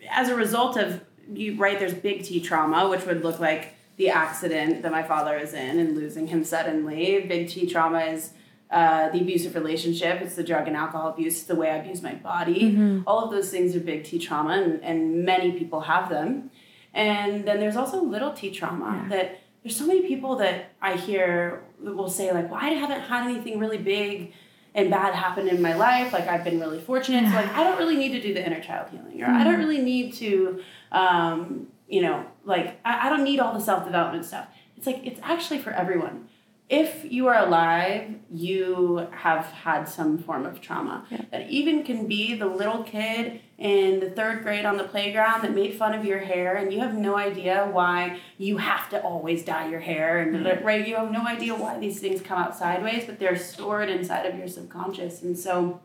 as 0.09 0.29
a 0.29 0.35
result 0.35 0.77
of 0.77 1.01
you 1.33 1.55
right. 1.57 1.79
There's 1.79 1.93
big 1.93 2.23
T 2.23 2.39
trauma, 2.39 2.87
which 2.87 3.05
would 3.05 3.23
look 3.23 3.39
like 3.39 3.73
the 3.97 4.09
accident 4.09 4.83
that 4.83 4.91
my 4.91 5.03
father 5.03 5.37
is 5.37 5.53
in 5.53 5.79
and 5.79 5.95
losing 5.95 6.27
him 6.27 6.43
suddenly. 6.43 7.25
Big 7.27 7.49
T 7.49 7.65
trauma 7.65 7.99
is 7.99 8.31
uh, 8.69 9.09
the 9.09 9.21
abusive 9.21 9.55
relationship, 9.55 10.21
it's 10.21 10.35
the 10.35 10.43
drug 10.43 10.67
and 10.67 10.75
alcohol 10.75 11.09
abuse, 11.09 11.43
the 11.43 11.55
way 11.55 11.69
I 11.69 11.77
abuse 11.77 12.01
my 12.01 12.13
body. 12.15 12.63
Mm-hmm. 12.63 13.01
All 13.07 13.23
of 13.23 13.31
those 13.31 13.49
things 13.49 13.75
are 13.75 13.79
big 13.79 14.03
T 14.03 14.19
trauma, 14.19 14.53
and, 14.53 14.83
and 14.83 15.23
many 15.23 15.51
people 15.51 15.81
have 15.81 16.09
them. 16.09 16.49
And 16.93 17.45
then 17.45 17.59
there's 17.59 17.75
also 17.75 18.01
little 18.01 18.33
T 18.33 18.51
trauma 18.51 19.01
yeah. 19.03 19.09
that 19.09 19.39
there's 19.63 19.75
so 19.75 19.85
many 19.85 20.01
people 20.01 20.35
that 20.37 20.71
I 20.81 20.95
hear 20.95 21.63
will 21.81 22.09
say, 22.09 22.31
like, 22.31 22.49
well, 22.49 22.59
I 22.61 22.69
haven't 22.69 23.01
had 23.01 23.29
anything 23.29 23.59
really 23.59 23.77
big 23.77 24.33
and 24.73 24.89
bad 24.89 25.15
happen 25.15 25.47
in 25.47 25.61
my 25.61 25.73
life. 25.73 26.11
Like, 26.11 26.27
I've 26.27 26.43
been 26.43 26.59
really 26.59 26.81
fortunate. 26.81 27.29
So, 27.29 27.35
like, 27.35 27.53
I 27.53 27.63
don't 27.63 27.77
really 27.77 27.95
need 27.95 28.11
to 28.11 28.21
do 28.21 28.33
the 28.33 28.45
inner 28.45 28.61
child 28.61 28.89
healing, 28.89 29.21
or 29.21 29.25
mm-hmm. 29.25 29.35
I 29.35 29.43
don't 29.43 29.53
mm-hmm. 29.53 29.63
really 29.63 29.81
need 29.81 30.13
to, 30.15 30.61
um, 30.91 31.67
you 31.87 32.01
know, 32.01 32.25
like, 32.43 32.79
I, 32.83 33.07
I 33.07 33.09
don't 33.09 33.23
need 33.23 33.39
all 33.39 33.53
the 33.53 33.61
self 33.61 33.85
development 33.85 34.25
stuff. 34.25 34.47
It's 34.77 34.85
like, 34.85 35.05
it's 35.05 35.19
actually 35.23 35.59
for 35.59 35.71
everyone 35.71 36.27
if 36.69 37.05
you 37.11 37.27
are 37.27 37.45
alive, 37.45 38.15
you 38.31 39.07
have 39.11 39.45
had 39.45 39.85
some 39.85 40.17
form 40.17 40.45
of 40.45 40.61
trauma. 40.61 41.05
Yeah. 41.09 41.21
That 41.31 41.49
even 41.49 41.83
can 41.83 42.07
be 42.07 42.35
the 42.35 42.47
little 42.47 42.83
kid 42.83 43.41
in 43.57 44.01
the 44.01 44.09
third 44.09 44.43
grade 44.43 44.65
on 44.65 44.75
the 44.75 44.83
playground 44.83 45.41
that 45.41 45.53
made 45.53 45.73
fun 45.73 45.93
of 45.93 46.03
your 46.03 46.19
hair, 46.19 46.55
and 46.55 46.73
you 46.73 46.79
have 46.79 46.93
no 46.93 47.15
idea 47.15 47.69
why 47.71 48.19
you 48.37 48.57
have 48.57 48.89
to 48.89 49.01
always 49.01 49.45
dye 49.45 49.69
your 49.69 49.79
hair, 49.79 50.19
and 50.19 50.35
mm-hmm. 50.35 50.65
right, 50.65 50.87
you 50.87 50.95
have 50.95 51.11
no 51.11 51.25
idea 51.25 51.55
why 51.55 51.79
these 51.79 51.99
things 51.99 52.21
come 52.21 52.37
out 52.37 52.55
sideways, 52.55 53.05
but 53.05 53.17
they're 53.17 53.37
stored 53.37 53.89
inside 53.89 54.25
of 54.25 54.37
your 54.37 54.47
subconscious, 54.47 55.21
and 55.21 55.37
so 55.37 55.79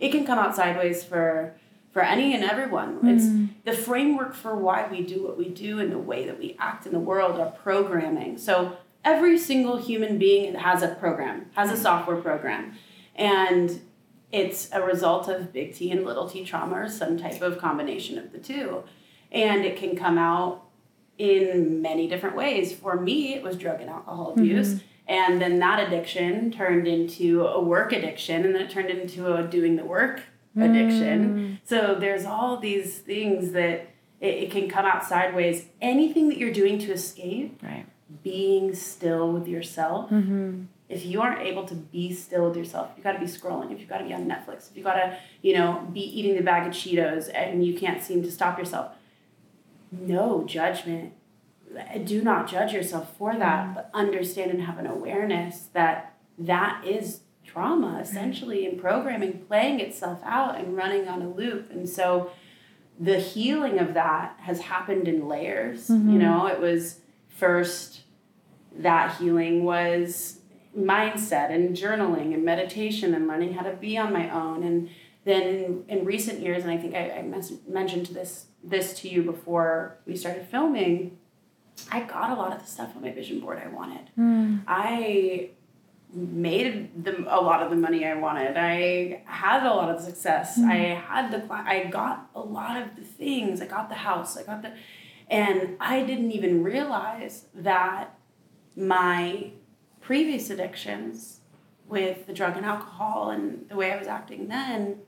it 0.00 0.10
can 0.10 0.24
come 0.24 0.38
out 0.38 0.56
sideways 0.56 1.04
for 1.04 1.54
for 1.92 2.02
any 2.02 2.34
and 2.34 2.42
everyone. 2.42 3.00
Mm. 3.00 3.14
It's 3.14 3.54
the 3.64 3.82
framework 3.84 4.34
for 4.34 4.56
why 4.56 4.88
we 4.90 5.02
do 5.02 5.22
what 5.22 5.36
we 5.36 5.48
do 5.48 5.78
and 5.78 5.92
the 5.92 5.98
way 5.98 6.24
that 6.24 6.38
we 6.38 6.56
act 6.58 6.86
in 6.86 6.92
the 6.92 6.98
world 6.98 7.38
are 7.38 7.50
programming. 7.50 8.38
So 8.38 8.78
every 9.04 9.38
single 9.38 9.76
human 9.76 10.18
being 10.18 10.54
has 10.54 10.82
a 10.82 10.88
program, 10.88 11.50
has 11.54 11.70
a 11.70 11.76
software 11.76 12.16
program. 12.16 12.78
And 13.14 13.82
it's 14.32 14.68
a 14.72 14.82
result 14.82 15.28
of 15.28 15.52
big 15.52 15.74
T 15.74 15.90
and 15.90 16.04
little 16.04 16.28
t 16.28 16.44
trauma 16.44 16.76
or 16.76 16.88
some 16.88 17.18
type 17.18 17.42
of 17.42 17.58
combination 17.58 18.18
of 18.18 18.32
the 18.32 18.38
two. 18.38 18.82
And 19.30 19.64
it 19.64 19.76
can 19.76 19.94
come 19.94 20.18
out 20.18 20.64
in 21.18 21.80
many 21.80 22.08
different 22.08 22.34
ways. 22.34 22.72
For 22.72 22.98
me, 22.98 23.34
it 23.34 23.42
was 23.42 23.56
drug 23.56 23.80
and 23.80 23.90
alcohol 23.90 24.32
abuse. 24.32 24.74
Mm-hmm. 24.74 24.86
And 25.08 25.40
then 25.40 25.58
that 25.58 25.86
addiction 25.86 26.50
turned 26.50 26.86
into 26.86 27.44
a 27.44 27.60
work 27.60 27.92
addiction, 27.92 28.44
and 28.44 28.54
then 28.54 28.62
it 28.62 28.70
turned 28.70 28.88
into 28.88 29.34
a 29.34 29.42
doing 29.42 29.76
the 29.76 29.84
work 29.84 30.22
addiction. 30.56 31.58
Mm. 31.64 31.68
So 31.68 31.96
there's 31.98 32.24
all 32.24 32.58
these 32.58 32.98
things 32.98 33.52
that 33.52 33.90
it, 34.20 34.26
it, 34.26 34.50
can 34.50 34.68
come 34.68 34.84
out 34.84 35.04
sideways. 35.04 35.66
Anything 35.80 36.28
that 36.28 36.38
you're 36.38 36.52
doing 36.52 36.78
to 36.80 36.92
escape 36.92 37.60
right 37.62 37.86
being 38.22 38.74
still 38.74 39.32
with 39.32 39.48
yourself. 39.48 40.10
Mm-hmm. 40.10 40.64
If 40.92 41.06
you 41.06 41.20
aren't 41.22 41.40
able 41.40 41.64
to 41.66 41.74
be 41.74 42.12
still 42.12 42.48
with 42.48 42.56
yourself, 42.56 42.90
you 42.96 43.02
got 43.02 43.12
to 43.12 43.18
be 43.18 43.26
scrolling. 43.26 43.72
If 43.72 43.80
you 43.80 43.86
got 43.86 43.98
to 43.98 44.04
be 44.04 44.12
on 44.12 44.26
Netflix, 44.26 44.70
if 44.70 44.76
you 44.76 44.84
got 44.84 44.94
to, 44.94 45.16
you 45.40 45.54
know, 45.54 45.88
be 45.92 46.00
eating 46.00 46.36
the 46.36 46.42
bag 46.42 46.66
of 46.66 46.72
Cheetos 46.72 47.30
and 47.34 47.64
you 47.64 47.78
can't 47.78 48.02
seem 48.02 48.22
to 48.22 48.30
stop 48.30 48.58
yourself. 48.58 48.92
No 49.90 50.44
judgment. 50.44 51.14
Do 52.04 52.22
not 52.22 52.48
judge 52.48 52.72
yourself 52.72 53.16
for 53.16 53.34
that, 53.34 53.64
mm-hmm. 53.64 53.74
but 53.74 53.90
understand 53.94 54.50
and 54.50 54.62
have 54.62 54.78
an 54.78 54.86
awareness 54.86 55.68
that 55.72 56.14
that 56.38 56.84
is 56.86 57.20
trauma 57.44 57.98
essentially 58.00 58.64
in 58.64 58.78
programming 58.78 59.44
playing 59.46 59.80
itself 59.80 60.20
out 60.24 60.58
and 60.58 60.76
running 60.76 61.08
on 61.08 61.22
a 61.22 61.28
loop. 61.28 61.70
And 61.70 61.88
so 61.88 62.30
the 62.98 63.18
healing 63.18 63.78
of 63.78 63.94
that 63.94 64.38
has 64.40 64.60
happened 64.60 65.08
in 65.08 65.28
layers. 65.28 65.88
Mm-hmm. 65.88 66.12
You 66.12 66.18
know, 66.18 66.46
it 66.46 66.60
was 66.60 67.00
first 67.28 68.02
that 68.76 69.16
healing 69.16 69.64
was 69.64 70.38
mindset 70.78 71.50
and 71.50 71.76
journaling 71.76 72.32
and 72.34 72.44
meditation 72.44 73.14
and 73.14 73.26
learning 73.26 73.54
how 73.54 73.62
to 73.62 73.74
be 73.74 73.98
on 73.98 74.12
my 74.12 74.30
own. 74.30 74.62
And 74.62 74.88
then 75.24 75.42
in, 75.42 75.84
in 75.88 76.04
recent 76.04 76.40
years 76.40 76.62
and 76.62 76.72
i 76.72 76.76
think 76.76 76.94
i, 76.94 77.10
I 77.18 77.22
mes- 77.22 77.60
mentioned 77.68 78.06
this 78.06 78.46
this 78.62 78.94
to 79.00 79.08
you 79.08 79.22
before 79.22 79.98
we 80.06 80.16
started 80.16 80.46
filming 80.46 81.18
i 81.90 82.00
got 82.00 82.30
a 82.30 82.34
lot 82.34 82.52
of 82.52 82.60
the 82.60 82.66
stuff 82.66 82.94
on 82.96 83.02
my 83.02 83.12
vision 83.12 83.40
board 83.40 83.60
i 83.64 83.68
wanted. 83.68 84.10
Mm. 84.18 84.62
i 84.66 85.50
made 86.14 87.04
the, 87.04 87.20
a 87.20 87.40
lot 87.40 87.62
of 87.62 87.70
the 87.70 87.76
money 87.76 88.04
i 88.06 88.12
wanted. 88.14 88.54
I 88.58 89.22
had 89.24 89.66
a 89.66 89.72
lot 89.72 89.88
of 89.88 90.02
success. 90.02 90.58
Mm. 90.58 90.70
i 90.70 90.76
had 90.94 91.30
the 91.30 91.42
i 91.54 91.84
got 91.84 92.28
a 92.34 92.40
lot 92.40 92.80
of 92.82 92.96
the 92.96 93.02
things. 93.02 93.62
I 93.62 93.66
got 93.66 93.88
the 93.88 93.94
house. 93.94 94.36
I 94.36 94.42
got 94.42 94.60
the 94.60 94.72
and 95.30 95.76
I 95.80 96.02
didn't 96.02 96.32
even 96.32 96.62
realize 96.62 97.46
that 97.54 98.18
my 98.76 99.52
previous 100.02 100.50
addictions 100.50 101.40
with 101.88 102.26
the 102.26 102.32
drug 102.32 102.56
and 102.56 102.66
alcohol 102.66 103.30
and 103.30 103.68
the 103.68 103.76
way 103.76 103.92
I 103.92 103.96
was 103.96 104.06
acting 104.06 104.48
then 104.48 104.98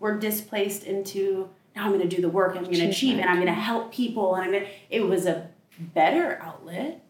were 0.00 0.18
displaced 0.18 0.84
into 0.84 1.50
now 1.74 1.84
I'm 1.84 1.92
going 1.92 2.08
to 2.08 2.16
do 2.16 2.22
the 2.22 2.30
work, 2.30 2.56
I'm 2.56 2.64
going 2.64 2.76
to 2.76 2.88
achieve, 2.88 3.18
and 3.18 3.28
I'm 3.28 3.36
going 3.36 3.48
to 3.48 3.52
help 3.52 3.92
people, 3.92 4.34
and 4.34 4.44
I'm 4.44 4.50
going. 4.50 4.66
It 4.88 5.02
was 5.02 5.26
a 5.26 5.50
better 5.78 6.40
outlet, 6.42 7.04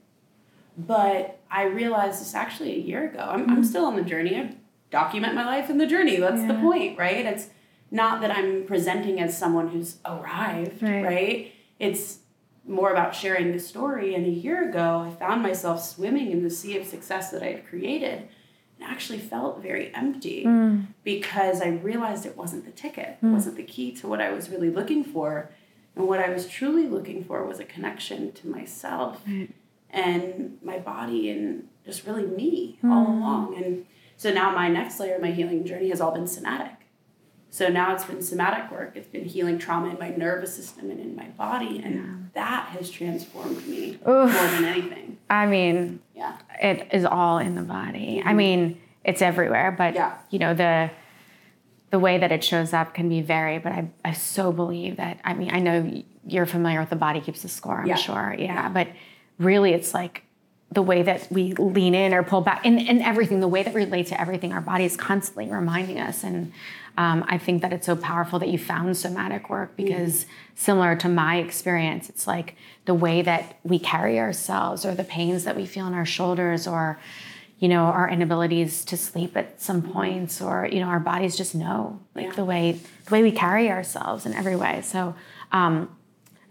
but 0.76 1.38
I 1.48 1.64
realized 1.64 2.20
this 2.20 2.34
actually 2.34 2.72
a 2.74 2.78
year 2.78 3.08
ago. 3.08 3.20
I'm, 3.20 3.42
mm-hmm. 3.42 3.52
I'm 3.52 3.64
still 3.64 3.84
on 3.86 3.94
the 3.94 4.02
journey. 4.02 4.36
I 4.36 4.56
document 4.90 5.34
my 5.34 5.46
life 5.46 5.70
in 5.70 5.78
the 5.78 5.86
journey. 5.86 6.16
That's 6.16 6.40
yeah. 6.40 6.48
the 6.48 6.54
point, 6.54 6.98
right? 6.98 7.24
It's 7.24 7.48
not 7.92 8.20
that 8.22 8.32
I'm 8.32 8.64
presenting 8.66 9.20
as 9.20 9.38
someone 9.38 9.68
who's 9.68 9.98
arrived, 10.04 10.82
right? 10.82 11.04
right? 11.04 11.52
It's 11.78 12.18
more 12.66 12.90
about 12.90 13.14
sharing 13.14 13.52
the 13.52 13.58
story. 13.58 14.14
And 14.14 14.26
a 14.26 14.30
year 14.30 14.68
ago, 14.68 15.06
I 15.06 15.14
found 15.18 15.42
myself 15.42 15.84
swimming 15.84 16.30
in 16.30 16.42
the 16.42 16.50
sea 16.50 16.76
of 16.78 16.86
success 16.86 17.30
that 17.30 17.42
I 17.42 17.52
had 17.52 17.66
created 17.66 18.28
and 18.78 18.90
actually 18.90 19.18
felt 19.18 19.62
very 19.62 19.94
empty 19.94 20.44
mm. 20.44 20.86
because 21.04 21.60
I 21.60 21.68
realized 21.68 22.26
it 22.26 22.36
wasn't 22.36 22.64
the 22.64 22.72
ticket, 22.72 23.18
mm. 23.22 23.30
it 23.30 23.32
wasn't 23.32 23.56
the 23.56 23.62
key 23.62 23.92
to 23.96 24.06
what 24.06 24.20
I 24.20 24.32
was 24.32 24.50
really 24.50 24.70
looking 24.70 25.04
for. 25.04 25.50
And 25.94 26.06
what 26.06 26.20
I 26.20 26.28
was 26.28 26.46
truly 26.46 26.86
looking 26.86 27.24
for 27.24 27.44
was 27.44 27.58
a 27.58 27.64
connection 27.64 28.32
to 28.32 28.48
myself 28.48 29.22
right. 29.26 29.48
and 29.88 30.58
my 30.62 30.78
body 30.78 31.30
and 31.30 31.68
just 31.86 32.06
really 32.06 32.26
me 32.26 32.78
mm. 32.82 32.90
all 32.90 33.06
along. 33.06 33.56
And 33.56 33.86
so 34.16 34.32
now 34.32 34.50
my 34.50 34.68
next 34.68 35.00
layer 35.00 35.16
of 35.16 35.22
my 35.22 35.30
healing 35.30 35.64
journey 35.64 35.88
has 35.90 36.00
all 36.00 36.12
been 36.12 36.26
somatic. 36.26 36.75
So 37.56 37.68
now 37.68 37.94
it's 37.94 38.04
been 38.04 38.20
somatic 38.20 38.70
work. 38.70 38.92
It's 38.96 39.08
been 39.08 39.24
healing 39.24 39.56
trauma 39.58 39.88
in 39.88 39.98
my 39.98 40.10
nervous 40.10 40.54
system 40.54 40.90
and 40.90 41.00
in 41.00 41.16
my 41.16 41.28
body, 41.38 41.80
and 41.82 41.94
yeah. 41.94 42.02
that 42.34 42.66
has 42.66 42.90
transformed 42.90 43.66
me 43.66 43.92
Oof. 43.92 44.04
more 44.06 44.26
than 44.26 44.66
anything. 44.66 45.16
I 45.30 45.46
mean, 45.46 46.00
yeah, 46.14 46.36
it 46.60 46.86
is 46.92 47.06
all 47.06 47.38
in 47.38 47.54
the 47.54 47.62
body. 47.62 48.18
Mm-hmm. 48.18 48.28
I 48.28 48.34
mean, 48.34 48.78
it's 49.04 49.22
everywhere, 49.22 49.72
but 49.72 49.94
yeah. 49.94 50.18
you 50.28 50.38
know 50.38 50.52
the 50.52 50.90
the 51.88 51.98
way 51.98 52.18
that 52.18 52.30
it 52.30 52.44
shows 52.44 52.74
up 52.74 52.92
can 52.92 53.08
be 53.08 53.22
varied. 53.22 53.62
But 53.62 53.72
I 53.72 53.88
I 54.04 54.12
so 54.12 54.52
believe 54.52 54.98
that. 54.98 55.18
I 55.24 55.32
mean, 55.32 55.48
I 55.50 55.60
know 55.60 56.02
you're 56.26 56.44
familiar 56.44 56.80
with 56.80 56.90
the 56.90 56.96
body 56.96 57.22
keeps 57.22 57.40
the 57.40 57.48
score. 57.48 57.80
I'm 57.80 57.86
yeah. 57.86 57.94
sure. 57.94 58.36
Yeah, 58.38 58.44
yeah, 58.44 58.68
but 58.68 58.88
really, 59.38 59.72
it's 59.72 59.94
like 59.94 60.24
the 60.72 60.82
way 60.82 61.02
that 61.02 61.28
we 61.30 61.52
lean 61.54 61.94
in 61.94 62.12
or 62.12 62.22
pull 62.22 62.40
back 62.40 62.62
and, 62.64 62.80
and 62.80 63.00
everything, 63.00 63.40
the 63.40 63.48
way 63.48 63.62
that 63.62 63.72
we 63.72 63.84
relate 63.84 64.08
to 64.08 64.20
everything, 64.20 64.52
our 64.52 64.60
body 64.60 64.84
is 64.84 64.96
constantly 64.96 65.48
reminding 65.48 66.00
us. 66.00 66.24
And 66.24 66.52
um, 66.98 67.24
I 67.28 67.38
think 67.38 67.62
that 67.62 67.72
it's 67.72 67.86
so 67.86 67.94
powerful 67.94 68.38
that 68.40 68.48
you 68.48 68.58
found 68.58 68.96
somatic 68.96 69.48
work 69.48 69.76
because, 69.76 70.24
mm. 70.24 70.28
similar 70.54 70.96
to 70.96 71.08
my 71.08 71.36
experience, 71.36 72.08
it's 72.08 72.26
like 72.26 72.56
the 72.84 72.94
way 72.94 73.22
that 73.22 73.58
we 73.62 73.78
carry 73.78 74.18
ourselves 74.18 74.84
or 74.84 74.94
the 74.94 75.04
pains 75.04 75.44
that 75.44 75.56
we 75.56 75.66
feel 75.66 75.86
in 75.86 75.94
our 75.94 76.06
shoulders 76.06 76.66
or 76.66 76.98
you 77.58 77.68
know 77.68 77.84
our 77.84 78.08
inabilities 78.08 78.84
to 78.84 78.96
sleep 78.96 79.36
at 79.36 79.60
some 79.60 79.80
points 79.80 80.42
or 80.42 80.68
you 80.70 80.78
know 80.80 80.86
our 80.86 81.00
bodies 81.00 81.36
just 81.36 81.54
know 81.54 81.98
like 82.14 82.26
yeah. 82.26 82.32
the 82.32 82.44
way 82.44 82.78
the 83.06 83.10
way 83.10 83.22
we 83.22 83.32
carry 83.32 83.70
ourselves 83.70 84.26
in 84.26 84.34
every 84.34 84.56
way 84.56 84.82
so 84.82 85.14
um, 85.52 85.95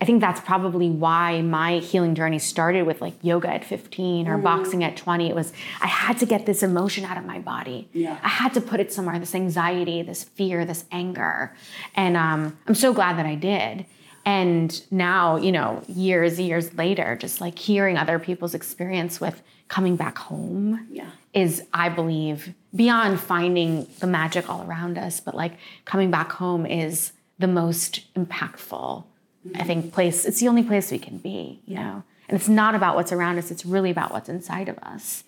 I 0.01 0.05
think 0.05 0.19
that's 0.19 0.41
probably 0.41 0.89
why 0.89 1.41
my 1.41 1.79
healing 1.79 2.15
journey 2.15 2.39
started 2.39 2.83
with 2.83 2.99
like 2.99 3.13
yoga 3.21 3.49
at 3.49 3.63
15 3.63 4.27
or 4.27 4.37
mm. 4.37 4.43
boxing 4.43 4.83
at 4.83 4.97
20. 4.97 5.29
It 5.29 5.35
was, 5.35 5.53
I 5.81 5.87
had 5.87 6.17
to 6.19 6.25
get 6.25 6.45
this 6.45 6.63
emotion 6.63 7.05
out 7.05 7.17
of 7.17 7.25
my 7.25 7.39
body. 7.39 7.87
Yeah. 7.93 8.19
I 8.21 8.27
had 8.27 8.53
to 8.55 8.61
put 8.61 8.79
it 8.79 8.91
somewhere, 8.91 9.17
this 9.19 9.33
anxiety, 9.33 10.01
this 10.01 10.23
fear, 10.23 10.65
this 10.65 10.83
anger. 10.91 11.55
And 11.95 12.17
um, 12.17 12.57
I'm 12.67 12.75
so 12.75 12.93
glad 12.93 13.17
that 13.17 13.25
I 13.25 13.35
did. 13.35 13.85
And 14.25 14.83
now, 14.91 15.37
you 15.37 15.51
know, 15.51 15.83
years, 15.87 16.39
years 16.39 16.73
later, 16.73 17.15
just 17.15 17.39
like 17.39 17.57
hearing 17.57 17.97
other 17.97 18.19
people's 18.19 18.53
experience 18.53 19.21
with 19.21 19.41
coming 19.69 19.95
back 19.95 20.17
home 20.17 20.87
yeah. 20.91 21.11
is, 21.33 21.63
I 21.73 21.89
believe, 21.89 22.53
beyond 22.75 23.19
finding 23.19 23.87
the 23.99 24.07
magic 24.07 24.49
all 24.49 24.63
around 24.63 24.97
us, 24.97 25.19
but 25.19 25.35
like 25.35 25.53
coming 25.85 26.11
back 26.11 26.31
home 26.33 26.65
is 26.65 27.13
the 27.39 27.47
most 27.47 28.13
impactful 28.15 29.05
I 29.53 29.63
think 29.63 29.93
place 29.93 30.25
it's 30.25 30.39
the 30.39 30.47
only 30.47 30.63
place 30.63 30.91
we 30.91 30.99
can 30.99 31.17
be, 31.17 31.61
you 31.65 31.75
know. 31.75 32.03
And 32.27 32.39
it's 32.39 32.49
not 32.49 32.73
about 32.73 32.95
what's 32.95 33.11
around 33.11 33.37
us, 33.37 33.51
it's 33.51 33.65
really 33.65 33.91
about 33.91 34.11
what's 34.11 34.29
inside 34.29 34.69
of 34.69 34.77
us. 34.79 35.23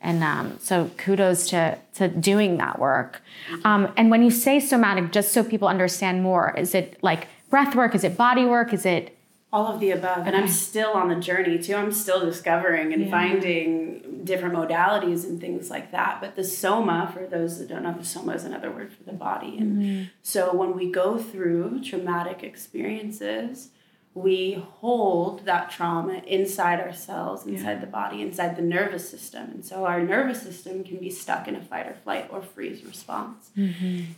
And 0.00 0.22
um, 0.22 0.58
so 0.60 0.90
kudos 0.98 1.48
to 1.50 1.78
to 1.94 2.08
doing 2.08 2.58
that 2.58 2.78
work. 2.78 3.22
Um, 3.64 3.92
and 3.96 4.10
when 4.10 4.22
you 4.22 4.30
say 4.30 4.60
somatic, 4.60 5.12
just 5.12 5.32
so 5.32 5.42
people 5.42 5.66
understand 5.66 6.22
more, 6.22 6.54
is 6.56 6.74
it 6.74 6.98
like 7.02 7.28
breath 7.48 7.74
work? 7.74 7.94
Is 7.94 8.04
it 8.04 8.16
body 8.16 8.44
work? 8.44 8.74
Is 8.74 8.84
it 8.84 9.13
all 9.54 9.68
of 9.72 9.78
the 9.80 9.90
above. 9.92 10.26
And 10.26 10.34
i'm 10.36 10.48
still 10.48 10.92
on 11.00 11.08
the 11.08 11.20
journey 11.30 11.56
too. 11.58 11.76
I'm 11.76 11.92
still 11.92 12.20
discovering 12.30 12.92
and 12.92 13.02
Yeah. 13.04 13.10
finding 13.18 14.20
different 14.24 14.54
modalities 14.54 15.22
and 15.28 15.40
things 15.40 15.70
like 15.70 15.92
that. 15.92 16.12
But 16.20 16.34
the 16.34 16.42
soma 16.44 17.10
for 17.14 17.24
those 17.34 17.58
that 17.58 17.68
don't 17.68 17.82
know 17.84 17.94
the 17.96 18.04
soma 18.04 18.32
is 18.32 18.44
another 18.44 18.70
word 18.70 18.90
for 18.92 19.04
the 19.04 19.12
body. 19.28 19.56
And 19.58 19.70
Mm-hmm. 19.82 20.02
so 20.22 20.40
when 20.60 20.74
we 20.74 20.90
go 20.90 21.16
through 21.18 21.82
traumatic 21.84 22.42
experiences 22.42 23.68
we 24.16 24.64
hold 24.80 25.44
that 25.44 25.64
trauma 25.72 26.16
inside 26.38 26.78
ourselves 26.80 27.44
inside 27.46 27.80
the 27.80 27.86
body 28.00 28.22
inside 28.22 28.54
the 28.56 28.62
nervous 28.62 29.08
system. 29.08 29.44
And 29.54 29.64
so 29.64 29.84
our 29.86 30.00
nervous 30.00 30.40
system 30.42 30.84
can 30.84 30.98
be 30.98 31.10
stuck 31.10 31.48
in 31.48 31.54
a 31.56 31.60
fight 31.70 31.86
or 31.88 31.94
flight 32.04 32.26
or 32.30 32.40
freeze 32.40 32.84
response. 32.84 33.50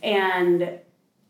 And 0.03 0.79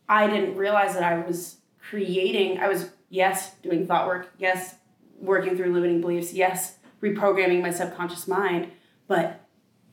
I 0.09 0.27
didn't 0.27 0.55
realize 0.57 0.93
that 0.95 1.03
I 1.03 1.15
was 1.25 1.57
creating, 1.89 2.59
I 2.59 2.67
was, 2.67 2.89
yes, 3.09 3.55
doing 3.55 3.87
thought 3.87 4.07
work, 4.07 4.33
yes, 4.37 4.75
working 5.19 5.55
through 5.57 5.73
limiting 5.73 6.01
beliefs, 6.01 6.33
yes, 6.33 6.77
reprogramming 7.01 7.61
my 7.61 7.71
subconscious 7.71 8.27
mind, 8.27 8.71
but 9.07 9.41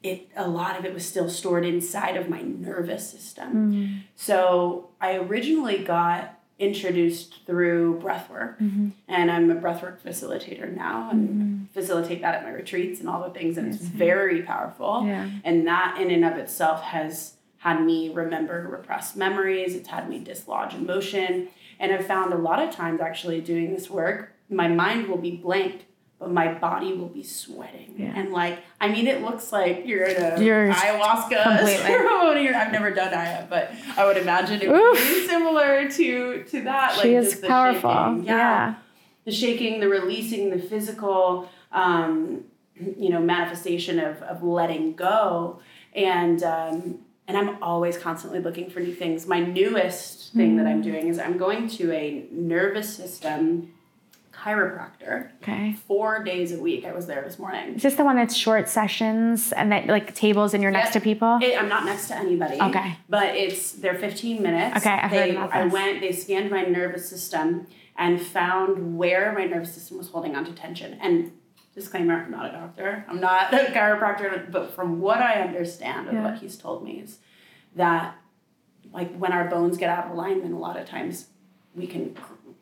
it 0.02 0.28
a 0.36 0.46
lot 0.46 0.78
of 0.78 0.84
it 0.84 0.92
was 0.92 1.06
still 1.06 1.30
stored 1.30 1.64
inside 1.64 2.16
of 2.16 2.28
my 2.28 2.42
nervous 2.42 3.10
system. 3.10 3.72
Hmm. 3.72 3.96
So 4.14 4.90
I 5.00 5.16
originally 5.16 5.82
got 5.82 6.38
introduced 6.58 7.46
through 7.46 7.98
breath 7.98 8.30
work. 8.30 8.58
Mm-hmm. 8.60 8.90
And 9.08 9.30
I'm 9.30 9.50
a 9.50 9.56
breathwork 9.56 10.00
facilitator 10.00 10.74
now 10.74 11.10
and 11.10 11.28
mm-hmm. 11.28 11.64
facilitate 11.72 12.22
that 12.22 12.36
at 12.36 12.44
my 12.44 12.50
retreats 12.50 13.00
and 13.00 13.08
all 13.08 13.22
the 13.22 13.30
things 13.30 13.58
and 13.58 13.74
it's 13.74 13.82
very 13.82 14.42
powerful. 14.42 15.04
Yeah. 15.04 15.28
And 15.42 15.66
that 15.66 16.00
in 16.00 16.10
and 16.10 16.24
of 16.24 16.38
itself 16.38 16.80
has 16.82 17.34
had 17.58 17.82
me 17.82 18.10
remember 18.10 18.68
repressed 18.70 19.16
memories, 19.16 19.74
it's 19.74 19.88
had 19.88 20.08
me 20.08 20.18
dislodge 20.18 20.74
emotion. 20.74 21.48
And 21.80 21.92
I've 21.92 22.06
found 22.06 22.32
a 22.32 22.36
lot 22.38 22.60
of 22.66 22.74
times 22.74 23.00
actually 23.00 23.40
doing 23.40 23.72
this 23.74 23.90
work, 23.90 24.32
my 24.50 24.68
mind 24.68 25.08
will 25.08 25.18
be 25.18 25.32
blank, 25.36 25.86
but 26.18 26.30
my 26.30 26.52
body 26.54 26.92
will 26.92 27.08
be 27.08 27.22
sweating. 27.22 27.94
Yeah. 27.98 28.12
And 28.14 28.32
like, 28.32 28.58
I 28.80 28.88
mean, 28.88 29.06
it 29.06 29.22
looks 29.22 29.52
like 29.52 29.82
you're 29.84 30.04
in 30.04 30.22
a 30.22 30.40
You're 30.40 30.68
ayahuasca 30.72 31.42
completely- 31.42 31.76
ceremony. 31.82 32.48
I've 32.50 32.72
never 32.72 32.90
done 32.90 33.12
ayahuasca, 33.12 33.48
but 33.50 33.72
I 33.96 34.06
would 34.06 34.16
imagine 34.16 34.62
it 34.62 34.70
would 34.70 34.92
be 34.94 35.26
similar 35.26 35.88
to 35.90 36.44
to 36.44 36.62
that. 36.64 36.92
she 37.00 37.14
like 37.16 37.24
is 37.24 37.40
the 37.40 37.46
powerful. 37.48 37.90
shaking. 37.92 38.24
yeah. 38.24 38.74
the 39.24 39.32
shaking, 39.32 39.80
the 39.80 39.88
releasing, 39.88 40.50
the 40.50 40.58
physical, 40.58 41.48
um, 41.72 42.44
you 42.76 43.08
know, 43.10 43.20
manifestation 43.20 43.98
of, 43.98 44.22
of 44.22 44.42
letting 44.42 44.94
go. 44.94 45.60
And, 45.94 46.42
um, 46.42 46.98
and 47.26 47.36
I'm 47.36 47.62
always 47.62 47.96
constantly 47.96 48.40
looking 48.40 48.68
for 48.70 48.80
new 48.80 48.94
things. 48.94 49.26
My 49.26 49.40
newest 49.40 50.32
thing 50.34 50.56
that 50.56 50.66
I'm 50.66 50.80
mm. 50.80 50.84
doing 50.84 51.08
is 51.08 51.18
I'm 51.18 51.38
going 51.38 51.68
to 51.68 51.92
a 51.92 52.26
nervous 52.30 52.94
system 52.94 53.72
chiropractor 54.32 55.30
Okay. 55.42 55.74
four 55.86 56.22
days 56.22 56.52
a 56.52 56.58
week. 56.58 56.84
I 56.84 56.92
was 56.92 57.06
there 57.06 57.22
this 57.22 57.38
morning. 57.38 57.76
Is 57.76 57.82
this 57.82 57.94
the 57.94 58.04
one 58.04 58.16
that's 58.16 58.34
short 58.34 58.68
sessions 58.68 59.52
and 59.52 59.72
that 59.72 59.86
like 59.86 60.14
tables 60.14 60.54
and 60.54 60.62
you're 60.62 60.72
next 60.72 60.92
to 60.94 61.00
people? 61.00 61.38
It, 61.40 61.58
I'm 61.58 61.68
not 61.68 61.84
next 61.84 62.08
to 62.08 62.16
anybody. 62.16 62.60
Okay. 62.60 62.98
But 63.08 63.36
it's 63.36 63.72
they're 63.72 63.94
15 63.94 64.42
minutes. 64.42 64.78
Okay, 64.78 64.90
I've 64.90 65.10
they, 65.10 65.30
heard 65.30 65.36
about 65.36 65.54
I 65.54 65.66
went, 65.66 66.00
they 66.00 66.12
scanned 66.12 66.50
my 66.50 66.62
nervous 66.62 67.08
system 67.08 67.66
and 67.96 68.20
found 68.20 68.98
where 68.98 69.32
my 69.32 69.44
nervous 69.44 69.72
system 69.72 69.98
was 69.98 70.08
holding 70.08 70.34
onto 70.36 70.52
tension. 70.52 70.98
And 71.00 71.32
disclaimer, 71.74 72.14
I'm 72.14 72.30
not 72.30 72.46
a 72.46 72.52
doctor. 72.52 73.04
I'm 73.08 73.20
not 73.20 73.52
a 73.52 73.58
chiropractor, 73.72 74.50
but 74.50 74.72
from 74.74 75.00
what 75.00 75.18
I 75.20 75.40
understand 75.40 76.08
of 76.08 76.14
Yeah. 76.14 76.24
what 76.24 76.36
he's 76.38 76.56
told 76.56 76.84
me 76.84 77.00
is 77.00 77.18
that 77.76 78.14
like 78.92 79.14
when 79.16 79.32
our 79.32 79.46
bones 79.48 79.76
get 79.76 79.90
out 79.90 80.06
of 80.06 80.12
alignment, 80.12 80.54
a 80.54 80.58
lot 80.58 80.76
of 80.78 80.86
times 80.86 81.28
we 81.74 81.86
can 81.86 82.16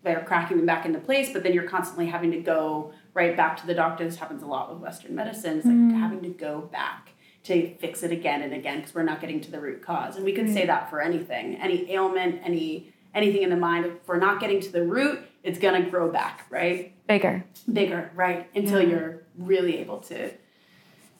they're 0.05 0.25
cracking 0.25 0.57
them 0.57 0.67
back 0.67 0.85
into 0.85 0.99
place, 0.99 1.33
but 1.33 1.45
then 1.45 1.53
you're 1.53 1.63
constantly 1.69 2.07
having 2.07 2.33
to 2.33 2.39
go 2.41 2.93
right 3.15 3.37
back 3.37 3.57
to 3.59 3.67
the 3.69 3.75
doctor. 3.75 4.03
This 4.05 4.17
happens 4.17 4.43
a 4.43 4.47
lot 4.47 4.69
with 4.73 4.83
Western 4.83 5.15
medicine. 5.15 5.59
It's 5.59 5.67
like 5.67 5.77
Mm. 5.77 6.01
having 6.01 6.23
to 6.23 6.29
go 6.29 6.63
back 6.73 7.11
to 7.45 7.73
fix 7.77 8.03
it 8.03 8.11
again 8.11 8.43
and 8.43 8.53
again 8.53 8.79
because 8.79 8.97
we're 8.97 9.05
not 9.05 9.21
getting 9.21 9.41
to 9.43 9.51
the 9.53 9.61
root 9.61 9.81
cause. 9.81 10.17
And 10.17 10.25
we 10.25 10.33
could 10.33 10.47
Mm. 10.47 10.55
say 10.55 10.67
that 10.67 10.91
for 10.91 11.01
anything, 11.01 11.55
any 11.57 11.89
ailment, 11.93 12.41
any 12.45 12.93
anything 13.15 13.43
in 13.43 13.51
the 13.51 13.57
mind. 13.57 13.85
If 13.85 14.09
we're 14.09 14.17
not 14.17 14.41
getting 14.41 14.59
to 14.61 14.73
the 14.73 14.83
root, 14.83 15.21
it's 15.45 15.59
gonna 15.59 15.83
grow 15.89 16.11
back, 16.11 16.47
right? 16.51 16.92
Bigger. 17.07 17.45
bigger, 17.73 18.11
right? 18.15 18.49
Until 18.55 18.81
Yeah. 18.81 18.89
you're 18.89 19.23
really 19.39 19.79
able 19.79 19.99
to 19.99 20.31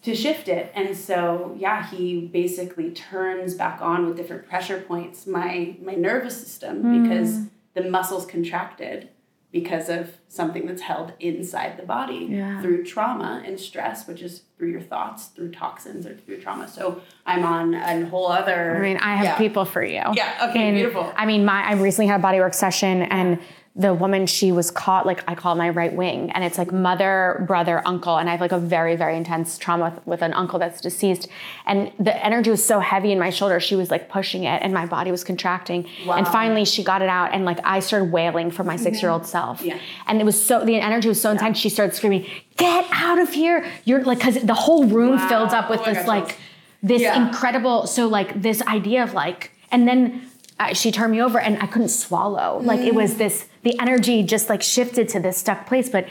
to 0.03 0.17
shift 0.17 0.49
it. 0.49 0.73
And 0.75 0.97
so, 0.97 1.55
yeah, 1.57 1.87
he 1.89 2.23
basically 2.27 2.91
turns 2.91 3.55
back 3.55 3.81
on 3.81 4.05
with 4.05 4.17
different 4.17 4.49
pressure 4.49 4.79
points 4.81 5.27
my 5.29 5.77
my 5.83 5.95
nervous 5.95 6.41
system 6.41 6.81
Hmm. 6.83 7.03
because 7.03 7.41
the 7.75 7.83
muscles 7.89 8.27
contracted 8.27 9.09
because 9.53 9.91
of 9.91 10.17
something 10.29 10.67
that's 10.67 10.81
held 10.83 11.13
inside 11.21 11.77
the 11.77 11.83
body 11.83 12.27
Yeah. 12.31 12.61
through 12.63 12.85
trauma 12.85 13.43
and 13.47 13.61
stress, 13.61 14.09
which 14.09 14.23
is 14.23 14.43
through 14.57 14.71
your 14.71 14.81
thoughts, 14.81 15.27
through 15.27 15.51
toxins, 15.53 16.07
or 16.07 16.15
through 16.17 16.39
trauma. 16.41 16.67
So 16.69 17.03
I'm 17.27 17.45
on 17.45 17.75
a 17.75 18.07
whole 18.07 18.29
other. 18.29 18.77
I 18.79 18.81
mean, 18.81 18.97
I 18.97 19.15
have 19.17 19.25
yeah. 19.25 19.37
people 19.39 19.67
for 19.67 19.85
you. 19.85 20.03
Yeah, 20.15 20.49
okay, 20.51 20.69
And, 20.69 20.75
beautiful. 20.77 21.13
I 21.17 21.27
mean, 21.27 21.45
my 21.45 21.63
I 21.69 21.75
recently 21.75 22.07
had 22.09 22.19
a 22.21 22.23
bodywork 22.23 22.55
session 22.55 23.03
and 23.03 23.39
the 23.75 23.95
woman 23.95 24.27
she 24.27 24.53
was 24.53 24.71
caught 24.71 25.07
like 25.07 25.25
I 25.27 25.35
call 25.35 25.55
my 25.55 25.71
right 25.71 25.95
wing 25.95 26.31
and 26.33 26.45
it's 26.45 26.59
like 26.59 26.71
mother, 26.73 27.43
brother, 27.49 27.81
uncle 27.87 28.19
and 28.19 28.29
I 28.29 28.33
have 28.33 28.41
like 28.43 28.53
a 28.53 28.59
very 28.59 28.97
very 28.97 29.17
intense 29.17 29.57
trauma 29.57 29.85
with, 29.95 30.07
with 30.07 30.23
an 30.23 30.35
uncle 30.35 30.59
that's 30.59 30.79
deceased 30.83 31.27
and 31.65 31.91
the 31.99 32.15
energy 32.23 32.51
was 32.51 32.63
so 32.63 32.81
heavy 32.81 33.13
in 33.13 33.19
my 33.19 33.31
shoulder 33.31 33.61
she 33.61 33.75
was 33.75 33.91
like 33.91 34.11
pushing 34.11 34.45
it 34.45 34.61
and 34.63 34.75
my 34.75 34.85
body 34.85 35.11
was 35.11 35.25
contracting 35.25 35.87
and 35.87 36.07
Wow. 36.07 36.17
Mm-hmm. 36.19 36.33
finally 36.33 36.65
she 36.67 36.85
got 36.85 37.01
it 37.01 37.09
out 37.09 37.33
and 37.33 37.47
like 37.47 37.61
I 37.65 37.81
started 37.81 38.13
wailing 38.13 38.51
for 38.51 38.63
my 38.63 38.77
6-year-old 38.77 39.25
self. 39.27 39.63
Yeah. 39.63 39.79
And 40.07 40.21
it 40.21 40.25
was 40.25 40.39
so 40.43 40.63
the 40.65 40.77
energy 40.79 41.09
was 41.09 41.21
so 41.23 41.31
intense 41.31 41.57
she 41.57 41.71
started 41.71 41.95
screaming, 41.95 42.27
"Get 42.59 42.85
out 42.93 43.19
of 43.19 43.31
here." 43.33 43.65
You're 43.85 44.03
like 44.05 44.21
cuz 44.21 44.35
the 44.43 44.53
whole 44.55 44.85
room 44.85 45.17
Wow. 45.17 45.29
filled 45.29 45.55
up 45.55 45.71
with 45.71 45.81
Oh 45.81 45.85
this 45.85 45.99
gosh, 45.99 46.07
like 46.07 46.37
this 46.83 47.01
Yeah. 47.01 47.17
incredible 47.27 47.87
so 47.87 48.07
like 48.07 48.43
this 48.43 48.61
idea 48.67 49.03
of 49.03 49.15
like 49.15 49.51
and 49.71 49.89
then 49.89 50.29
uh, 50.71 50.75
she 50.75 50.91
turned 50.93 51.13
me 51.13 51.21
over 51.21 51.39
and 51.39 51.55
i 51.63 51.67
couldn't 51.67 51.89
swallow 51.89 52.61
like 52.63 52.81
it 52.81 52.95
was 52.95 53.17
this 53.17 53.47
the 53.63 53.75
energy 53.81 54.23
just 54.23 54.49
like 54.49 54.63
shifted 54.63 55.09
to 55.09 55.19
this 55.21 55.37
stuck 55.39 55.67
place 55.67 55.89
but 55.89 56.07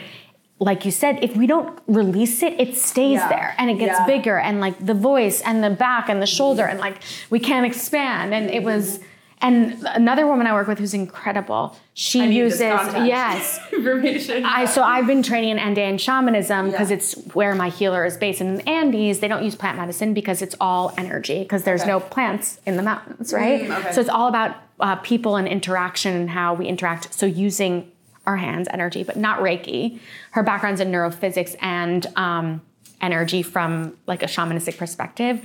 like 0.58 0.84
you 0.84 0.90
said 0.90 1.18
if 1.22 1.36
we 1.36 1.46
don't 1.46 1.78
release 1.86 2.42
it 2.42 2.52
it 2.64 2.76
stays 2.76 3.18
Yeah. 3.20 3.28
there 3.28 3.54
and 3.58 3.70
it 3.70 3.78
gets 3.78 3.98
Yeah. 3.98 4.06
bigger 4.06 4.38
and 4.38 4.60
like 4.60 4.76
the 4.84 4.94
voice 4.94 5.40
and 5.48 5.62
the 5.66 5.70
back 5.70 6.08
and 6.08 6.20
the 6.22 6.26
shoulder 6.38 6.64
and 6.64 6.78
like 6.78 6.96
we 7.30 7.38
can't 7.40 7.66
expand 7.66 8.32
and 8.34 8.50
it 8.50 8.62
was 8.62 9.00
and 9.42 9.84
another 9.88 10.26
woman 10.26 10.46
i 10.46 10.52
work 10.52 10.68
with 10.68 10.78
who's 10.78 10.94
incredible 10.94 11.76
she 11.94 12.22
I 12.22 12.26
need 12.26 12.40
this 12.44 12.52
uses 12.60 12.60
yes 13.06 13.60
information. 13.72 14.46
I 14.46 14.64
so 14.64 14.82
I've 14.82 15.06
been 15.06 15.22
training 15.22 15.50
in 15.50 15.58
Andean 15.58 15.98
shamanism 15.98 16.70
because 16.70 16.88
Yeah. 16.90 16.96
it's 16.96 17.14
where 17.34 17.54
my 17.54 17.68
healer 17.68 18.06
is 18.06 18.16
based. 18.16 18.40
In 18.40 18.54
the 18.56 18.66
Andes, 18.66 19.20
they 19.20 19.28
don't 19.28 19.44
use 19.44 19.54
plant 19.56 19.76
medicine 19.76 20.14
because 20.14 20.40
it's 20.40 20.54
all 20.58 20.94
energy 20.96 21.40
because 21.42 21.64
there's 21.64 21.82
Okay. 21.82 21.90
no 21.90 22.00
plants 22.00 22.58
in 22.64 22.76
the 22.78 22.82
mountains, 22.82 23.34
right? 23.34 23.64
Mm, 23.68 23.78
okay. 23.78 23.92
So 23.92 24.00
it's 24.00 24.08
all 24.08 24.28
about 24.28 24.56
uh, 24.80 24.96
people 24.96 25.36
and 25.36 25.46
interaction 25.46 26.16
and 26.16 26.30
how 26.30 26.54
we 26.54 26.66
interact. 26.66 27.12
So 27.12 27.26
using 27.26 27.90
our 28.26 28.38
hands, 28.38 28.68
energy, 28.72 29.02
but 29.02 29.16
not 29.16 29.40
Reiki. 29.40 29.98
Her 30.30 30.42
background's 30.42 30.80
in 30.80 30.90
neurophysics 30.90 31.56
and 31.60 32.06
um, 32.16 32.62
energy 33.02 33.42
from 33.42 33.98
like 34.06 34.22
a 34.22 34.26
shamanistic 34.26 34.78
perspective. 34.78 35.42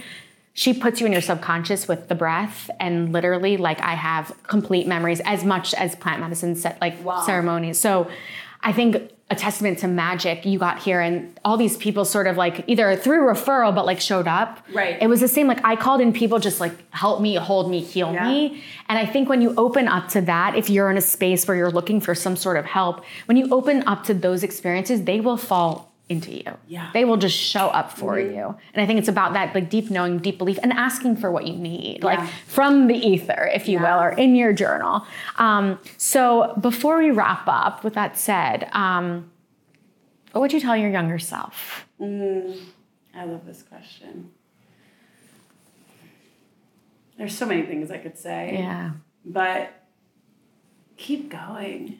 She 0.57 0.73
puts 0.73 0.99
you 0.99 1.05
in 1.05 1.11
your 1.11 1.21
subconscious 1.21 1.87
with 1.87 2.07
the 2.07 2.15
breath, 2.15 2.67
and 2.79 3.13
literally, 3.13 3.57
like 3.57 3.79
I 3.79 3.93
have 3.93 4.33
complete 4.41 4.87
memories 4.87 5.19
as 5.23 5.43
much 5.45 5.75
as 5.75 5.95
plant 5.95 6.19
medicine 6.19 6.55
set 6.55 6.81
like 6.81 6.95
Wow. 7.05 7.21
ceremonies. 7.21 7.77
So 7.77 8.09
I 8.63 8.73
think 8.73 9.11
a 9.29 9.35
testament 9.35 9.77
to 9.79 9.87
magic 9.87 10.45
you 10.47 10.57
got 10.57 10.79
here 10.79 10.99
and 10.99 11.37
all 11.45 11.57
these 11.57 11.77
people 11.77 12.05
sort 12.05 12.25
of 12.25 12.37
like 12.37 12.63
either 12.65 12.95
through 12.95 13.27
referral 13.27 13.75
but 13.75 13.85
like 13.85 13.99
showed 13.99 14.27
up. 14.27 14.65
Right. 14.73 14.97
It 14.99 15.07
was 15.07 15.19
the 15.19 15.27
same 15.27 15.45
like 15.47 15.63
I 15.63 15.75
called 15.75 16.01
in 16.01 16.11
people 16.11 16.39
just 16.39 16.59
like 16.59 16.71
help 16.91 17.21
me, 17.21 17.35
hold 17.35 17.69
me, 17.69 17.81
heal 17.81 18.11
Yeah. 18.13 18.27
me. 18.27 18.63
And 18.89 18.97
I 18.97 19.05
think 19.05 19.29
when 19.29 19.41
you 19.43 19.53
open 19.57 19.87
up 19.87 20.07
to 20.09 20.21
that, 20.21 20.55
if 20.55 20.71
you're 20.71 20.89
in 20.89 20.97
a 20.97 21.01
space 21.01 21.47
where 21.47 21.55
you're 21.55 21.69
looking 21.69 22.01
for 22.01 22.15
some 22.15 22.35
sort 22.35 22.57
of 22.57 22.65
help, 22.65 23.03
when 23.25 23.37
you 23.37 23.47
open 23.51 23.83
up 23.85 24.05
to 24.05 24.13
those 24.15 24.41
experiences, 24.43 25.03
they 25.03 25.19
will 25.19 25.37
fall 25.37 25.86
into 26.09 26.31
you. 26.31 26.57
Yeah. 26.67 26.89
They 26.93 27.03
will 27.03 27.17
just 27.17 27.37
show 27.37 27.67
up 27.67 27.91
for 27.91 28.15
Mhm. 28.15 28.33
you. 28.35 28.55
And 28.73 28.81
I 28.81 28.85
think 28.85 28.99
it's 28.99 29.09
about 29.09 29.33
that 29.33 29.53
like 29.53 29.69
deep 29.69 29.89
knowing, 29.89 30.19
deep 30.19 30.37
belief 30.37 30.57
and 30.63 30.71
asking 30.71 31.17
for 31.17 31.29
what 31.31 31.45
you 31.47 31.55
need. 31.57 32.01
Like 32.03 32.19
from 32.47 32.87
the 32.87 32.95
ether, 32.95 33.49
if 33.53 33.67
you 33.67 33.79
Yeah. 33.79 33.95
will, 33.95 34.03
or 34.03 34.09
in 34.11 34.35
your 34.35 34.53
journal. 34.53 35.05
Um, 35.37 35.79
so 35.97 36.53
before 36.61 36.97
we 36.99 37.11
wrap 37.11 37.43
up, 37.47 37.83
with 37.83 37.93
that 37.95 38.17
said, 38.17 38.69
um, 38.71 39.29
what 40.31 40.39
would 40.41 40.53
you 40.53 40.61
tell 40.61 40.77
your 40.77 40.89
younger 40.89 41.19
self? 41.19 41.85
Mm, 41.99 42.57
I 43.13 43.25
love 43.25 43.45
this 43.45 43.61
question. 43.63 44.31
There's 47.17 47.35
so 47.37 47.45
many 47.45 47.63
things 47.63 47.89
I 47.91 47.97
could 47.97 48.17
say, 48.17 48.57
Yeah. 48.59 48.91
but 49.25 49.71
keep 50.97 51.29
going. 51.29 51.97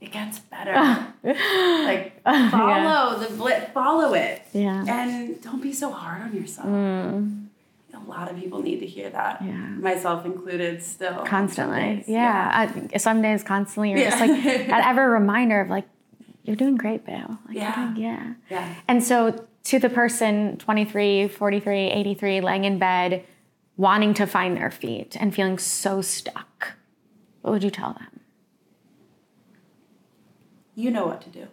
It 0.00 0.12
gets 0.12 0.38
better. 0.40 0.72
like 1.24 2.22
follow 2.24 3.18
the 3.18 3.26
blit, 3.26 3.72
follow 3.72 4.14
it. 4.14 4.42
Yeah. 4.52 4.84
And 4.86 5.40
don't 5.42 5.62
be 5.62 5.72
so 5.72 5.90
hard 5.90 6.22
on 6.22 6.34
yourself. 6.34 6.66
Mm. 6.68 7.46
A 7.94 7.98
lot 8.10 8.30
of 8.30 8.38
people 8.38 8.60
need 8.62 8.80
to 8.80 8.86
hear 8.86 9.08
that. 9.08 9.40
Yeah. 9.42 9.52
Myself 9.52 10.26
included 10.26 10.82
still. 10.82 11.24
Constantly. 11.24 12.04
Yeah. 12.06 12.68
Uh, 12.94 12.98
some 12.98 13.22
days 13.22 13.42
constantly. 13.42 13.90
You're 13.92 14.10
just 14.10 14.20
like 14.20 14.42
that 14.68 14.86
ever 14.86 15.10
reminder 15.20 15.60
of 15.62 15.70
like, 15.70 15.86
you're 16.44 16.56
doing 16.56 16.76
great, 16.76 17.04
Boo. 17.06 17.12
Like, 17.12 17.38
Yeah. 17.56 17.74
doing- 17.92 17.96
yeah. 17.96 18.34
Yeah. 18.50 18.74
And 18.86 19.02
so 19.02 19.46
to 19.64 19.78
the 19.78 19.88
person 19.88 20.58
23, 20.58 21.26
43, 21.28 21.78
83, 21.90 22.40
laying 22.42 22.64
in 22.64 22.78
bed, 22.78 23.24
wanting 23.78 24.12
to 24.14 24.26
find 24.26 24.56
their 24.56 24.70
feet 24.70 25.16
and 25.18 25.34
feeling 25.34 25.58
so 25.58 26.02
stuck, 26.02 26.74
what 27.40 27.50
would 27.52 27.64
you 27.64 27.70
tell 27.70 27.94
them? 27.94 28.15
You 30.76 30.90
know 30.90 31.06
what 31.06 31.22
to 31.22 31.30
do. 31.30 31.48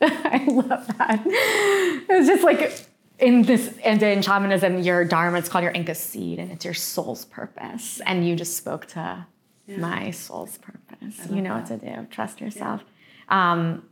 I 0.00 0.44
love 0.48 0.88
that. 0.98 1.22
It 1.24 2.18
was 2.18 2.26
just 2.26 2.42
like 2.42 2.86
in 3.18 3.42
this 3.42 3.78
and 3.84 4.02
in 4.02 4.22
shamanism, 4.22 4.80
your 4.80 5.04
dharma 5.04 5.38
is 5.38 5.48
called 5.48 5.62
your 5.62 5.72
Inca 5.72 5.94
seed, 5.94 6.40
and 6.40 6.50
it's 6.50 6.64
your 6.64 6.74
soul's 6.74 7.26
purpose. 7.26 8.00
And 8.06 8.26
you 8.26 8.34
just 8.34 8.56
spoke 8.56 8.86
to 8.88 9.26
my 9.68 10.10
soul's 10.10 10.58
purpose. 10.58 11.28
You 11.30 11.42
know 11.42 11.54
what 11.54 11.66
to 11.66 11.76
do. 11.76 12.06
Trust 12.10 12.40
yourself. 12.40 12.82
Um, 13.28 13.84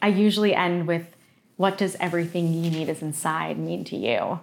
I 0.00 0.08
usually 0.08 0.54
end 0.54 0.88
with, 0.88 1.14
"What 1.56 1.78
does 1.78 1.94
everything 2.00 2.52
you 2.52 2.70
need 2.70 2.88
is 2.88 3.02
inside 3.02 3.58
mean 3.58 3.84
to 3.84 3.96
you?" 3.96 4.40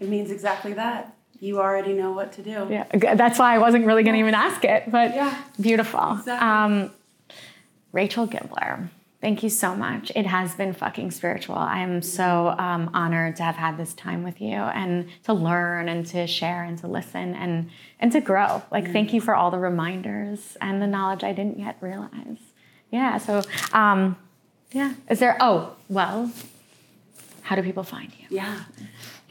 It 0.00 0.08
means 0.08 0.30
exactly 0.30 0.72
that. 0.74 1.13
You 1.40 1.60
already 1.60 1.92
know 1.92 2.12
what 2.12 2.32
to 2.34 2.42
do. 2.42 2.66
Yeah, 2.70 3.14
that's 3.14 3.38
why 3.38 3.54
I 3.54 3.58
wasn't 3.58 3.86
really 3.86 4.02
going 4.02 4.14
to 4.14 4.20
even 4.20 4.34
ask 4.34 4.64
it, 4.64 4.90
but 4.90 5.14
Yeah. 5.14 5.34
beautiful. 5.60 6.18
Exactly. 6.18 6.48
Um, 6.48 6.90
Rachel 7.92 8.26
Gibler, 8.26 8.88
thank 9.20 9.42
you 9.42 9.48
so 9.50 9.74
much. 9.76 10.10
It 10.16 10.26
has 10.26 10.54
been 10.54 10.72
fucking 10.72 11.10
spiritual. 11.10 11.56
I 11.56 11.80
am 11.80 12.02
so 12.02 12.54
um, 12.58 12.90
honored 12.94 13.36
to 13.36 13.42
have 13.42 13.56
had 13.56 13.76
this 13.76 13.94
time 13.94 14.24
with 14.24 14.40
you 14.40 14.52
and 14.56 15.08
to 15.24 15.32
learn 15.32 15.88
and 15.88 16.04
to 16.06 16.26
share 16.26 16.62
and 16.64 16.78
to 16.78 16.86
listen 16.88 17.34
and 17.34 17.70
and 18.00 18.10
to 18.12 18.20
grow. 18.20 18.62
Like, 18.70 18.90
thank 18.92 19.12
you 19.14 19.20
for 19.20 19.34
all 19.34 19.50
the 19.50 19.58
reminders 19.58 20.56
and 20.60 20.82
the 20.82 20.86
knowledge 20.86 21.22
I 21.24 21.32
didn't 21.32 21.58
yet 21.58 21.76
realize. 21.80 22.38
Yeah. 22.90 23.18
So, 23.18 23.42
um, 23.72 24.16
yeah. 24.72 24.94
Is 25.08 25.18
there? 25.20 25.36
Oh, 25.40 25.74
well. 25.88 26.30
How 27.42 27.56
do 27.56 27.62
people 27.62 27.82
find 27.84 28.10
you? 28.18 28.26
Yeah. 28.30 28.60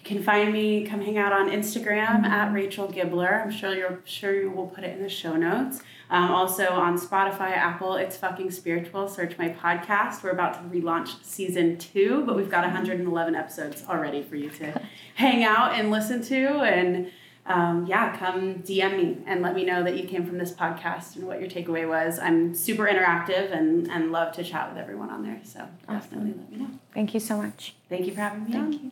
You 0.03 0.15
can 0.15 0.21
find 0.21 0.51
me, 0.51 0.85
come 0.85 0.99
hang 0.99 1.17
out 1.17 1.31
on 1.31 1.49
Instagram 1.49 2.25
at 2.25 2.53
Rachel 2.53 2.89
Gibler. 2.89 3.41
I'm 3.41 3.49
sure 3.49 3.73
you're 3.73 4.01
sure 4.03 4.35
you 4.35 4.51
will 4.51 4.67
put 4.67 4.83
it 4.83 4.97
in 4.97 5.01
the 5.01 5.07
show 5.07 5.37
notes. 5.37 5.81
Um, 6.09 6.29
also 6.29 6.71
on 6.71 6.99
Spotify, 6.99 7.51
Apple, 7.51 7.95
it's 7.95 8.17
fucking 8.17 8.51
spiritual. 8.51 9.07
Search 9.07 9.37
my 9.37 9.47
podcast. 9.47 10.21
We're 10.21 10.31
about 10.31 10.55
to 10.55 10.77
relaunch 10.77 11.23
season 11.23 11.77
two, 11.77 12.25
but 12.25 12.35
we've 12.35 12.51
got 12.51 12.65
111 12.65 13.33
episodes 13.33 13.85
already 13.87 14.21
for 14.21 14.35
you 14.35 14.49
to 14.49 14.81
hang 15.15 15.45
out 15.45 15.71
and 15.71 15.89
listen 15.89 16.21
to. 16.23 16.47
And 16.63 17.09
um, 17.45 17.85
yeah, 17.85 18.17
come 18.17 18.55
DM 18.55 18.97
me 18.97 19.17
and 19.25 19.41
let 19.41 19.55
me 19.55 19.63
know 19.63 19.83
that 19.85 19.95
you 19.95 20.05
came 20.05 20.25
from 20.25 20.37
this 20.37 20.51
podcast 20.51 21.15
and 21.15 21.25
what 21.25 21.39
your 21.39 21.49
takeaway 21.49 21.87
was. 21.87 22.19
I'm 22.19 22.53
super 22.53 22.83
interactive 22.87 23.57
and, 23.57 23.89
and 23.89 24.11
love 24.11 24.33
to 24.35 24.43
chat 24.43 24.67
with 24.67 24.77
everyone 24.77 25.11
on 25.11 25.23
there. 25.23 25.39
So 25.45 25.65
definitely 25.87 26.33
let 26.37 26.51
me 26.51 26.57
know. 26.57 26.71
Thank 26.93 27.13
you 27.13 27.21
so 27.21 27.37
much. 27.37 27.73
Thank 27.87 28.05
you 28.05 28.13
for 28.13 28.19
having 28.19 28.43
me 28.43 28.51
Thank 28.51 28.65
on. 28.65 28.73
you. 28.73 28.91